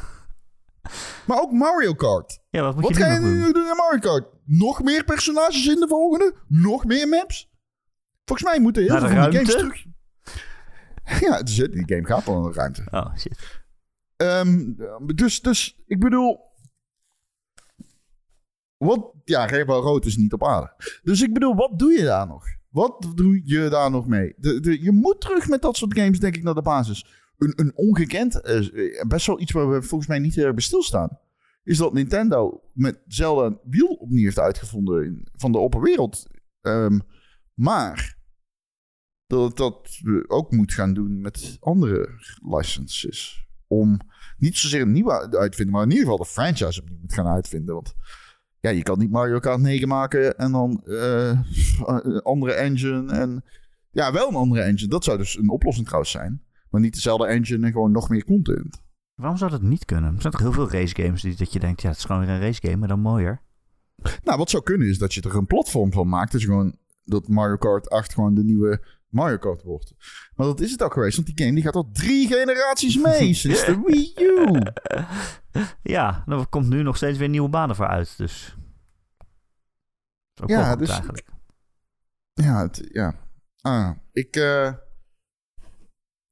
Maar 1.27 1.39
ook 1.41 1.51
Mario 1.51 1.93
Kart. 1.93 2.39
ja, 2.49 2.61
wat 2.61 2.75
moet 2.75 2.83
Wat 2.83 2.95
je 2.95 3.03
ga 3.03 3.07
nu 3.09 3.13
je 3.29 3.35
nu 3.35 3.43
doen? 3.43 3.53
doen 3.53 3.69
in 3.69 3.75
Mario 3.75 3.99
Kart? 3.99 4.27
Nog 4.45 4.83
meer 4.83 5.03
personages 5.03 5.67
in 5.67 5.79
de 5.79 5.87
volgende? 5.87 6.35
Nog 6.47 6.85
meer 6.85 7.07
maps? 7.07 7.49
Volgens 8.25 8.49
mij 8.49 8.59
moeten 8.59 8.81
heel 8.83 8.91
Naar 8.91 8.99
veel 9.01 9.09
de 9.09 9.21
van 9.21 9.29
die 9.31 9.39
games 9.39 9.55
terug. 9.55 9.85
Ja, 11.25 11.37
het 11.37 11.47
die 11.47 11.83
game 11.85 12.05
gaat 12.05 12.25
wel 12.25 12.41
naar 12.41 12.51
de 12.51 12.57
ruimte. 12.57 12.83
Oh, 12.91 13.15
shit. 13.17 13.61
Ehm, 14.15 14.73
dus, 15.15 15.41
dus, 15.41 15.81
ik 15.85 15.99
bedoel... 15.99 16.47
Wat, 18.77 19.13
ja, 19.23 19.47
Rainbow 19.47 19.83
Road 19.83 20.05
is 20.05 20.17
niet 20.17 20.33
op 20.33 20.43
aarde. 20.43 20.99
Dus 21.03 21.21
ik 21.21 21.33
bedoel, 21.33 21.55
wat 21.55 21.79
doe 21.79 21.91
je 21.91 22.03
daar 22.03 22.27
nog? 22.27 22.45
Wat 22.69 23.11
doe 23.15 23.41
je 23.43 23.69
daar 23.69 23.91
nog 23.91 24.07
mee? 24.07 24.33
De, 24.37 24.59
de, 24.59 24.81
je 24.83 24.91
moet 24.91 25.21
terug 25.21 25.47
met 25.47 25.61
dat 25.61 25.77
soort 25.77 25.97
games, 25.99 26.19
denk 26.19 26.35
ik, 26.35 26.43
naar 26.43 26.53
de 26.53 26.61
basis. 26.61 27.05
Een, 27.37 27.53
een 27.55 27.71
ongekend, 27.75 28.41
eh, 28.41 29.05
best 29.07 29.25
wel 29.25 29.39
iets 29.39 29.51
waar 29.51 29.69
we 29.69 29.81
volgens 29.81 30.09
mij 30.09 30.19
niet 30.19 30.37
erg 30.37 30.53
bij 30.53 30.63
stilstaan. 30.63 31.19
Is 31.63 31.77
dat 31.77 31.93
Nintendo 31.93 32.63
met 32.73 32.99
Zelda 33.07 33.45
een 33.45 33.59
wiel 33.63 33.87
opnieuw 33.87 34.23
heeft 34.23 34.39
uitgevonden 34.39 35.05
in- 35.05 35.27
van 35.31 35.51
de 35.51 35.57
open 35.57 35.81
wereld. 35.81 36.27
Ehm, 36.61 36.99
maar 37.53 38.18
dat 39.29 39.43
het 39.47 39.57
dat 39.57 39.99
we 40.03 40.23
ook 40.27 40.51
moet 40.51 40.73
gaan 40.73 40.93
doen 40.93 41.21
met 41.21 41.57
andere 41.59 42.09
licenses. 42.49 43.47
Om 43.67 43.99
niet 44.37 44.57
zozeer 44.57 44.81
een 44.81 44.91
nieuwe 44.91 45.37
uitvinden, 45.37 45.75
maar 45.75 45.83
in 45.83 45.89
ieder 45.89 46.03
geval 46.03 46.17
de 46.17 46.25
franchise 46.25 46.81
opnieuw 46.81 46.97
moet 47.01 47.13
gaan 47.13 47.27
uitvinden. 47.27 47.73
Want 47.73 47.93
ja, 48.59 48.69
je 48.69 48.83
kan 48.83 48.99
niet 48.99 49.11
Mario 49.11 49.39
Kart 49.39 49.59
9 49.59 49.87
maken 49.87 50.37
en 50.37 50.51
dan 50.51 50.81
eh, 50.85 51.39
een 51.85 52.21
andere 52.21 52.53
engine. 52.53 53.11
En 53.11 53.43
ja, 53.91 54.13
wel 54.13 54.29
een 54.29 54.35
andere 54.35 54.61
engine. 54.61 54.89
Dat 54.89 55.03
zou 55.03 55.17
dus 55.17 55.37
een 55.37 55.49
oplossing 55.49 55.85
trouwens 55.85 56.11
zijn. 56.11 56.43
Maar 56.69 56.81
niet 56.81 56.93
dezelfde 56.93 57.27
engine 57.27 57.65
en 57.65 57.71
gewoon 57.71 57.91
nog 57.91 58.09
meer 58.09 58.23
content. 58.23 58.81
Waarom 59.15 59.37
zou 59.37 59.51
dat 59.51 59.61
niet 59.61 59.85
kunnen? 59.85 60.15
Er 60.15 60.21
zijn 60.21 60.33
toch 60.33 60.41
heel 60.41 60.51
veel 60.51 60.71
race 60.71 60.95
games 60.95 61.21
die 61.21 61.35
dat 61.35 61.53
je 61.53 61.59
denkt, 61.59 61.81
ja, 61.81 61.89
het 61.89 61.97
is 61.97 62.05
gewoon 62.05 62.21
weer 62.21 62.29
een 62.29 62.41
race 62.41 62.61
game, 62.61 62.77
maar 62.77 62.87
dan 62.87 62.99
mooier. 62.99 63.41
Nou, 64.23 64.37
wat 64.37 64.49
zou 64.49 64.63
kunnen 64.63 64.87
is 64.87 64.97
dat 64.97 65.13
je 65.13 65.21
er 65.21 65.35
een 65.35 65.45
platform 65.45 65.91
van 65.91 66.09
maakt. 66.09 66.31
Dat 66.31 66.41
je 66.41 66.47
gewoon 66.47 66.75
dat 67.03 67.27
Mario 67.27 67.57
Kart 67.57 67.89
8 67.89 68.13
gewoon 68.13 68.33
de 68.33 68.43
nieuwe 68.43 68.81
Mario 69.09 69.37
Kart 69.37 69.63
wordt. 69.63 69.93
Maar 70.35 70.45
dat 70.45 70.59
is 70.59 70.71
het 70.71 70.83
ook 70.83 70.93
geweest, 70.93 71.15
want 71.15 71.27
die 71.27 71.45
game 71.45 71.55
die 71.55 71.63
gaat 71.63 71.75
al 71.75 71.89
drie 71.91 72.27
generaties 72.27 72.97
mee 72.97 73.33
sinds 73.43 73.65
de 73.65 73.81
Wii 73.85 74.13
U. 74.17 74.61
Ja, 75.81 76.23
er 76.27 76.47
komt 76.47 76.69
nu 76.69 76.83
nog 76.83 76.95
steeds 76.95 77.17
weer 77.17 77.29
nieuwe 77.29 77.49
banen 77.49 77.75
voor 77.75 77.87
uit, 77.87 78.17
dus... 78.17 78.55
Ja, 80.33 80.45
wel 80.45 80.69
goed 80.69 80.79
dus- 80.79 80.89
eigenlijk. 80.89 81.27
Ja, 82.33 82.61
het, 82.61 82.89
ja. 82.91 83.15
Ah, 83.61 83.91
ik, 84.11 84.35
eh, 84.35 84.73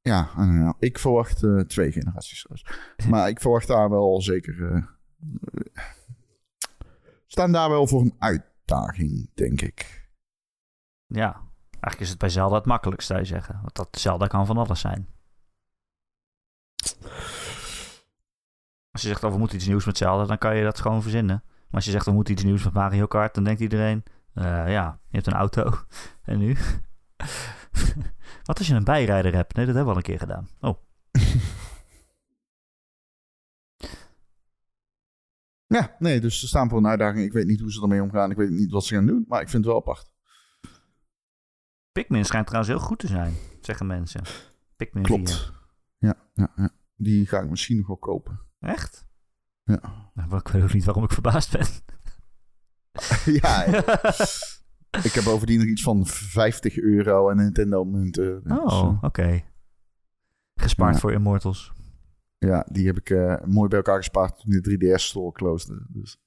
ja, 0.00 0.30
I 0.32 0.36
don't 0.36 0.50
know. 0.50 0.74
ik 0.78 0.98
verwacht 0.98 1.42
eh, 1.42 1.60
twee 1.60 1.92
generaties. 1.92 2.46
Maar 3.10 3.28
ik 3.28 3.40
verwacht 3.40 3.68
daar 3.68 3.90
wel 3.90 4.22
zeker, 4.22 4.72
eh, 4.72 4.84
staan 7.26 7.52
daar 7.52 7.70
wel 7.70 7.86
voor 7.86 8.00
een 8.00 8.14
uitdaging, 8.18 9.30
denk 9.34 9.60
ik. 9.60 10.08
Ja, 11.06 11.47
eigenlijk 11.80 12.00
is 12.00 12.08
het 12.08 12.18
bij 12.18 12.28
Zelda 12.28 12.54
het 12.54 12.64
makkelijkst, 12.64 13.06
zou 13.06 13.18
je 13.18 13.24
zeggen. 13.26 13.58
Want 13.62 13.74
dat 13.74 13.88
Zelda 13.90 14.26
kan 14.26 14.46
van 14.46 14.56
alles 14.56 14.80
zijn. 14.80 15.08
Als 18.90 19.02
je 19.02 19.08
zegt, 19.08 19.24
oh, 19.24 19.32
we 19.32 19.38
moeten 19.38 19.56
iets 19.56 19.66
nieuws 19.66 19.84
met 19.84 19.96
Zelda, 19.96 20.24
dan 20.24 20.38
kan 20.38 20.56
je 20.56 20.62
dat 20.64 20.80
gewoon 20.80 21.02
verzinnen. 21.02 21.42
Maar 21.46 21.66
als 21.70 21.84
je 21.84 21.90
zegt, 21.90 22.04
we 22.04 22.12
moeten 22.12 22.34
iets 22.34 22.42
nieuws 22.42 22.64
met 22.64 22.72
Mario 22.72 23.06
Kart, 23.06 23.34
dan 23.34 23.44
denkt 23.44 23.60
iedereen... 23.60 24.02
eh, 24.34 24.44
ja, 24.44 24.98
je 25.08 25.16
hebt 25.16 25.26
een 25.26 25.32
auto. 25.32 25.72
en 26.22 26.38
nu? 26.38 26.56
Wat 28.44 28.58
als 28.58 28.66
je 28.66 28.74
een 28.74 28.84
bijrijder 28.84 29.34
hebt? 29.34 29.54
Nee, 29.54 29.66
dat 29.66 29.74
hebben 29.74 29.94
we 29.94 30.00
al 30.00 30.06
een 30.06 30.18
keer 30.18 30.18
gedaan. 30.18 30.48
Oh, 30.60 30.78
Ja, 35.66 35.96
nee, 35.98 36.20
dus 36.20 36.40
ze 36.40 36.46
staan 36.46 36.68
voor 36.68 36.78
een 36.78 36.86
uitdaging. 36.86 37.24
Ik 37.24 37.32
weet 37.32 37.46
niet 37.46 37.60
hoe 37.60 37.72
ze 37.72 37.82
ermee 37.82 38.02
omgaan. 38.02 38.30
Ik 38.30 38.36
weet 38.36 38.50
niet 38.50 38.70
wat 38.70 38.84
ze 38.84 38.94
gaan 38.94 39.06
doen, 39.06 39.24
maar 39.28 39.40
ik 39.40 39.48
vind 39.48 39.64
het 39.64 39.72
wel 39.72 39.82
apart. 39.82 40.10
Pikmin 41.98 42.24
schijnt 42.24 42.46
trouwens 42.46 42.74
heel 42.74 42.86
goed 42.86 42.98
te 42.98 43.06
zijn, 43.06 43.34
zeggen 43.60 43.86
mensen. 43.86 44.22
Pikmin 44.76 45.02
Klopt. 45.02 45.30
4. 45.30 45.52
Ja, 45.98 46.14
ja, 46.34 46.52
ja. 46.56 46.70
Die 46.96 47.26
ga 47.26 47.40
ik 47.40 47.50
misschien 47.50 47.76
nog 47.76 47.86
wel 47.86 47.96
kopen. 47.96 48.40
Echt? 48.60 49.06
Ja. 49.64 50.10
Nou, 50.14 50.36
ik 50.36 50.48
weet 50.48 50.62
ook 50.62 50.72
niet 50.72 50.84
waarom 50.84 51.04
ik 51.04 51.12
verbaasd 51.12 51.52
ben. 51.52 51.66
ja, 53.40 53.64
ja. 53.64 53.80
ik 55.02 55.12
heb 55.12 55.24
bovendien 55.24 55.58
nog 55.58 55.66
iets 55.68 55.82
van 55.82 56.06
50 56.06 56.76
euro 56.78 57.28
en 57.30 57.36
Nintendo 57.36 57.84
munten. 57.84 58.42
Dus, 58.44 58.58
Oh, 58.58 58.88
eh, 58.94 59.02
oké. 59.02 59.42
Gespaard 60.54 60.94
Ja. 60.94 61.00
voor 61.00 61.12
Immortals. 61.12 61.72
ja, 62.38 62.66
die 62.70 62.86
heb 62.86 62.96
ik 62.98 63.10
eh, 63.10 63.44
mooi 63.44 63.68
bij 63.68 63.78
elkaar 63.78 63.96
gespaard 63.96 64.38
toen 64.40 64.50
de 64.50 64.60
3DS 64.96 65.02
store 65.04 65.32
closed. 65.32 65.80
Dus. 65.88 66.20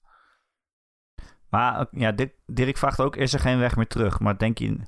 Maar 1.49 1.87
ja, 1.91 2.15
Dirk 2.45 2.77
vraagt 2.77 2.99
ook, 2.99 3.15
is 3.15 3.33
er 3.33 3.39
geen 3.39 3.59
weg 3.59 3.75
meer 3.75 3.87
terug? 3.87 4.19
Maar 4.19 4.37
denk 4.37 4.57
je... 4.57 4.79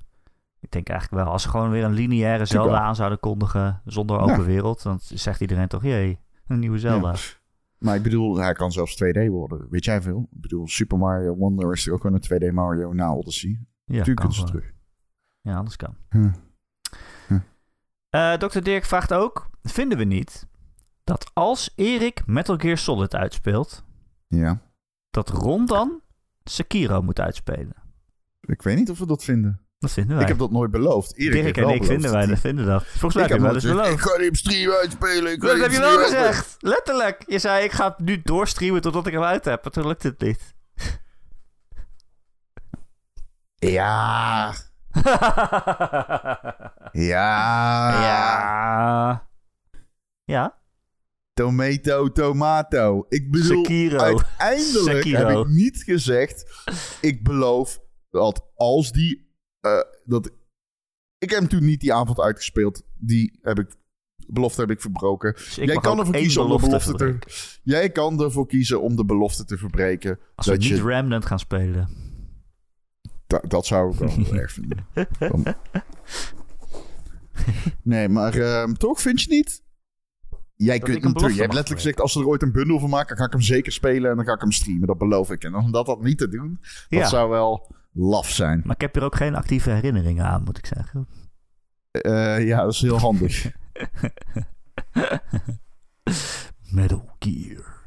Ik 0.63 0.71
denk 0.71 0.89
eigenlijk 0.89 1.23
wel, 1.23 1.33
als 1.33 1.41
ze 1.41 1.49
gewoon 1.49 1.69
weer 1.69 1.83
een 1.83 1.93
lineaire 1.93 2.45
Zelda 2.45 2.71
wel. 2.71 2.79
aan 2.79 2.95
zouden 2.95 3.19
kondigen 3.19 3.81
zonder 3.85 4.19
open 4.19 4.35
Ja. 4.39 4.43
wereld, 4.43 4.83
dan 4.83 4.97
zegt 5.01 5.41
iedereen 5.41 5.67
toch, 5.67 5.83
jee, 5.83 6.19
een 6.47 6.59
nieuwe 6.59 6.79
Zelda. 6.79 7.11
Ja. 7.11 7.17
Maar 7.77 7.95
ik 7.95 8.03
bedoel, 8.03 8.37
hij 8.37 8.53
kan 8.53 8.71
zelfs 8.71 8.95
2D 9.03 9.27
worden. 9.29 9.67
Weet 9.69 9.85
jij 9.85 10.01
veel? 10.01 10.27
Ik 10.31 10.41
bedoel, 10.41 10.67
Super 10.67 10.97
Mario 10.97 11.35
Wonder 11.35 11.71
is 11.73 11.87
er 11.87 11.93
ook 11.93 12.01
gewoon 12.01 12.19
een 12.29 12.49
2D 12.51 12.53
Mario 12.53 12.93
na 12.93 13.13
Odyssey. 13.15 13.49
Ja, 13.49 13.57
Natuurlijk 13.97 14.19
kan 14.19 14.29
kunnen 14.29 14.47
ze 14.47 14.53
terug. 14.53 14.73
Ja, 15.41 15.55
anders 15.55 15.75
kan. 15.75 15.95
Hm. 16.09 16.29
Eh 18.09 18.33
Dr. 18.33 18.59
Dirk 18.59 18.83
vraagt 18.85 19.13
ook, 19.13 19.49
vinden 19.63 19.97
we 19.97 20.03
niet 20.03 20.47
dat 21.03 21.31
als 21.33 21.71
Erik 21.75 22.25
Metal 22.25 22.57
Gear 22.57 22.77
Solid 22.77 23.15
uitspeelt, 23.15 23.83
Ja. 24.27 24.61
dat 25.09 25.29
Ron 25.29 25.65
dan 25.65 26.01
Sekiro 26.43 27.01
moet 27.01 27.19
uitspelen? 27.19 27.75
Ik 28.41 28.61
weet 28.61 28.77
niet 28.77 28.89
of 28.89 28.99
we 28.99 29.05
dat 29.05 29.23
vinden. 29.23 29.59
Dat 29.83 29.91
vinden 29.91 30.13
wij. 30.13 30.21
Ik 30.21 30.29
heb 30.29 30.37
dat 30.37 30.51
nooit 30.51 30.71
beloofd. 30.71 31.17
Erik 31.17 31.31
Dirk 31.31 31.43
en 31.43 31.47
ik 31.47 31.53
beloofd 31.53 31.85
vinden 31.85 32.11
wij, 32.11 32.25
dat 32.25 32.39
vinden 32.39 32.65
dat. 32.65 32.83
Volgens 32.83 33.13
mij 33.13 33.23
Ik 33.23 33.29
heb 33.29 33.39
je 33.39 33.45
wel 33.45 33.53
eens 33.55 33.63
beloofd. 33.63 33.91
Ik 33.91 33.99
ga 33.99 34.17
die 34.17 34.29
op 34.29 34.35
stream 34.35 34.71
uitspelen. 34.71 35.31
Ik 35.31 35.41
Dat 35.41 35.59
heb 35.59 35.71
je 35.71 35.79
wel 35.79 35.97
gezegd. 35.97 36.55
Letterlijk. 36.59 37.23
Je 37.27 37.39
zei, 37.39 37.63
ik 37.63 37.71
ga 37.71 37.95
nu 37.97 38.21
doorstreamen 38.23 38.81
totdat 38.81 39.07
ik 39.07 39.13
hem 39.13 39.23
uit 39.23 39.45
heb. 39.45 39.63
Maar 39.63 39.71
toen 39.71 39.87
lukt 39.87 40.03
het 40.03 40.19
niet. 40.19 40.53
Ja. 43.55 44.53
Ja. 46.91 48.01
ja. 48.01 49.27
Ja. 50.23 50.57
Tomato, 51.33 52.11
tomato. 52.11 53.05
Ik 53.09 53.31
bedoel, 53.31 53.63
Sekiro. 53.63 53.97
uiteindelijk 53.97 55.03
Sekiro. 55.03 55.27
heb 55.27 55.37
ik 55.37 55.47
niet 55.47 55.83
gezegd... 55.83 56.45
Ik 57.01 57.23
beloof 57.23 57.79
dat 58.09 58.51
als 58.55 58.91
die... 58.91 59.22
eh, 59.63 59.79
dat, 60.05 60.25
ik 61.17 61.29
heb 61.29 61.39
hem 61.39 61.47
toen 61.47 61.63
niet 61.65 61.79
die 61.79 61.93
avond 61.93 62.19
uitgespeeld. 62.19 62.83
Die 62.95 63.39
heb 63.41 63.59
ik... 63.59 63.75
Belofte 64.27 64.61
heb 64.61 64.69
ik 64.71 64.81
verbroken. 64.81 65.33
Dus 65.33 65.57
ik 65.57 65.65
Jij 65.67 65.75
kan 65.75 65.99
ervoor 65.99 66.13
kiezen 66.15 66.43
om 66.43 66.49
de 66.49 66.59
belofte 66.67 66.93
te... 66.93 67.17
Jij 67.63 67.89
kan 67.89 68.21
ervoor 68.21 68.47
kiezen 68.47 68.81
om 68.81 68.95
de 68.95 69.05
belofte 69.05 69.45
te 69.45 69.57
verbreken. 69.57 70.19
Als 70.35 70.45
we 70.45 70.51
dat, 70.51 70.61
niet 70.61 70.69
je, 70.69 70.83
Remnant 70.83 71.25
gaan 71.25 71.39
spelen. 71.39 71.89
da- 73.27 73.43
dat 73.47 73.65
zou 73.65 73.91
ik 73.93 73.99
wel 73.99 74.09
heel 74.09 74.35
erg 74.43 74.51
vinden. 74.51 74.87
Dan- 75.19 75.55
Nee, 77.81 78.09
maar 78.09 78.33
ehm, 78.33 78.73
toch 78.73 79.01
vind 79.01 79.21
je 79.21 79.29
niet? 79.33 79.62
Jij 80.55 80.79
Dat 80.79 80.89
kunt 80.89 81.01
belofte 81.01 81.33
je 81.33 81.41
hebt 81.41 81.53
letterlijk 81.53 81.81
gezegd, 81.81 82.01
als 82.01 82.11
ze 82.11 82.19
er 82.19 82.27
ooit 82.27 82.41
een 82.41 82.51
bundel 82.51 82.79
van 82.79 82.89
maken, 82.89 83.17
ga 83.17 83.25
ik 83.25 83.31
hem 83.31 83.41
zeker 83.41 83.71
spelen 83.71 84.09
en 84.09 84.15
dan 84.15 84.25
ga 84.25 84.33
ik 84.33 84.41
hem 84.41 84.51
streamen. 84.51 84.87
Dat 84.87 84.97
beloof 84.97 85.31
ik. 85.31 85.43
En 85.43 85.55
om 85.55 85.71
dat, 85.71 85.85
dat 85.85 86.01
niet 86.01 86.17
te 86.17 86.27
doen, 86.27 86.59
Ja. 86.89 86.99
dat 86.99 87.09
zou 87.09 87.29
wel 87.29 87.75
laf 87.91 88.29
zijn. 88.29 88.61
Maar 88.65 88.75
ik 88.75 88.81
heb 88.81 88.93
hier 88.93 89.03
ook 89.03 89.15
geen 89.15 89.35
actieve 89.35 89.69
herinneringen 89.69 90.25
aan, 90.25 90.43
moet 90.43 90.57
ik 90.57 90.65
zeggen. 90.65 91.07
Eh, 91.91 92.47
ja, 92.47 92.63
dat 92.63 92.73
is 92.73 92.81
heel 92.81 92.99
handig. 92.99 93.45
Metal 96.71 97.15
Gear. 97.19 97.81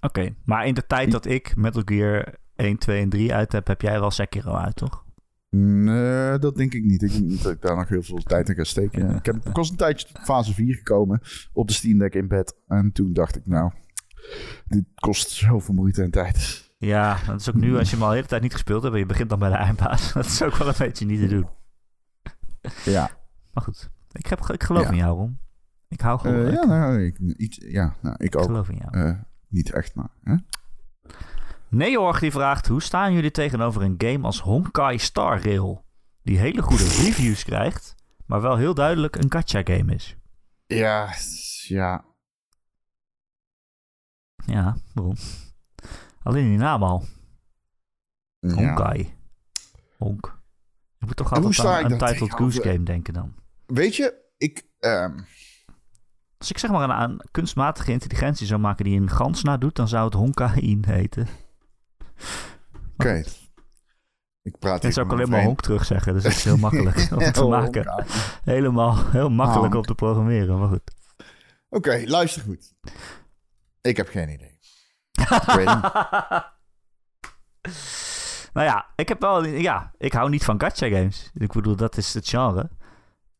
Oké, 0.00 0.34
maar 0.44 0.66
in 0.66 0.74
de 0.74 0.86
tijd 0.86 1.10
dat 1.10 1.26
ik 1.26 1.56
Metal 1.56 1.82
Gear 1.84 2.34
1, 2.56 2.78
2 2.78 3.02
en 3.02 3.08
3 3.08 3.34
uit 3.34 3.52
heb, 3.52 3.66
heb 3.66 3.80
jij 3.80 4.00
wel 4.00 4.10
Sekiro 4.10 4.54
uit, 4.54 4.76
toch? 4.76 5.04
Nee, 5.50 6.38
dat 6.38 6.56
denk 6.56 6.74
ik 6.74 6.84
niet. 6.84 7.02
Ik 7.02 7.10
denk 7.12 7.24
niet 7.24 7.42
dat 7.42 7.52
ik 7.52 7.60
daar 7.62 7.76
nog 7.76 7.88
heel 7.88 8.02
veel 8.02 8.22
tijd 8.22 8.48
in 8.48 8.54
ga 8.54 8.64
steken. 8.64 9.14
Ik, 9.16 9.26
heb, 9.26 9.36
ik 9.46 9.54
was 9.56 9.70
een 9.70 9.76
tijdje 9.76 10.06
tot 10.06 10.18
fase 10.24 10.54
4 10.54 10.74
gekomen 10.74 11.20
op 11.52 11.68
de 11.68 11.74
Steam 11.74 11.98
Deck 11.98 12.14
in 12.14 12.28
bed. 12.28 12.56
En 12.66 12.92
toen 12.92 13.12
dacht 13.12 13.36
ik, 13.36 13.46
nou, 13.46 13.72
dit 14.66 14.84
kost 14.94 15.30
zoveel 15.30 15.74
moeite 15.74 16.02
en 16.02 16.10
tijd. 16.10 16.64
Ja, 16.78 17.18
dat 17.26 17.40
is 17.40 17.48
ook 17.48 17.54
nu 17.54 17.76
als 17.76 17.88
je 17.90 17.94
hem 17.94 18.02
al 18.04 18.10
de 18.10 18.16
hele 18.16 18.28
tijd 18.28 18.42
niet 18.42 18.52
gespeeld 18.52 18.82
hebt 18.82 18.94
en 18.94 19.00
je 19.00 19.06
begint 19.06 19.28
dan 19.30 19.38
bij 19.38 19.48
de 19.50 19.56
eindbaas. 19.56 20.12
Dat 20.12 20.24
is 20.26 20.42
ook 20.42 20.56
wel 20.56 20.68
een 20.68 20.74
beetje 20.78 21.06
niet 21.06 21.20
te 21.20 21.26
doen. 21.28 21.48
Ja, 22.84 23.10
Maar 23.52 23.62
goed, 23.64 23.90
ik, 24.12 24.26
heb, 24.26 24.40
ik 24.40 24.62
geloof 24.64 24.82
Ja. 24.84 24.90
in 24.90 24.96
jou, 24.96 25.16
Ron. 25.18 25.38
Ik 25.88 26.00
hou 26.00 26.18
gewoon. 26.18 26.46
Ik, 26.46 26.52
ja, 26.52 26.64
nou, 26.66 27.02
ik, 27.02 27.18
iets, 27.18 27.58
ja 27.68 27.96
nou, 28.02 28.14
ik 28.18 28.22
ik 28.22 28.36
ook. 28.36 28.44
geloof 28.44 28.68
in 28.68 28.76
jou. 28.76 29.06
Eh, 29.08 29.18
niet 29.48 29.72
echt, 29.72 29.94
maar... 29.94 30.08
Hè? 30.22 30.34
Neorg 31.68 32.18
die 32.20 32.30
vraagt, 32.30 32.66
hoe 32.66 32.82
staan 32.82 33.12
jullie 33.12 33.30
tegenover 33.30 33.82
een 33.82 33.94
game 33.98 34.24
als 34.26 34.40
Honkai 34.40 34.98
Star 34.98 35.42
Rail? 35.42 35.84
Die 36.22 36.38
hele 36.38 36.62
goede 36.62 36.84
reviews 36.84 37.44
krijgt, 37.44 37.94
maar 38.26 38.40
wel 38.40 38.56
heel 38.56 38.74
duidelijk 38.74 39.16
een 39.16 39.32
gacha 39.32 39.60
game 39.64 39.94
is. 39.94 40.16
Ja, 40.66 41.14
ja. 41.68 42.04
Ja, 44.46 44.76
waarom? 44.94 45.14
Alleen 46.22 46.48
die 46.48 46.58
naam 46.58 46.82
al. 46.82 47.04
ja. 48.40 48.54
Honkai. 48.54 49.14
Honk. 49.98 50.38
Ik 50.98 51.06
moet 51.06 51.16
toch 51.16 51.32
altijd 51.32 51.58
aan 51.84 51.92
een 51.92 51.98
Titled? 51.98 52.32
Goose 52.32 52.62
Game 52.62 52.82
denken 52.82 53.14
dan. 53.14 53.34
Weet 53.66 53.96
je, 53.96 54.14
ik... 54.36 54.66
ehm, 54.78 55.18
Als 56.38 56.50
ik 56.50 56.58
zeg 56.58 56.70
maar 56.70 56.82
een, 56.82 56.92
aan 56.92 57.16
kunstmatige 57.30 57.92
intelligentie 57.92 58.46
zou 58.46 58.60
maken 58.60 58.84
die 58.84 59.00
een 59.00 59.10
gans 59.10 59.42
nadoet, 59.42 59.76
dan 59.76 59.88
zou 59.88 60.04
het 60.04 60.14
Honkai 60.14 60.78
heten. 60.86 61.26
Oké. 62.92 63.22
Ik 64.42 64.58
praat 64.58 64.82
hier 64.82 64.92
zou 64.92 65.06
ik 65.06 65.12
alleen 65.12 65.28
mijn 65.28 65.36
maar 65.36 65.46
honk 65.46 65.60
terug 65.60 65.84
zeggen, 65.84 66.14
dus 66.14 66.22
dat 66.22 66.32
is 66.32 66.44
heel 66.44 66.56
makkelijk 66.56 67.08
om 67.16 67.32
te 67.32 67.44
maken. 67.44 68.04
Helemaal 68.44 69.10
heel 69.10 69.30
makkelijk 69.30 69.72
Honk. 69.72 69.74
om 69.74 69.82
te 69.82 69.94
programmeren, 69.94 70.58
maar 70.58 70.68
goed. 70.68 70.94
Oké, 71.68 72.02
luister 72.04 72.42
goed. 72.42 72.74
Ik 73.80 73.96
heb 73.96 74.08
geen 74.08 74.28
idee. 74.28 74.58
Nou 78.52 78.68
ja, 78.68 78.86
ik 78.94 79.08
heb 79.08 79.20
wel, 79.20 79.44
ja, 79.44 79.92
ik 79.98 80.12
hou 80.12 80.30
niet 80.30 80.44
van 80.44 80.60
gacha 80.60 80.88
games. 80.88 81.30
Ik 81.34 81.52
bedoel, 81.52 81.76
dat 81.76 81.96
is 81.96 82.14
het 82.14 82.28
genre. 82.28 82.70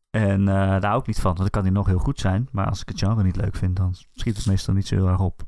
En 0.09 0.39
eh, 0.39 0.55
daar 0.55 0.85
hou 0.85 0.99
ik 0.99 1.07
niet 1.07 1.19
van, 1.19 1.23
want 1.23 1.37
dan 1.37 1.49
kan 1.49 1.63
die 1.63 1.71
nog 1.71 1.85
heel 1.85 1.97
goed 1.97 2.19
zijn. 2.19 2.47
Maar 2.51 2.67
als 2.67 2.81
ik 2.81 2.87
het 2.89 2.99
genre 2.99 3.23
niet 3.23 3.35
leuk 3.35 3.55
vind, 3.55 3.75
dan 3.75 3.95
schiet 4.13 4.37
het 4.37 4.45
meestal 4.45 4.73
niet 4.73 4.87
zo 4.87 4.95
heel 4.95 5.07
erg 5.07 5.19
op. 5.19 5.41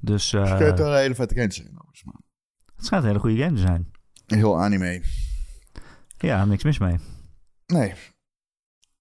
Dus 0.00 0.32
eh, 0.32 0.52
Ik 0.52 0.58
heb 0.58 0.78
er 0.78 0.86
een 0.86 0.96
hele 0.98 1.14
vette 1.14 1.34
games 1.34 1.56
zijn. 1.56 1.74
het 2.76 2.84
schijnt 2.84 3.04
een 3.04 3.08
hele 3.10 3.20
goede 3.22 3.36
game 3.42 3.54
te 3.54 3.60
zijn. 3.60 3.90
Heel 4.26 4.60
anime. 4.60 5.02
Ja, 6.18 6.44
niks 6.44 6.64
mis 6.64 6.78
mee. 6.78 6.96
Nee. 7.66 7.94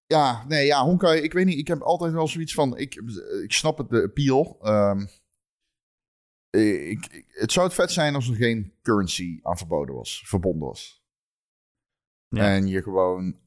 Ja, 0.08 0.46
nee, 0.48 0.66
ja, 0.66 0.84
Honkai, 0.84 1.22
ik 1.22 1.34
weet 1.34 1.46
niet. 1.46 1.58
Ik 1.58 1.68
heb 1.68 1.82
altijd 1.82 2.14
wel 2.14 2.28
zoiets 2.28 2.54
van, 2.54 2.78
ik, 2.78 2.96
ik 3.44 3.52
snap 3.54 3.78
het, 3.78 3.90
de 3.90 4.04
appeal. 4.04 4.58
Ehm, 4.62 5.06
ik, 6.50 7.06
ik- 7.06 7.26
het 7.28 7.52
zou 7.52 7.66
het 7.66 7.76
vet 7.76 7.92
zijn 7.92 8.16
als 8.16 8.30
er 8.30 8.36
geen 8.36 8.74
currency 8.82 9.40
aan 9.42 9.58
verboden 9.58 9.96
was, 9.96 10.24
verbonden 10.26 10.68
was. 10.68 11.04
Ja. 12.28 12.54
En 12.56 12.68
je 12.68 12.82
gewoon 12.82 13.40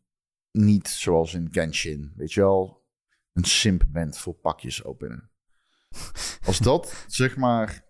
niet, 0.53 0.89
zoals 0.89 1.35
in 1.35 1.49
Genshin, 1.51 2.13
weet 2.17 2.33
je 2.33 2.41
wel, 2.41 2.87
een 3.33 3.45
simp 3.45 3.85
bent 3.89 4.19
voor 4.19 4.35
pakjes 4.35 4.85
openen. 4.85 5.31
Als 6.47 6.59
dat, 6.59 7.05
zeg 7.07 7.37
maar, 7.37 7.85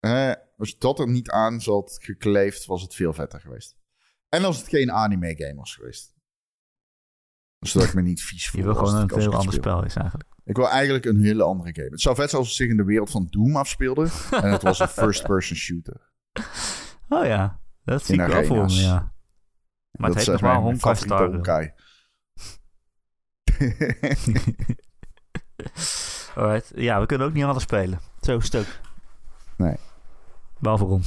hè, 0.00 0.34
als 0.56 0.78
dat 0.78 0.98
er 0.98 1.08
niet 1.08 1.30
aan 1.30 1.60
zat 1.60 1.96
gekleefd, 2.00 2.64
was 2.64 2.82
het 2.82 2.94
veel 2.94 3.12
vetter 3.12 3.40
geweest. 3.40 3.76
En 4.28 4.44
als 4.44 4.58
het 4.58 4.68
geen 4.68 4.92
anime 4.92 5.36
game 5.36 5.54
was 5.54 5.74
geweest. 5.74 6.12
Zodat 7.58 7.88
ik 7.88 7.94
me 7.94 8.02
niet 8.02 8.22
vies 8.22 8.48
voel. 8.48 8.60
Je 8.60 8.66
wil 8.66 8.74
gewoon 8.74 8.94
een 8.94 9.10
heel 9.18 9.32
ander 9.32 9.52
speel. 9.52 9.62
spel 9.62 9.84
is 9.84 9.96
eigenlijk. 9.96 10.28
Ik 10.44 10.56
wil 10.56 10.68
eigenlijk 10.68 11.04
een 11.04 11.22
hele 11.22 11.42
andere 11.42 11.74
game. 11.74 11.88
Het 11.90 12.00
zou 12.00 12.16
vet 12.16 12.28
zijn 12.28 12.40
als 12.40 12.50
het 12.50 12.58
zich 12.60 12.68
in 12.68 12.76
de 12.76 12.84
wereld 12.84 13.10
van 13.10 13.26
Doom 13.30 13.56
afspeelde. 13.56 14.08
en 14.30 14.50
het 14.50 14.62
was 14.62 14.78
een 14.78 14.88
first-person 15.04 15.56
shooter. 15.56 16.12
Oh 17.08 17.24
ja, 17.26 17.60
dat 17.84 18.04
zie 18.04 18.14
In 18.14 18.20
ik 18.24 18.32
wel 18.32 18.44
voor 18.44 18.56
me, 18.56 18.62
arena's. 18.62 18.82
ja. 18.82 19.14
Maar 19.90 20.10
dat 20.10 20.18
het 20.18 20.26
heet 20.26 20.34
is 20.34 20.40
nog 20.40 20.50
wel 20.52 20.60
Honkai 20.62 20.96
Star. 20.96 21.30
Honkai. 21.30 21.72
Alright. 26.36 26.72
Ja, 26.74 27.00
we 27.00 27.06
kunnen 27.06 27.26
ook 27.26 27.32
niet 27.32 27.44
anders 27.44 27.64
spelen. 27.64 27.98
Zo 28.20 28.34
ook. 28.34 28.64
Nee. 29.56 29.76
Behalve 30.58 30.84
Ron. 30.84 31.02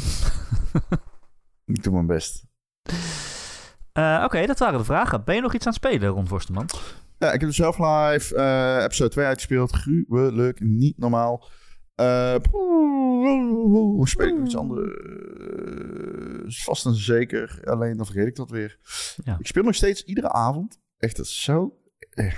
ik 1.65 1.83
doe 1.83 1.93
mijn 1.93 2.05
best. 2.07 2.45
Eh, 3.91 4.21
Oké, 4.25 4.45
dat 4.45 4.59
waren 4.59 4.79
de 4.79 4.85
vragen. 4.85 5.23
Ben 5.23 5.35
je 5.35 5.41
nog 5.41 5.53
iets 5.53 5.65
aan 5.65 5.73
het 5.73 5.83
spelen, 5.83 6.09
Ron 6.09 6.27
Forsterman? 6.27 6.69
Ja, 7.17 7.31
ik 7.31 7.39
heb 7.39 7.49
de 7.49 7.55
Self-Life 7.55 8.35
eh, 8.35 8.83
episode 8.83 9.09
2 9.09 9.25
uitgespeeld. 9.25 9.71
Gruwelijk, 9.71 10.59
niet 10.59 10.97
normaal. 10.97 11.45
Eh 11.95 12.35
hoe 12.51 14.07
speel 14.07 14.27
ik 14.27 14.35
nog 14.35 14.45
iets 14.45 14.57
anders? 14.57 14.89
Vast 16.63 16.85
en 16.85 16.93
zeker. 16.95 17.59
Alleen 17.63 17.97
dan 17.97 18.05
vergeet 18.05 18.27
ik 18.27 18.35
dat 18.35 18.49
weer. 18.49 18.77
Ja. 19.23 19.35
Ik 19.39 19.47
speel 19.47 19.63
nog 19.63 19.75
steeds 19.75 20.03
iedere 20.03 20.29
avond. 20.31 20.79
Echt, 20.97 21.17
dat 21.17 21.25
is 21.25 21.43
zo... 21.43 21.77
eh. 22.09 22.33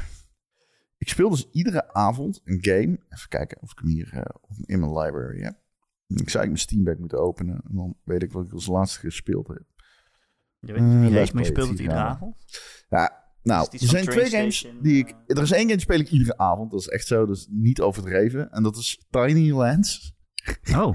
Ik 0.99 1.09
speel 1.09 1.29
dus 1.29 1.49
iedere 1.51 1.93
avond 1.93 2.41
een 2.43 2.57
game. 2.61 2.99
Even 3.09 3.29
kijken 3.29 3.61
of 3.61 3.71
ik 3.71 3.77
hem 3.79 3.87
hier 3.87 4.09
eh, 4.13 4.21
in 4.65 4.79
mijn 4.79 4.97
library 4.97 5.41
heb. 5.41 5.57
Ik 6.07 6.29
zou 6.29 6.43
ik 6.43 6.49
mijn 6.49 6.61
Steam 6.61 6.83
Deck 6.83 6.99
moeten 6.99 7.19
openen. 7.21 7.55
En 7.69 7.75
dan 7.75 7.97
weet 8.03 8.23
ik 8.23 8.31
wat 8.31 8.45
ik 8.45 8.53
als 8.53 8.67
laatste 8.67 8.99
gespeeld 8.99 9.47
heb. 9.47 9.63
Je 10.59 10.73
weet 10.73 10.81
niet 10.81 10.99
wie 11.09 11.15
Eh, 11.17 11.21
is, 11.21 11.31
maar 11.31 11.43
je 11.43 11.49
speelt 11.49 11.69
het 11.69 11.79
iedere 11.79 11.99
ja. 11.99 12.07
avond. 12.07 12.35
Ja, 12.89 13.31
nou, 13.43 13.67
er 13.71 13.79
zijn 13.79 14.05
twee 14.05 14.29
games 14.29 14.67
die 14.81 14.97
ik... 14.97 15.15
Er 15.27 15.41
is 15.41 15.51
één 15.51 15.59
game 15.61 15.71
die 15.71 15.79
speel 15.79 15.99
ik 15.99 16.09
iedere 16.11 16.37
avond. 16.37 16.71
Dat 16.71 16.79
is 16.79 16.87
echt 16.87 17.07
zo, 17.07 17.25
is 17.31 17.47
niet 17.49 17.81
overdreven. 17.81 18.51
En 18.51 18.63
dat 18.63 18.75
is 18.77 19.05
Tiny 19.09 19.51
Lands. 19.51 20.13
Oh, 20.75 20.93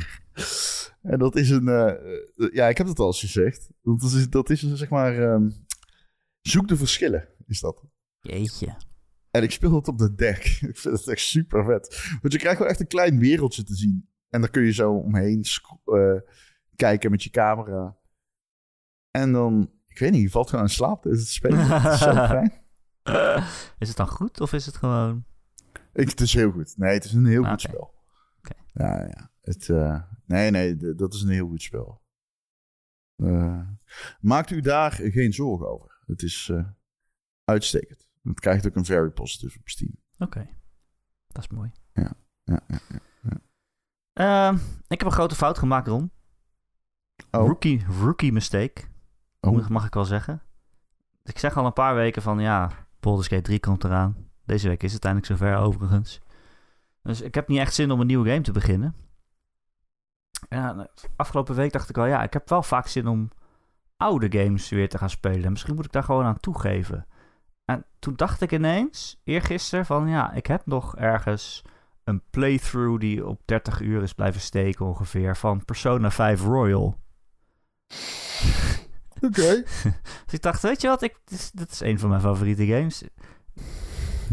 En 1.02 1.18
dat 1.18 1.36
is 1.36 1.50
een... 1.50 1.68
eh, 1.68 2.48
ja, 2.52 2.68
ik 2.68 2.78
heb 2.78 2.86
het 2.86 2.98
al 2.98 3.06
eens 3.06 3.20
gezegd. 3.20 3.70
Dat 3.82 4.02
is, 4.02 4.28
dat 4.30 4.50
is 4.50 4.62
een, 4.62 4.76
zeg 4.76 4.88
maar... 4.88 5.18
ehm, 5.18 5.50
zoek 6.40 6.68
de 6.68 6.76
verschillen, 6.76 7.28
is 7.46 7.60
dat. 7.60 7.82
jeetje. 8.20 8.76
En 9.34 9.42
ik 9.42 9.50
speel 9.50 9.74
het 9.74 9.88
op 9.88 9.98
de 9.98 10.14
deck. 10.14 10.44
Ik 10.70 10.76
vind 10.76 10.98
het 10.98 11.08
echt 11.08 11.20
super 11.20 11.64
vet. 11.64 12.08
Want 12.20 12.32
je 12.32 12.38
krijgt 12.38 12.58
wel 12.58 12.68
echt 12.68 12.80
een 12.80 12.86
klein 12.86 13.18
wereldje 13.18 13.62
te 13.62 13.74
zien. 13.74 14.08
En 14.28 14.40
daar 14.40 14.50
kun 14.50 14.62
je 14.62 14.72
zo 14.72 14.92
omheen 14.92 15.44
eh, 15.84 16.20
kijken 16.76 17.10
met 17.10 17.22
je 17.22 17.30
camera. 17.30 17.96
En 19.10 19.32
dan... 19.32 19.72
Ik 19.86 19.98
weet 19.98 20.10
niet, 20.10 20.22
je 20.22 20.30
valt 20.30 20.48
gewoon 20.48 20.64
in 20.64 20.70
slaap 20.70 21.02
tijdens 21.02 21.22
het 21.22 21.32
spelen. 21.32 21.58
Is 21.92 21.98
zo 21.98 22.12
fijn. 22.34 22.52
is 23.78 23.88
het 23.88 23.96
dan 23.96 24.08
goed 24.08 24.40
of 24.40 24.52
is 24.52 24.66
het 24.66 24.76
gewoon... 24.76 25.24
Ik, 25.92 26.08
het 26.08 26.20
is 26.20 26.34
heel 26.34 26.50
goed. 26.50 26.76
Nee, 26.76 26.92
het 26.94 27.04
is 27.04 27.12
een 27.12 27.26
heel 27.26 27.44
Ah, 27.44 27.50
goed 27.50 27.64
oké. 27.64 27.72
spel. 27.72 27.94
Oké. 28.38 28.54
Ja, 28.72 29.06
ja. 29.06 29.30
Het, 29.40 29.68
eh, 29.68 30.02
nee, 30.26 30.50
nee, 30.50 30.94
dat 30.94 31.14
is 31.14 31.22
een 31.22 31.28
heel 31.28 31.48
goed 31.48 31.62
spel. 31.62 32.02
Eh, 33.16 33.68
maakt 34.20 34.50
u 34.50 34.60
daar 34.60 34.92
geen 34.92 35.32
zorgen 35.32 35.68
over. 35.68 36.02
Het 36.06 36.22
is 36.22 36.52
uitstekend. 37.44 38.03
Het 38.24 38.40
krijgt 38.40 38.66
ook 38.66 38.74
een 38.74 38.84
very 38.84 39.10
positive 39.10 39.58
op 39.58 39.68
Steam. 39.68 39.90
Oké, 40.18 40.48
dat 41.26 41.42
is 41.42 41.48
mooi. 41.48 41.72
Ja, 41.92 42.12
ja, 42.44 42.60
ja. 42.66 42.78
Ehm, 44.12 44.54
ik 44.88 44.98
heb 44.98 45.04
een 45.04 45.12
grote 45.12 45.34
fout 45.34 45.58
gemaakt, 45.58 45.88
Ron. 45.88 46.10
Oh. 47.30 47.46
Rookie, 47.46 47.84
rookie 48.00 48.32
mistake, 48.32 48.82
Oh. 49.40 49.68
mag- 49.68 49.86
ik 49.86 49.94
wel 49.94 50.04
zeggen. 50.04 50.42
Ik 51.22 51.38
zeg 51.38 51.56
al 51.56 51.66
een 51.66 51.72
paar 51.72 51.94
weken 51.94 52.22
van 52.22 52.38
ja, 52.40 52.70
Baldur's 53.00 53.28
Gate 53.28 53.42
3 53.42 53.60
komt 53.60 53.84
eraan. 53.84 54.28
Deze 54.44 54.68
week 54.68 54.82
is 54.82 54.92
het 54.92 55.04
eindelijk 55.04 55.32
zover 55.32 55.56
overigens. 55.56 56.20
Dus 57.02 57.20
ik 57.20 57.34
heb 57.34 57.48
niet 57.48 57.58
echt 57.58 57.74
zin 57.74 57.90
om 57.90 58.00
een 58.00 58.06
nieuwe 58.06 58.28
game 58.28 58.40
te 58.40 58.52
beginnen. 58.52 58.94
Ja, 60.48 60.72
nou, 60.72 60.88
afgelopen 61.16 61.54
week 61.54 61.72
dacht 61.72 61.88
ik 61.88 61.98
al, 61.98 62.06
ja, 62.06 62.22
ik 62.22 62.32
heb 62.32 62.48
wel 62.48 62.62
vaak 62.62 62.86
zin 62.86 63.06
om 63.06 63.30
oude 63.96 64.38
games 64.42 64.68
weer 64.68 64.88
te 64.88 64.98
gaan 64.98 65.10
spelen. 65.10 65.50
Misschien 65.52 65.74
moet 65.74 65.84
ik 65.84 65.92
daar 65.92 66.02
gewoon 66.04 66.24
aan 66.24 66.40
toegeven. 66.40 67.06
En 68.04 68.10
toen 68.10 68.26
dacht 68.26 68.40
ik 68.40 68.52
ineens, 68.52 69.20
eergisteren, 69.24 69.86
van 69.86 70.08
ja, 70.08 70.32
ik 70.32 70.46
heb 70.46 70.66
nog 70.66 70.96
ergens 70.96 71.62
een 72.04 72.22
playthrough 72.30 73.00
die 73.00 73.26
op 73.26 73.40
30 73.44 73.80
uur 73.80 74.02
is 74.02 74.12
blijven 74.12 74.40
steken 74.40 74.86
ongeveer 74.86 75.36
van 75.36 75.64
Persona 75.64 76.10
5 76.10 76.42
Royal. 76.42 76.84
Oké. 79.20 79.62
Dus 80.24 80.32
ik 80.32 80.42
dacht, 80.42 80.62
weet 80.62 80.80
je 80.80 80.88
wat, 80.88 81.02
ik, 81.02 81.18
dit, 81.24 81.38
is, 81.38 81.50
dit 81.50 81.70
is 81.70 81.80
een 81.80 81.98
van 81.98 82.08
mijn 82.08 82.20
favoriete 82.20 82.66
games. 82.66 83.02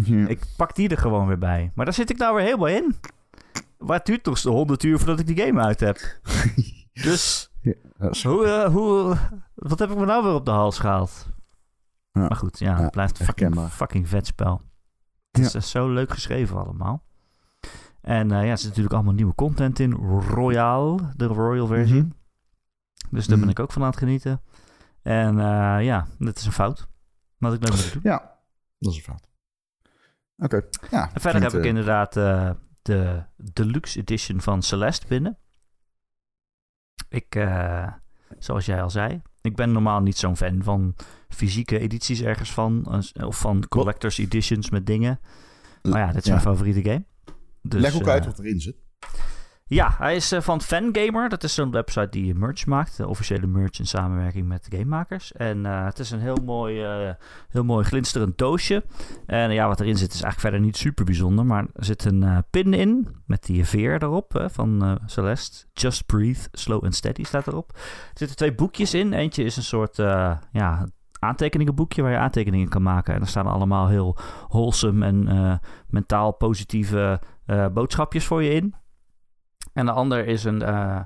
Ja. 0.04 0.28
Ik 0.28 0.44
pak 0.58 0.76
die 0.76 0.90
er 0.90 0.98
gewoon 0.98 1.28
weer 1.28 1.38
bij. 1.38 1.72
Maar 1.76 1.86
daar 1.86 1.94
zit 1.94 2.10
ik 2.10 2.18
nou 2.18 2.36
weer 2.36 2.44
helemaal 2.46 2.68
in. 2.68 2.96
Maar 3.78 3.98
het 3.98 4.06
duurt 4.06 4.24
toch 4.24 4.38
zo'n 4.38 4.54
100 4.54 4.84
uur 4.84 4.98
voordat 4.98 5.20
ik 5.20 5.28
die 5.28 5.46
game 5.46 5.62
uit 5.62 5.80
heb. 5.80 5.98
Dus 7.04 7.52
Dat 7.98 8.16
is- 8.16 8.24
hoe, 8.24 8.46
eh, 8.46 8.72
hoe, 8.74 9.18
wat 9.56 9.80
heb 9.80 9.92
ik 9.92 9.98
me 9.98 10.06
nou 10.06 10.24
weer 10.24 10.34
op 10.34 10.46
de 10.46 10.52
hals 10.52 10.80
gehaald? 10.80 11.30
Ja. 12.12 12.22
Maar 12.22 12.36
goed, 12.36 12.60
ja, 12.60 12.82
het 12.82 12.92
blijft 12.92 13.20
een 13.20 13.26
fucking, 13.26 13.60
fucking 13.70 14.08
vet 14.10 14.26
spel. 14.28 14.62
Het 15.32 15.46
is 15.46 15.54
eh, 15.56 15.62
zo 15.62 15.90
leuk 15.90 16.12
geschreven 16.12 16.58
allemaal. 16.58 17.04
En 18.02 18.32
eh, 18.32 18.44
ja, 18.46 18.50
er 18.52 18.58
zit 18.58 18.68
natuurlijk 18.68 18.94
allemaal 18.96 19.14
nieuwe 19.14 19.36
content 19.36 19.80
in. 19.80 19.92
Royal, 19.94 21.00
de 21.16 21.26
Royal 21.26 21.68
versie. 21.68 22.02
Mhm. 22.02 22.12
Dus 23.10 23.26
daar 23.28 23.38
ben 23.38 23.48
Mhm. 23.48 23.50
ik 23.58 23.60
ook 23.60 23.72
van 23.72 23.82
aan 23.82 23.90
het 23.90 23.98
genieten. 23.98 24.42
En 25.02 25.40
eh, 25.40 25.84
ja, 25.86 26.08
dit 26.18 26.38
is 26.38 26.46
een 26.46 26.52
fout. 26.52 26.88
Wat 27.38 27.54
ik 27.54 27.60
moet 27.60 27.94
doen. 27.94 28.02
Ja, 28.04 28.40
dat 28.80 28.92
is 28.92 28.98
een 28.98 29.04
fout. 29.04 29.28
Oké. 30.38 30.62
Ja, 30.92 31.10
En 31.14 31.22
verder 31.22 31.42
heb 31.42 31.54
ik 31.54 31.66
inderdaad 31.66 32.14
de 32.82 33.24
deluxe 33.54 34.00
edition 34.00 34.42
van 34.42 34.62
Celeste 34.62 35.08
binnen. 35.08 35.38
Ik, 37.10 37.48
zoals 38.40 38.66
jij 38.66 38.82
al 38.82 38.90
zei, 38.90 39.22
ik 39.42 39.56
ben 39.56 39.72
normaal 39.72 40.02
niet 40.02 40.18
zo'n 40.18 40.38
fan 40.38 40.64
van 40.64 40.96
fysieke 41.36 41.80
edities 41.80 42.22
ergens 42.22 42.52
van. 42.54 43.02
eh, 43.14 43.28
Of 43.28 43.40
van 43.40 43.68
collectors 43.68 44.18
editions 44.18 44.70
met 44.70 44.86
dingen. 44.86 45.20
Maar 45.82 46.00
ja, 46.00 46.08
dit 46.08 46.18
is 46.18 46.24
Ja. 46.26 46.32
mijn 46.32 46.46
favoriete 46.46 46.90
game. 46.90 47.04
Dus, 47.62 47.82
Leg 47.82 47.96
ook 47.96 48.02
eh, 48.02 48.08
uit 48.14 48.26
wat 48.26 48.40
erin 48.40 48.60
zit. 48.62 48.76
Ja, 49.66 49.96
hij 49.98 50.16
is 50.16 50.32
eh, 50.32 50.42
van 50.42 50.62
Fangamer. 50.62 51.30
Dat 51.30 51.44
is 51.44 51.54
zo'n 51.54 51.72
website 51.72 52.08
die 52.10 52.36
merch 52.36 52.66
maakt. 52.66 52.98
De 52.98 53.08
officiële 53.08 53.48
merch 53.48 53.80
in 53.80 53.88
samenwerking 53.88 54.48
met 54.48 54.68
gamemakers. 54.70 55.32
En 55.32 55.66
eh, 55.66 55.86
het 55.86 56.00
is 56.00 56.12
een 56.12 56.20
heel 56.20 56.38
mooi, 56.46 56.84
eh, 56.84 57.14
heel 57.50 57.64
mooi 57.64 57.86
glinsterend 57.86 58.38
doosje. 58.38 58.84
En 59.26 59.52
ja, 59.52 59.68
wat 59.68 59.80
erin 59.80 59.98
zit 59.98 60.08
is 60.14 60.22
eigenlijk 60.22 60.40
verder 60.42 60.60
niet 60.60 60.78
super 60.78 61.06
bijzonder. 61.06 61.46
Maar 61.46 61.66
er 61.74 61.86
zit 61.86 62.06
een 62.06 62.24
eh, 62.24 62.38
pin 62.50 62.74
in 62.74 63.08
met 63.26 63.44
die 63.44 63.66
veer 63.66 64.04
erop 64.04 64.48
van 64.52 64.84
eh, 64.84 64.96
Celeste. 65.06 65.66
Just 65.74 66.06
Breathe, 66.06 66.48
Slow 66.52 66.84
and 66.84 66.96
Steady 66.96 67.24
staat 67.24 67.48
erop. 67.48 67.72
Er 67.76 67.82
zitten 68.18 68.38
twee 68.38 68.54
boekjes 68.56 68.94
in. 68.94 69.14
Eentje 69.14 69.44
is 69.44 69.58
een 69.58 69.64
soort 69.64 70.00
eh, 70.00 70.38
ja, 70.52 70.88
aantekeningenboekje 71.22 72.02
waar 72.02 72.12
je 72.12 72.18
aantekeningen 72.18 72.70
kan 72.70 72.82
maken. 72.82 73.14
En 73.14 73.22
er 73.22 73.28
staan 73.28 73.48
allemaal 73.48 73.88
heel 73.88 74.18
wholesome 74.48 75.06
en 75.06 75.28
eh, 75.28 75.54
mentaal 75.88 76.32
positieve 76.32 77.22
eh, 77.46 77.68
boodschapjes 77.68 78.26
voor 78.26 78.44
je 78.44 78.50
in. 78.50 78.74
En 79.74 79.86
de 79.86 79.92
ander 79.92 80.28
is 80.28 80.44
een, 80.44 80.62
eh, 80.62 81.02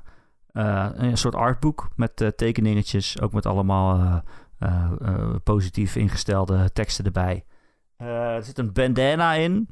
een 0.94 1.18
soort 1.18 1.36
artboek 1.36 1.90
met 1.96 2.34
tekeningetjes, 2.36 3.22
ook 3.22 3.34
met 3.34 3.46
allemaal 3.46 4.24
positief 5.44 5.96
ingestelde 5.96 6.72
teksten 6.72 7.06
erbij. 7.06 7.46
Er 7.98 8.44
zit 8.44 8.58
een 8.58 8.74
bandana 8.74 9.34
in. 9.34 9.70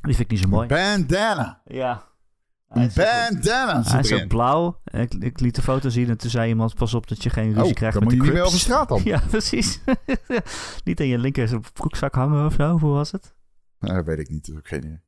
Die 0.00 0.14
vind 0.14 0.18
ik 0.18 0.30
niet 0.30 0.40
zo 0.40 0.48
mooi. 0.48 0.68
Bandana. 0.68 1.60
Ja. 1.64 2.09
Een 2.70 2.82
ook- 2.84 2.94
bandana 2.94 3.82
Hij 3.82 4.00
is 4.00 4.12
ook 4.12 4.28
blauw. 4.28 4.80
Ik, 4.84 5.14
ik 5.14 5.40
liet 5.40 5.54
de 5.54 5.62
foto 5.62 5.88
zien 5.88 6.08
en 6.08 6.16
toen 6.18 6.30
zei 6.30 6.48
iemand: 6.48 6.74
Pas 6.74 6.94
op 6.94 7.08
dat 7.08 7.22
je 7.22 7.30
geen 7.30 7.52
ruzie 7.52 7.62
Oh, 7.68 7.72
krijgt 7.72 7.98
dan 7.98 8.04
met 8.08 8.12
moet 8.12 8.12
de 8.12 8.16
je 8.16 8.22
niet 8.22 8.32
meer 8.32 8.42
over 8.48 8.58
straat 8.60 8.88
dan. 8.88 9.00
Ja, 9.12 9.20
precies. 9.28 9.80
niet 10.84 11.00
aan 11.00 11.06
je 11.06 11.18
linker 11.18 11.60
broekzak 11.72 12.14
hangen 12.14 12.46
of 12.46 12.54
zo. 12.54 12.78
Hoe 12.78 12.90
was 12.92 13.12
het? 13.12 13.34
Nee, 13.78 13.94
dat 13.94 14.04
weet 14.04 14.18
ik 14.18 14.28
niet. 14.28 14.46
Dat 14.46 14.58
ik 14.58 14.66
geen 14.66 14.84
idee. 14.84 15.00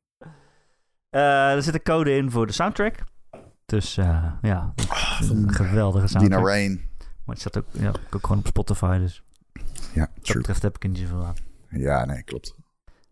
Eh, 1.09 1.51
er 1.53 1.63
zit 1.63 1.73
een 1.73 1.83
code 1.83 2.15
in 2.15 2.31
voor 2.31 2.47
de 2.47 2.53
soundtrack. 2.53 2.95
Dus 3.65 3.97
eh, 3.97 4.31
ja, 4.41 4.73
een 5.21 5.53
geweldige 5.53 6.05
Dina 6.07 6.19
soundtrack. 6.19 6.45
Rain. 6.47 6.89
Maar 7.25 7.35
het 7.35 7.39
staat 7.39 7.57
ook, 7.57 7.65
ja, 7.71 7.91
ook 8.11 8.21
gewoon 8.27 8.37
op 8.37 8.47
Spotify, 8.47 8.97
dus 8.97 9.23
Ja, 9.53 9.61
wat 9.99 10.09
dat 10.15 10.23
true. 10.23 10.37
betreft 10.37 10.61
heb 10.61 10.75
ik 10.75 10.83
er 10.83 10.89
niet 10.89 10.97
zoveel 10.99 11.25
aan. 11.25 11.35
Ja, 11.69 12.05
nee, 12.05 12.23
klopt. 12.23 12.55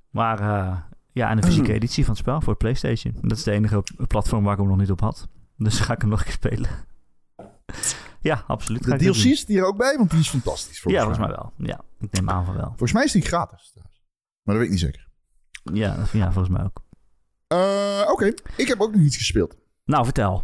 Maar 0.10 0.40
eh, 0.40 0.78
ja, 1.14 1.30
en 1.30 1.38
een 1.38 1.44
fysieke 1.44 1.74
editie 1.74 2.04
van 2.06 2.14
het 2.14 2.22
spel 2.22 2.42
voor 2.42 2.56
PlayStation. 2.56 3.18
Dat 3.22 3.38
is 3.38 3.44
de 3.44 3.52
enige 3.52 3.84
platform 4.08 4.44
waar 4.44 4.54
ik 4.54 4.60
hem 4.60 4.68
nog 4.68 4.78
niet 4.78 4.92
op 4.92 5.00
had. 5.02 5.28
Dus 5.58 5.80
ga 5.80 5.94
ik 5.94 6.02
hem 6.02 6.10
nog 6.10 6.20
een 6.20 6.26
keer 6.26 6.34
spelen. 6.34 6.70
ja, 8.30 8.44
absoluut. 8.48 8.84
De 8.84 8.86
ik 8.94 9.00
dat 9.00 9.14
DLC 9.14 9.24
doen. 9.24 9.32
is 9.32 9.46
die 9.46 9.58
er 9.58 9.66
ook 9.66 9.78
bij, 9.78 9.98
want 9.98 10.10
die 10.10 10.20
is 10.20 10.30
fantastisch. 10.30 10.82
Ja, 10.84 10.98
volgens 11.00 11.20
mij 11.20 11.28
wel. 11.30 11.54
Ja, 11.58 11.82
ik 12.00 12.12
neem 12.12 12.30
aan 12.30 12.46
van 12.46 12.56
wel. 12.56 12.68
Volgens 12.68 12.94
mij 12.94 13.04
is 13.04 13.12
die 13.12 13.22
gratis. 13.22 13.72
Maar 13.76 13.84
dat 14.44 14.56
weet 14.56 14.64
ik 14.64 14.70
niet 14.70 14.80
zeker. 14.80 15.08
Ja, 15.74 15.96
dat- 15.96 16.10
ja 16.12 16.32
volgens 16.32 16.56
mij 16.58 16.64
ook. 16.64 16.82
Eh, 17.48 18.10
Oké, 18.12 18.34
ik 18.58 18.68
heb 18.68 18.80
ook 18.82 18.92
nog 18.96 19.02
iets 19.02 19.18
gespeeld. 19.18 19.56
Nou, 19.86 20.04
vertel. 20.04 20.44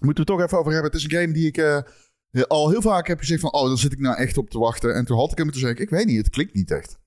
Moeten 0.00 0.24
we 0.24 0.32
het 0.32 0.38
toch 0.38 0.40
even 0.40 0.58
over 0.58 0.72
hebben. 0.72 0.90
Het 0.90 1.00
is 1.00 1.04
een 1.04 1.20
game 1.20 1.32
die 1.32 1.46
ik 1.46 1.56
eh, 1.56 2.42
al 2.48 2.70
heel 2.70 2.82
vaak 2.82 3.06
heb 3.06 3.18
gezegd 3.18 3.40
van... 3.40 3.52
Oh, 3.52 3.68
daar 3.68 3.78
zit 3.78 3.92
ik 3.92 3.98
nou 3.98 4.16
echt 4.16 4.36
op 4.38 4.50
te 4.50 4.58
wachten. 4.58 4.94
En 4.94 5.04
toen 5.04 5.18
had 5.18 5.30
ik 5.32 5.38
hem 5.38 5.46
en 5.46 5.52
toen 5.52 5.60
zei 5.60 5.72
ik... 5.72 5.78
Ik 5.78 5.90
weet 5.90 6.06
niet, 6.06 6.16
het 6.16 6.28
klikt 6.30 6.54
niet 6.54 6.70
echt. 6.70 6.98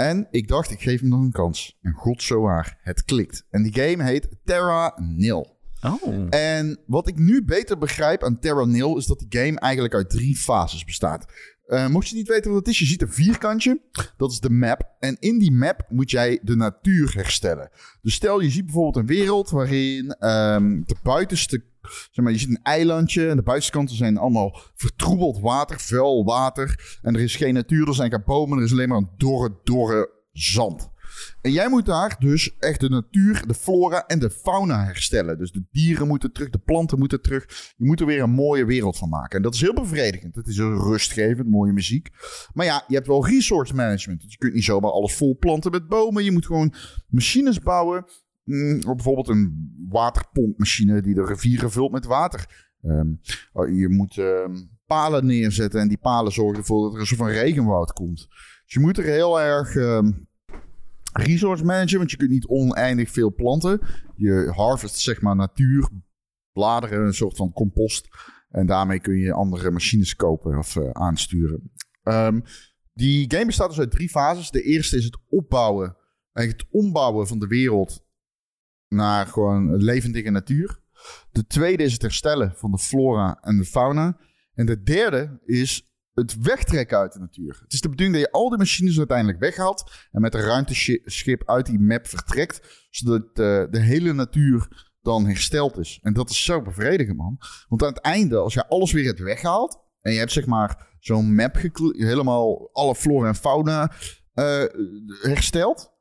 En 0.00 0.28
ik 0.30 0.48
dacht, 0.48 0.70
ik 0.70 0.80
geef 0.80 1.00
hem 1.00 1.08
nog 1.08 1.20
een 1.20 1.32
kans. 1.32 1.78
En 1.82 1.92
god 1.92 2.22
zo 2.22 2.40
waar, 2.40 2.78
het 2.82 3.04
klikt. 3.04 3.46
En 3.50 3.62
die 3.62 3.74
game 3.74 4.04
heet 4.04 4.28
Terra 4.44 4.94
Nil. 4.96 5.56
Oh. 5.82 6.26
En 6.30 6.78
wat 6.86 7.08
ik 7.08 7.18
nu 7.18 7.44
beter 7.44 7.78
begrijp 7.78 8.24
aan 8.24 8.38
Terra 8.38 8.64
Nil... 8.64 8.96
is 8.96 9.06
dat 9.06 9.18
die 9.18 9.40
game 9.40 9.58
eigenlijk 9.58 9.94
uit 9.94 10.10
drie 10.10 10.36
fases 10.36 10.84
bestaat. 10.84 11.32
Eh, 11.66 11.88
mocht 11.88 12.08
je 12.08 12.16
niet 12.16 12.28
weten 12.28 12.50
wat 12.50 12.58
het 12.58 12.68
is, 12.68 12.78
je 12.78 12.84
ziet 12.84 13.02
een 13.02 13.12
vierkantje. 13.12 13.80
Dat 14.16 14.30
is 14.30 14.40
de 14.40 14.50
map. 14.50 14.94
En 14.98 15.16
in 15.20 15.38
die 15.38 15.52
map 15.52 15.86
moet 15.88 16.10
jij 16.10 16.38
de 16.42 16.56
natuur 16.56 17.14
herstellen. 17.14 17.70
Dus 18.02 18.14
stel, 18.14 18.40
je 18.40 18.50
ziet 18.50 18.64
bijvoorbeeld 18.64 18.96
een 18.96 19.16
wereld 19.16 19.50
waarin 19.50 20.10
ehm, 20.10 20.82
de 20.84 20.96
buitenste 21.02 21.64
je 22.10 22.38
ziet 22.38 22.48
een 22.48 22.62
eilandje 22.62 23.28
en 23.28 23.36
de 23.36 23.42
buitenkanten 23.42 23.96
zijn 23.96 24.18
allemaal 24.18 24.60
vertroebeld 24.74 25.40
water, 25.40 25.80
vuil 25.80 26.24
water. 26.24 26.98
En 27.02 27.14
er 27.14 27.20
is 27.20 27.36
geen 27.36 27.54
natuur, 27.54 27.88
er 27.88 27.94
zijn 27.94 28.10
geen 28.10 28.22
bomen, 28.24 28.58
er 28.58 28.64
is 28.64 28.72
alleen 28.72 28.88
maar 28.88 28.98
een 28.98 29.10
dorre, 29.16 29.60
dorre 29.64 30.10
zand. 30.32 30.90
En 31.40 31.52
jij 31.52 31.68
moet 31.68 31.86
daar 31.86 32.16
dus 32.18 32.56
echt 32.58 32.80
de 32.80 32.88
natuur, 32.88 33.46
de 33.46 33.54
flora 33.54 34.06
en 34.06 34.18
de 34.18 34.30
fauna 34.30 34.84
herstellen. 34.84 35.38
Dus 35.38 35.52
de 35.52 35.64
dieren 35.70 36.06
moeten 36.06 36.32
terug, 36.32 36.50
de 36.50 36.58
planten 36.58 36.98
moeten 36.98 37.22
terug. 37.22 37.74
Je 37.76 37.84
moet 37.84 38.00
er 38.00 38.06
weer 38.06 38.22
een 38.22 38.30
mooie 38.30 38.64
wereld 38.64 38.98
van 38.98 39.08
maken. 39.08 39.36
En 39.36 39.42
dat 39.42 39.54
is 39.54 39.60
heel 39.60 39.74
bevredigend. 39.74 40.34
Het 40.34 40.46
is 40.46 40.58
rustgevend, 40.58 41.48
mooie 41.48 41.72
muziek. 41.72 42.08
Maar 42.52 42.66
ja, 42.66 42.84
je 42.88 42.94
hebt 42.94 43.06
wel 43.06 43.26
resource 43.26 43.74
management. 43.74 44.20
Dus 44.20 44.32
je 44.32 44.38
kunt 44.38 44.54
niet 44.54 44.64
zomaar 44.64 44.90
alles 44.90 45.14
vol 45.14 45.36
planten 45.38 45.70
met 45.70 45.88
bomen. 45.88 46.24
Je 46.24 46.32
moet 46.32 46.46
gewoon 46.46 46.74
machines 47.08 47.60
bouwen. 47.60 48.04
Mm, 48.48 48.80
bijvoorbeeld 48.80 49.28
een 49.28 49.72
waterpompmachine 49.88 51.02
die 51.02 51.14
de 51.14 51.24
rivieren 51.24 51.70
vult 51.70 51.92
met 51.92 52.04
water. 52.04 52.66
Ehm, 52.82 53.12
oh, 53.52 53.68
je 53.68 53.88
moet 53.88 54.18
ehm, 54.18 54.56
palen 54.86 55.26
neerzetten 55.26 55.80
en 55.80 55.88
die 55.88 55.98
palen 55.98 56.32
zorgen 56.32 56.58
ervoor 56.58 56.82
dat 56.82 56.94
er 56.94 57.00
een 57.00 57.06
soort 57.06 57.20
van 57.20 57.28
regenwoud 57.28 57.92
komt. 57.92 58.26
Dus 58.64 58.74
je 58.74 58.80
moet 58.80 58.98
er 58.98 59.04
heel 59.04 59.40
erg 59.40 59.76
ehm, 59.76 60.12
resource 61.12 61.64
managen, 61.64 61.98
want 61.98 62.10
je 62.10 62.16
kunt 62.16 62.30
niet 62.30 62.46
oneindig 62.46 63.10
veel 63.10 63.34
planten. 63.34 63.80
Je 64.14 64.52
harvest 64.54 64.98
zeg 64.98 65.20
maar 65.20 65.36
natuur, 65.36 65.88
bladeren, 66.52 67.06
een 67.06 67.14
soort 67.14 67.36
van 67.36 67.52
compost. 67.52 68.08
En 68.50 68.66
daarmee 68.66 69.00
kun 69.00 69.16
je 69.16 69.32
andere 69.32 69.70
machines 69.70 70.16
kopen 70.16 70.58
of 70.58 70.76
uh, 70.76 70.90
aansturen. 70.90 71.72
Die 72.94 73.30
game 73.30 73.46
bestaat 73.46 73.68
dus 73.68 73.78
uit 73.78 73.90
drie 73.90 74.08
fases. 74.08 74.50
De 74.50 74.62
eerste 74.62 74.96
is 74.96 75.04
het 75.04 75.18
opbouwen, 75.28 75.96
eigenlijk 76.32 76.66
het 76.66 76.82
ombouwen 76.82 77.26
van 77.26 77.38
de 77.38 77.46
wereld 77.46 78.06
naar 78.88 79.26
gewoon 79.26 79.76
levendige 79.76 80.30
natuur. 80.30 80.80
De 81.30 81.46
tweede 81.46 81.82
is 81.82 81.92
het 81.92 82.02
herstellen 82.02 82.52
van 82.56 82.70
de 82.70 82.78
flora 82.78 83.38
en 83.40 83.56
de 83.56 83.64
fauna. 83.64 84.18
En 84.54 84.66
de 84.66 84.82
derde 84.82 85.40
is 85.44 85.92
het 86.14 86.40
wegtrekken 86.40 86.98
uit 86.98 87.12
de 87.12 87.18
natuur. 87.18 87.58
Het 87.62 87.72
is 87.72 87.80
de 87.80 87.88
bedoeling 87.88 88.16
dat 88.16 88.26
je 88.26 88.32
al 88.32 88.48
die 88.48 88.58
machines 88.58 88.98
uiteindelijk 88.98 89.38
weghaalt 89.38 89.92
en 90.10 90.20
met 90.20 90.34
een 90.34 90.40
ruimteschip 90.40 91.42
uit 91.48 91.66
die 91.66 91.78
map 91.78 92.06
vertrekt, 92.06 92.86
zodat 92.90 93.36
de, 93.36 93.66
de 93.70 93.80
hele 93.80 94.12
natuur 94.12 94.86
dan 95.02 95.26
hersteld 95.26 95.78
is. 95.78 95.98
En 96.02 96.12
dat 96.12 96.30
is 96.30 96.44
zo 96.44 96.62
bevredigend, 96.62 97.16
man. 97.16 97.38
Want 97.68 97.82
aan 97.82 97.88
het 97.88 98.00
einde, 98.00 98.36
als 98.36 98.54
je 98.54 98.68
alles 98.68 98.92
weer 98.92 99.04
hebt 99.04 99.20
weggehaald 99.20 99.78
en 100.00 100.12
je 100.12 100.18
hebt 100.18 100.32
zeg 100.32 100.46
maar 100.46 100.96
zo'n 100.98 101.34
map 101.34 101.56
helemaal 101.96 102.70
alle 102.72 102.94
flora 102.94 103.28
en 103.28 103.34
fauna 103.34 103.92
uh, 104.34 104.64
hersteld, 105.22 105.92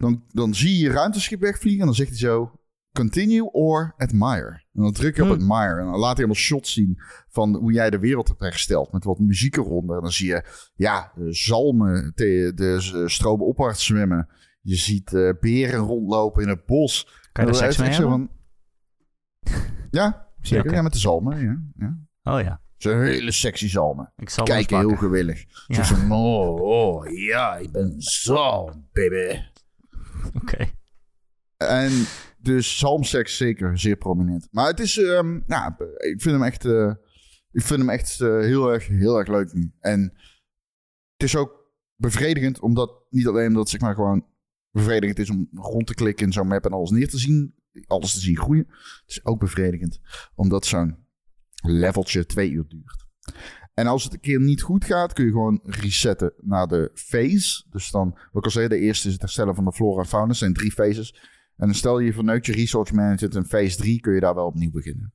dan, 0.00 0.24
dan 0.28 0.54
zie 0.54 0.76
je 0.76 0.84
je 0.84 0.90
ruimteschip 0.90 1.40
wegvliegen 1.40 1.80
en 1.80 1.86
dan 1.86 1.94
zegt 1.94 2.08
hij 2.08 2.18
zo, 2.18 2.52
continue 2.92 3.52
or 3.52 3.94
admire. 3.96 4.62
En 4.72 4.82
dan 4.82 4.92
druk 4.92 5.16
je 5.16 5.22
op 5.22 5.28
hm. 5.28 5.34
admire 5.34 5.80
en 5.80 5.84
dan 5.84 5.98
laat 5.98 6.02
hij 6.02 6.14
helemaal 6.14 6.34
shots 6.34 6.72
zien 6.72 6.98
van 7.28 7.56
hoe 7.56 7.72
jij 7.72 7.90
de 7.90 7.98
wereld 7.98 8.28
hebt 8.28 8.40
hersteld. 8.40 8.92
Met 8.92 9.04
wat 9.04 9.18
muziek 9.18 9.56
eronder. 9.56 9.96
En 9.96 10.02
dan 10.02 10.12
zie 10.12 10.28
je, 10.28 10.44
ja, 10.74 11.12
zalmen, 11.28 12.12
de, 12.14 12.52
de 12.54 13.02
stromen 13.06 13.46
opwaarts 13.46 13.84
zwemmen. 13.84 14.28
Je 14.60 14.76
ziet 14.76 15.12
uh, 15.12 15.32
beren 15.40 15.78
rondlopen 15.78 16.42
in 16.42 16.48
het 16.48 16.66
bos. 16.66 17.08
Kan 17.32 17.44
je 17.44 17.50
er 17.50 17.56
seks 17.56 17.76
mee 17.76 17.92
Van... 17.92 18.30
Ja, 19.90 20.28
zeker. 20.40 20.72
Ja, 20.72 20.82
met 20.82 20.92
de 20.92 20.98
zalmen, 20.98 21.40
ja. 21.40 21.62
ja. 21.74 21.98
Oh 22.32 22.42
ja. 22.42 22.60
Zo'n 22.76 23.00
hele 23.00 23.32
sexy 23.32 23.68
zalmen. 23.68 24.12
Ik 24.16 24.30
zal 24.30 24.44
Kijken 24.44 24.78
heel 24.78 24.96
gewillig. 24.96 25.44
Ja. 25.66 25.82
Zo 25.82 25.94
van, 25.94 26.12
oh, 26.12 26.60
oh, 26.60 27.10
ja, 27.10 27.56
ik 27.56 27.72
ben 27.72 27.94
zalm, 27.96 28.88
baby. 28.92 29.49
Oké. 30.42 30.70
En 31.56 31.92
dus 32.38 32.78
zalmseks 32.78 33.36
zeker 33.36 33.78
zeer 33.78 33.96
prominent. 33.96 34.48
Maar 34.50 34.66
het 34.66 34.80
is, 34.80 34.96
um, 34.96 35.44
ja, 35.46 35.76
ik 35.96 36.20
vind 36.20 36.34
hem 36.34 36.42
echt, 36.42 36.64
uh, 36.64 36.92
ik 37.50 37.62
vind 37.62 37.80
hem 37.80 37.90
echt 37.90 38.20
uh, 38.20 38.40
heel, 38.40 38.72
erg, 38.72 38.86
heel 38.86 39.18
erg 39.18 39.28
leuk 39.28 39.52
nu. 39.52 39.72
En 39.80 40.00
het 41.12 41.22
is 41.22 41.36
ook 41.36 41.72
bevredigend, 41.96 42.60
omdat 42.60 43.06
niet 43.10 43.26
alleen 43.26 43.46
omdat 43.46 43.62
het 43.62 43.70
zeg 43.70 43.80
maar 43.80 43.94
gewoon 43.94 44.26
bevredigend 44.70 45.18
is 45.18 45.30
om 45.30 45.48
rond 45.52 45.86
te 45.86 45.94
klikken 45.94 46.26
in 46.26 46.32
zo'n 46.32 46.46
map 46.46 46.64
en 46.64 46.72
alles 46.72 46.90
neer 46.90 47.08
te 47.08 47.18
zien, 47.18 47.54
alles 47.86 48.12
te 48.12 48.20
zien 48.20 48.36
groeien. 48.36 48.66
Het 48.68 49.02
is 49.06 49.24
ook 49.24 49.40
bevredigend, 49.40 50.00
omdat 50.34 50.66
zo'n 50.66 50.96
leveltje 51.54 52.26
twee 52.26 52.50
uur 52.50 52.64
duurt. 52.68 53.06
En 53.80 53.86
als 53.86 54.04
het 54.04 54.12
een 54.12 54.20
keer 54.20 54.40
niet 54.40 54.62
goed 54.62 54.84
gaat, 54.84 55.12
kun 55.12 55.24
je 55.24 55.30
gewoon 55.30 55.60
resetten 55.64 56.32
naar 56.40 56.66
de 56.66 56.90
phase. 56.94 57.64
Dus 57.70 57.90
dan, 57.90 58.10
wat 58.10 58.28
ik 58.32 58.44
al 58.44 58.50
zei, 58.50 58.68
de 58.68 58.78
eerste 58.78 59.06
is 59.06 59.12
het 59.12 59.22
herstellen 59.22 59.54
van 59.54 59.64
de 59.64 59.72
flora 59.72 60.00
en 60.00 60.08
fauna. 60.08 60.28
Er 60.28 60.34
zijn 60.34 60.52
drie 60.52 60.72
phases. 60.72 61.14
En 61.56 61.66
dan 61.66 61.74
stel 61.74 61.98
je 61.98 62.12
verneukt 62.12 62.46
je 62.46 62.52
resource 62.52 62.94
management 62.94 63.34
in 63.34 63.44
phase 63.44 63.76
3, 63.76 64.00
kun 64.00 64.14
je 64.14 64.20
daar 64.20 64.34
wel 64.34 64.46
opnieuw 64.46 64.70
beginnen. 64.70 65.12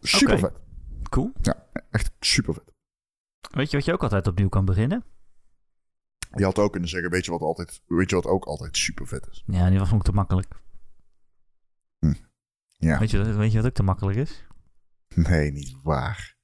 Super 0.00 0.38
vet. 0.38 0.60
Cool. 1.08 1.32
Ja, 1.40 1.66
echt 1.90 2.12
super 2.20 2.54
vet. 2.54 2.72
Weet 3.50 3.70
je 3.70 3.76
wat 3.76 3.86
je 3.86 3.92
ook 3.92 4.02
altijd 4.02 4.26
opnieuw 4.26 4.48
kan 4.48 4.64
beginnen? 4.64 5.04
Je 6.34 6.44
had 6.44 6.58
ook 6.58 6.72
kunnen 6.72 6.88
zeggen, 6.88 7.10
weet 7.10 7.24
je 7.24 7.30
wat, 7.30 7.40
altijd, 7.40 7.82
weet 7.86 8.10
je 8.10 8.16
wat 8.16 8.26
ook 8.26 8.44
altijd 8.44 8.76
super 8.76 9.06
vet 9.06 9.26
is? 9.30 9.42
Ja, 9.46 9.68
die 9.68 9.78
was 9.78 9.88
vond 9.88 10.00
ik 10.00 10.06
te 10.06 10.14
makkelijk. 10.14 10.48
Hm. 11.98 12.14
Ja. 12.72 12.98
Weet, 12.98 13.10
je, 13.10 13.22
weet 13.22 13.50
je 13.50 13.56
wat 13.56 13.66
ook 13.66 13.74
te 13.74 13.82
makkelijk 13.82 14.18
is? 14.18 14.46
Nee, 15.28 15.52
niet 15.52 15.76
waar. 15.82 16.34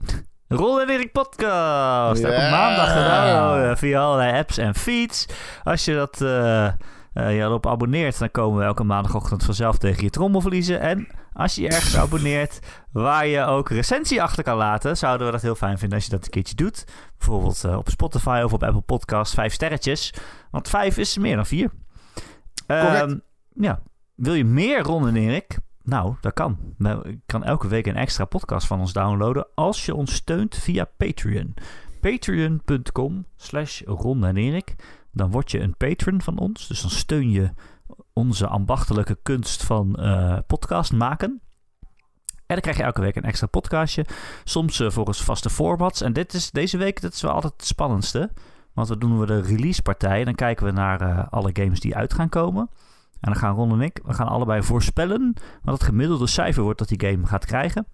Rol 0.49 0.81
en 0.81 0.89
Erik 0.89 1.13
podcast. 1.13 2.23
Elke 2.23 2.51
maandag 2.51 2.93
gedaan 2.93 3.77
via 3.77 4.01
allerlei 4.01 4.39
apps 4.39 4.59
en 4.59 4.75
feeds. 4.75 5.27
Als 5.63 5.85
je 5.85 5.95
dat... 5.95 6.21
Uh, 6.21 6.69
uh, 7.15 7.37
je 7.37 7.43
erop 7.43 7.67
abonneert, 7.67 8.19
dan 8.19 8.31
komen 8.31 8.59
we 8.59 8.65
elke 8.65 8.85
maandagochtend 8.85 9.45
vanzelf 9.45 9.79
tegen 9.79 10.05
je 10.05 10.11
trommelverliezen. 10.11 10.81
En 10.81 11.09
als 11.33 11.55
je 11.55 11.69
ergens 11.69 11.97
abonneert 11.97 12.59
waar 12.93 13.27
je 13.27 13.45
ook 13.45 13.69
recensie 13.69 14.23
achter 14.23 14.45
kan 14.45 14.57
laten, 14.57 14.97
zouden 14.97 15.27
we 15.27 15.33
dat 15.33 15.43
heel 15.43 15.55
fijn 15.55 15.79
vinden 15.79 15.97
als 15.97 16.07
je 16.07 16.13
dat 16.13 16.25
een 16.25 16.31
keertje 16.31 16.55
doet. 16.55 16.85
Bijvoorbeeld 17.19 17.63
uh, 17.67 17.77
op 17.77 17.89
Spotify 17.89 18.41
of 18.45 18.53
op 18.53 18.63
Apple 18.63 18.81
Podcasts, 18.81 19.35
vijf 19.35 19.53
sterretjes. 19.53 20.15
Want 20.51 20.69
vijf 20.69 20.97
is 20.99 21.19
meer 21.19 21.37
dan 21.37 21.47
vier. 21.47 21.71
Uh, 22.67 23.03
ja. 23.55 23.83
Wil 24.15 24.35
je 24.35 24.45
meer 24.45 24.83
Ron 24.83 25.09
en 25.09 25.17
Erik? 25.17 25.59
Nou, 25.83 26.15
dat 26.21 26.33
kan. 26.33 26.59
Ik 27.03 27.21
kan 27.27 27.45
elke 27.45 27.69
week 27.69 27.87
een 27.87 27.97
extra 27.97 28.25
podcast 28.25 28.67
van 28.67 28.81
ons 28.81 28.93
downloaden 28.93 29.47
als 29.55 29.87
je 29.87 29.95
ons 29.95 30.15
steunt 30.15 30.57
via 30.57 30.85
Patreon. 30.97 31.55
Patreon.com 32.01 33.25
slash 33.37 33.83
en 33.83 34.65
dan 35.13 35.31
word 35.31 35.51
je 35.51 35.61
een 35.61 35.77
patron 35.77 36.23
van 36.23 36.39
ons. 36.39 36.67
Dus 36.67 36.81
dan 36.81 36.91
steun 36.91 37.31
je 37.31 37.51
onze 38.13 38.47
ambachtelijke 38.47 39.19
kunst 39.23 39.65
van 39.65 39.97
uh, 39.99 40.39
podcast 40.47 40.93
maken. 40.93 41.41
En 42.47 42.57
dan 42.57 42.61
krijg 42.61 42.77
je 42.77 42.83
elke 42.83 43.01
week 43.01 43.17
een 43.17 43.23
extra 43.23 43.47
podcastje. 43.47 44.07
Soms 44.45 44.81
uh, 44.81 44.91
volgens 44.91 45.23
vaste 45.23 45.51
formats. 45.51 46.01
En 46.01 46.13
dit 46.13 46.35
is, 46.35 46.51
deze 46.51 46.79
week 46.79 47.01
dat 47.01 47.13
is 47.13 47.23
wel 47.23 47.33
altijd 47.33 47.53
het 47.53 47.67
spannendste. 47.67 48.31
Want 48.73 48.89
dan 48.89 48.99
doen 48.99 49.19
we 49.19 49.27
de 49.27 49.41
releasepartij. 49.41 50.25
Dan 50.25 50.35
kijken 50.35 50.67
we 50.67 50.73
naar 50.73 51.03
uh, 51.03 51.27
alle 51.31 51.51
games 51.53 51.81
die 51.81 51.97
uit 51.97 52.15
gaan 52.15 52.29
komen. 52.29 52.71
En 53.21 53.33
dan 53.33 53.37
gaan 53.37 53.55
Ron 53.55 53.73
en 53.73 53.81
ik 53.81 54.01
we 54.05 54.15
gaan 54.15 54.29
allebei 54.29 54.63
voorspellen 54.63 55.35
wat 55.63 55.75
het 55.75 55.83
gemiddelde 55.83 56.27
cijfer 56.27 56.63
wordt 56.63 56.79
dat 56.79 56.89
die 56.89 57.09
game 57.09 57.27
gaat 57.27 57.45
krijgen. 57.45 57.87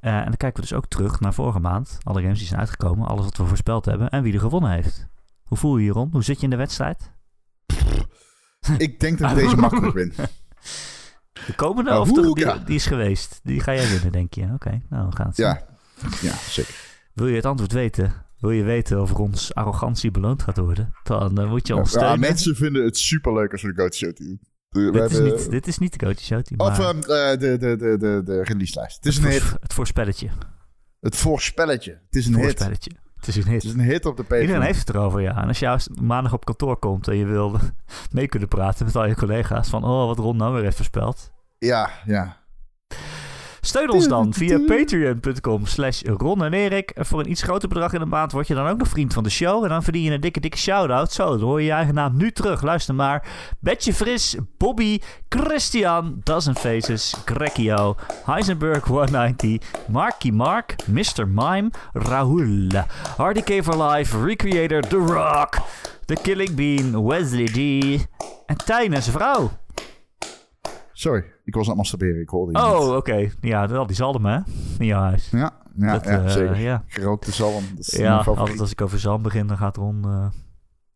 Uh, 0.00 0.16
en 0.16 0.24
dan 0.24 0.36
kijken 0.36 0.62
we 0.62 0.68
dus 0.68 0.76
ook 0.76 0.86
terug 0.86 1.20
naar 1.20 1.34
vorige 1.34 1.58
maand. 1.58 1.98
Alle 2.02 2.22
games 2.22 2.38
die 2.38 2.46
zijn 2.46 2.60
uitgekomen, 2.60 3.06
alles 3.08 3.24
wat 3.24 3.36
we 3.36 3.44
voorspeld 3.44 3.84
hebben 3.84 4.08
en 4.08 4.22
wie 4.22 4.32
er 4.32 4.40
gewonnen 4.40 4.70
heeft. 4.70 5.06
Hoe 5.44 5.58
voel 5.58 5.76
je 5.76 5.84
je, 5.84 5.92
Ron? 5.92 6.08
Hoe 6.12 6.24
zit 6.24 6.36
je 6.36 6.44
in 6.44 6.50
de 6.50 6.56
wedstrijd? 6.56 7.10
Ik 8.78 9.00
denk 9.00 9.18
dat 9.18 9.30
ik 9.30 9.36
deze 9.36 9.56
makkelijk 9.56 9.94
win. 9.94 10.12
De 11.46 11.54
komende 11.54 11.90
uh, 11.90 12.00
of 12.00 12.12
de, 12.12 12.32
die, 12.34 12.64
die, 12.64 12.74
is 12.74 12.86
geweest? 12.86 13.40
Die 13.42 13.60
ga 13.60 13.74
jij 13.74 13.88
winnen, 13.88 14.12
denk 14.12 14.34
je? 14.34 14.48
Oké, 14.54 14.82
nou 14.88 15.08
we 15.08 15.16
gaan 15.16 15.26
het 15.26 15.36
ja. 15.36 15.66
ja, 16.20 16.34
zeker. 16.34 16.74
Wil 17.12 17.26
je 17.26 17.36
het 17.36 17.44
antwoord 17.44 17.72
weten? 17.72 18.12
Wil 18.38 18.50
je 18.50 18.62
weten 18.62 19.00
of 19.00 19.14
ons 19.14 19.54
arrogantie 19.54 20.10
beloond 20.10 20.42
gaat 20.42 20.56
worden? 20.56 20.94
Dan 21.02 21.40
uh, 21.40 21.50
moet 21.50 21.66
je 21.66 21.76
ons 21.76 21.88
steunen. 21.88 22.10
Ja, 22.10 22.16
mensen 22.16 22.56
vinden 22.56 22.84
het 22.84 22.96
superleuk 22.98 23.52
als 23.52 23.62
we 23.62 23.72
de 23.72 23.80
Goat 23.80 23.94
Show 23.94 24.12
team. 24.12 24.38
Dit, 24.92 25.10
is 25.10 25.18
niet, 25.18 25.50
dit 25.50 25.66
is 25.66 25.78
niet 25.78 25.98
de 25.98 26.06
Goat 26.06 26.20
Show 26.20 26.42
team. 26.42 26.60
Of 26.60 26.78
um, 26.78 26.96
uh, 26.96 27.04
de, 27.06 27.36
de, 27.38 27.76
de, 27.76 27.96
de, 27.98 28.22
de 28.24 28.42
release 28.42 28.78
lijst. 28.78 28.96
Het 28.96 29.06
is 29.06 29.14
het 29.14 29.24
een 29.24 29.30
hit. 29.30 29.54
Het 29.60 29.72
voorspelletje. 29.72 30.28
Het 31.00 31.16
voorspelletje. 31.16 31.90
Het 31.90 32.14
is 32.14 32.26
een 32.26 32.34
voorspelletje. 32.34 32.90
hit. 32.94 33.04
Het 33.16 33.28
is 33.28 33.36
een 33.36 33.50
hit. 33.50 33.62
Het 33.62 33.64
is 33.64 33.78
een 33.78 33.80
hit 33.80 34.06
op 34.06 34.16
de 34.16 34.22
Patreon. 34.22 34.42
Iedereen 34.42 34.66
heeft 34.66 34.78
het 34.78 34.88
erover, 34.88 35.20
ja. 35.20 35.42
En 35.42 35.48
als 35.48 35.58
je 35.58 35.78
maandag 36.02 36.32
op 36.32 36.44
kantoor 36.44 36.76
komt 36.78 37.08
en 37.08 37.16
je 37.16 37.24
wil 37.24 37.58
mee 38.10 38.28
kunnen 38.28 38.48
praten 38.48 38.86
met 38.86 38.96
al 38.96 39.06
je 39.06 39.14
collega's 39.14 39.68
van... 39.68 39.84
oh, 39.84 40.06
wat 40.06 40.18
Ron 40.18 40.36
nou 40.36 40.54
weer 40.54 40.62
heeft 40.62 40.76
voorspeld. 40.76 41.32
Ja, 41.58 41.90
ja. 42.04 42.44
Steun 43.66 43.90
ons 43.90 44.08
dan 44.08 44.34
via 44.34 44.58
patreon.com 44.58 45.66
slash 45.66 46.02
Ron 46.02 46.44
en 46.44 46.52
Erik. 46.52 46.92
Voor 46.94 47.20
een 47.20 47.30
iets 47.30 47.42
groter 47.42 47.68
bedrag 47.68 47.92
in 47.92 47.98
de 47.98 48.06
maand 48.06 48.32
word 48.32 48.46
je 48.46 48.54
dan 48.54 48.66
ook 48.66 48.78
nog 48.78 48.88
vriend 48.88 49.12
van 49.12 49.22
de 49.22 49.30
show. 49.30 49.62
En 49.62 49.68
dan 49.68 49.82
verdien 49.82 50.02
je 50.02 50.10
een 50.10 50.20
dikke, 50.20 50.40
dikke 50.40 50.58
shout-out. 50.58 51.12
Zo, 51.12 51.30
dan 51.30 51.40
hoor 51.40 51.60
je 51.60 51.66
je 51.66 51.72
eigen 51.72 51.94
naam 51.94 52.16
nu 52.16 52.32
terug. 52.32 52.62
Luister 52.62 52.94
maar. 52.94 53.28
Betje 53.60 53.94
Fris, 53.94 54.36
Bobby, 54.58 54.98
Christian, 55.28 56.20
Dozen 56.22 56.54
Faces, 56.56 57.14
Grekio, 57.24 57.96
Heisenberg 58.24 58.84
190, 58.84 59.58
Marky 59.88 60.30
Mark, 60.30 60.76
Mr. 60.86 61.28
Mime, 61.28 61.70
Rahul, 61.92 62.68
Hardy 63.16 63.42
K 63.42 63.64
for 63.64 63.82
Life, 63.82 64.24
Recreator, 64.24 64.80
The 64.80 64.96
Rock, 64.96 65.56
The 66.04 66.16
Killing 66.22 66.54
Bean, 66.54 67.06
Wesley 67.06 67.44
D. 67.44 67.58
en 68.46 68.56
Tijn 68.64 68.92
en 68.92 69.02
zijn 69.02 69.16
vrouw. 69.16 69.50
Sorry. 70.92 71.35
Ik 71.46 71.54
was 71.54 71.62
aan 71.62 71.68
het 71.68 71.76
masturberen, 71.76 72.20
ik 72.20 72.28
hoorde 72.28 72.58
Oh, 72.58 72.96
oké. 72.96 73.30
Ja, 73.40 73.64
al 73.64 73.86
die 73.86 73.96
zalm, 73.96 74.24
hè? 74.26 74.38
In 74.78 74.86
jouw 74.86 75.00
huis. 75.00 75.28
Ja, 75.30 75.52
ja, 75.76 75.92
Dat, 75.92 76.04
ja 76.04 76.24
eh, 76.24 76.28
zeker. 76.30 76.58
ja. 76.60 76.84
Gerookte 76.86 77.32
zalm. 77.32 77.64
Dat 77.74 77.78
is 77.78 77.96
Ja, 77.98 78.16
altijd 78.16 78.60
als 78.60 78.70
ik 78.70 78.80
over 78.80 78.98
zalm 78.98 79.22
begin, 79.22 79.46
dan 79.46 79.56
gaat 79.56 79.76
Ron... 79.76 80.04
eh 80.04 80.26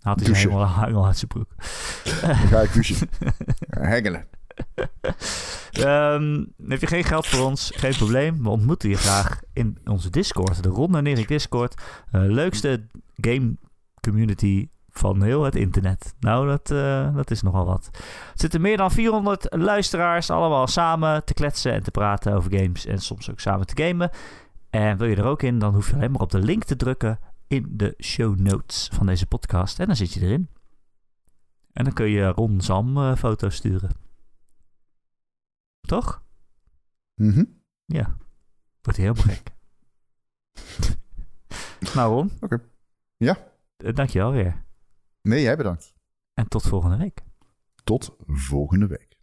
haalt 0.00 0.26
hij 0.26 0.36
helemaal, 0.36 0.80
helemaal 0.80 1.06
uit 1.06 1.16
zijn 1.16 1.28
broek. 1.30 1.54
Dan 2.20 2.34
ga 2.34 2.60
ik 2.60 2.72
douchen. 2.72 3.08
Hengelen. 3.90 4.26
Ehm, 5.70 6.44
heb 6.68 6.80
je 6.80 6.86
geen 6.86 7.04
geld 7.04 7.26
voor 7.26 7.46
ons? 7.46 7.72
Geen 7.74 7.96
probleem. 7.96 8.42
We 8.42 8.48
ontmoeten 8.48 8.88
je 8.88 8.96
graag 8.96 9.40
in 9.52 9.78
onze 9.84 10.10
Discord. 10.10 10.62
De 10.62 10.68
Ron 10.68 10.96
en 10.96 11.06
Erik 11.06 11.28
Discord. 11.28 11.82
Eh, 12.10 12.20
leukste 12.24 12.86
game 13.16 13.56
community 14.00 14.68
van 15.00 15.22
heel 15.22 15.42
het 15.44 15.54
internet. 15.56 16.14
Nou, 16.20 16.46
dat, 16.48 16.70
eh, 16.70 17.14
dat 17.16 17.30
is 17.30 17.42
nogal 17.42 17.64
wat. 17.66 17.88
Er 17.92 18.00
zitten 18.34 18.60
meer 18.60 18.76
dan 18.76 18.90
400 18.90 19.46
luisteraars 19.56 20.30
allemaal 20.30 20.66
samen 20.66 21.24
te 21.24 21.34
kletsen 21.34 21.72
en 21.72 21.82
te 21.82 21.90
praten 21.90 22.32
over 22.34 22.56
games. 22.58 22.86
En 22.86 22.98
soms 22.98 23.30
ook 23.30 23.40
samen 23.40 23.66
te 23.66 23.82
gamen. 23.84 24.10
En 24.70 24.96
wil 24.96 25.06
je 25.08 25.16
er 25.16 25.24
ook 25.24 25.42
in, 25.42 25.58
dan 25.58 25.74
hoef 25.74 25.88
je 25.88 25.94
alleen 25.94 26.10
maar 26.10 26.20
op 26.20 26.30
de 26.30 26.38
link 26.42 26.64
te 26.64 26.76
drukken 26.76 27.18
in 27.46 27.66
de 27.70 27.94
show 28.02 28.38
notes 28.38 28.88
van 28.92 29.06
deze 29.06 29.26
podcast. 29.26 29.78
En 29.78 29.86
dan 29.86 29.96
zit 29.96 30.12
je 30.12 30.20
erin. 30.20 30.48
En 31.72 31.84
dan 31.84 31.92
kun 31.92 32.08
je 32.08 32.26
Ron 32.26 32.60
Zam 32.60 32.96
eh, 32.96 33.16
foto's 33.16 33.54
sturen. 33.54 33.90
Toch? 35.80 36.22
Mhm. 37.14 37.44
Ja. 37.84 38.16
Wordt 38.82 38.98
helemaal 38.98 39.22
gek. 39.22 39.52
nou 41.94 42.12
Ron. 42.14 42.30
Oké. 42.40 42.60
Ja. 43.16 43.38
eh, 43.76 43.94
Dankjewel 43.94 44.32
weer. 44.32 44.64
Nee, 45.22 45.42
jij 45.42 45.56
bedankt. 45.56 45.94
En 46.34 46.48
tot 46.48 46.62
volgende 46.62 46.96
week. 46.96 47.22
Tot 47.84 48.16
volgende 48.26 48.86
week. 48.86 49.18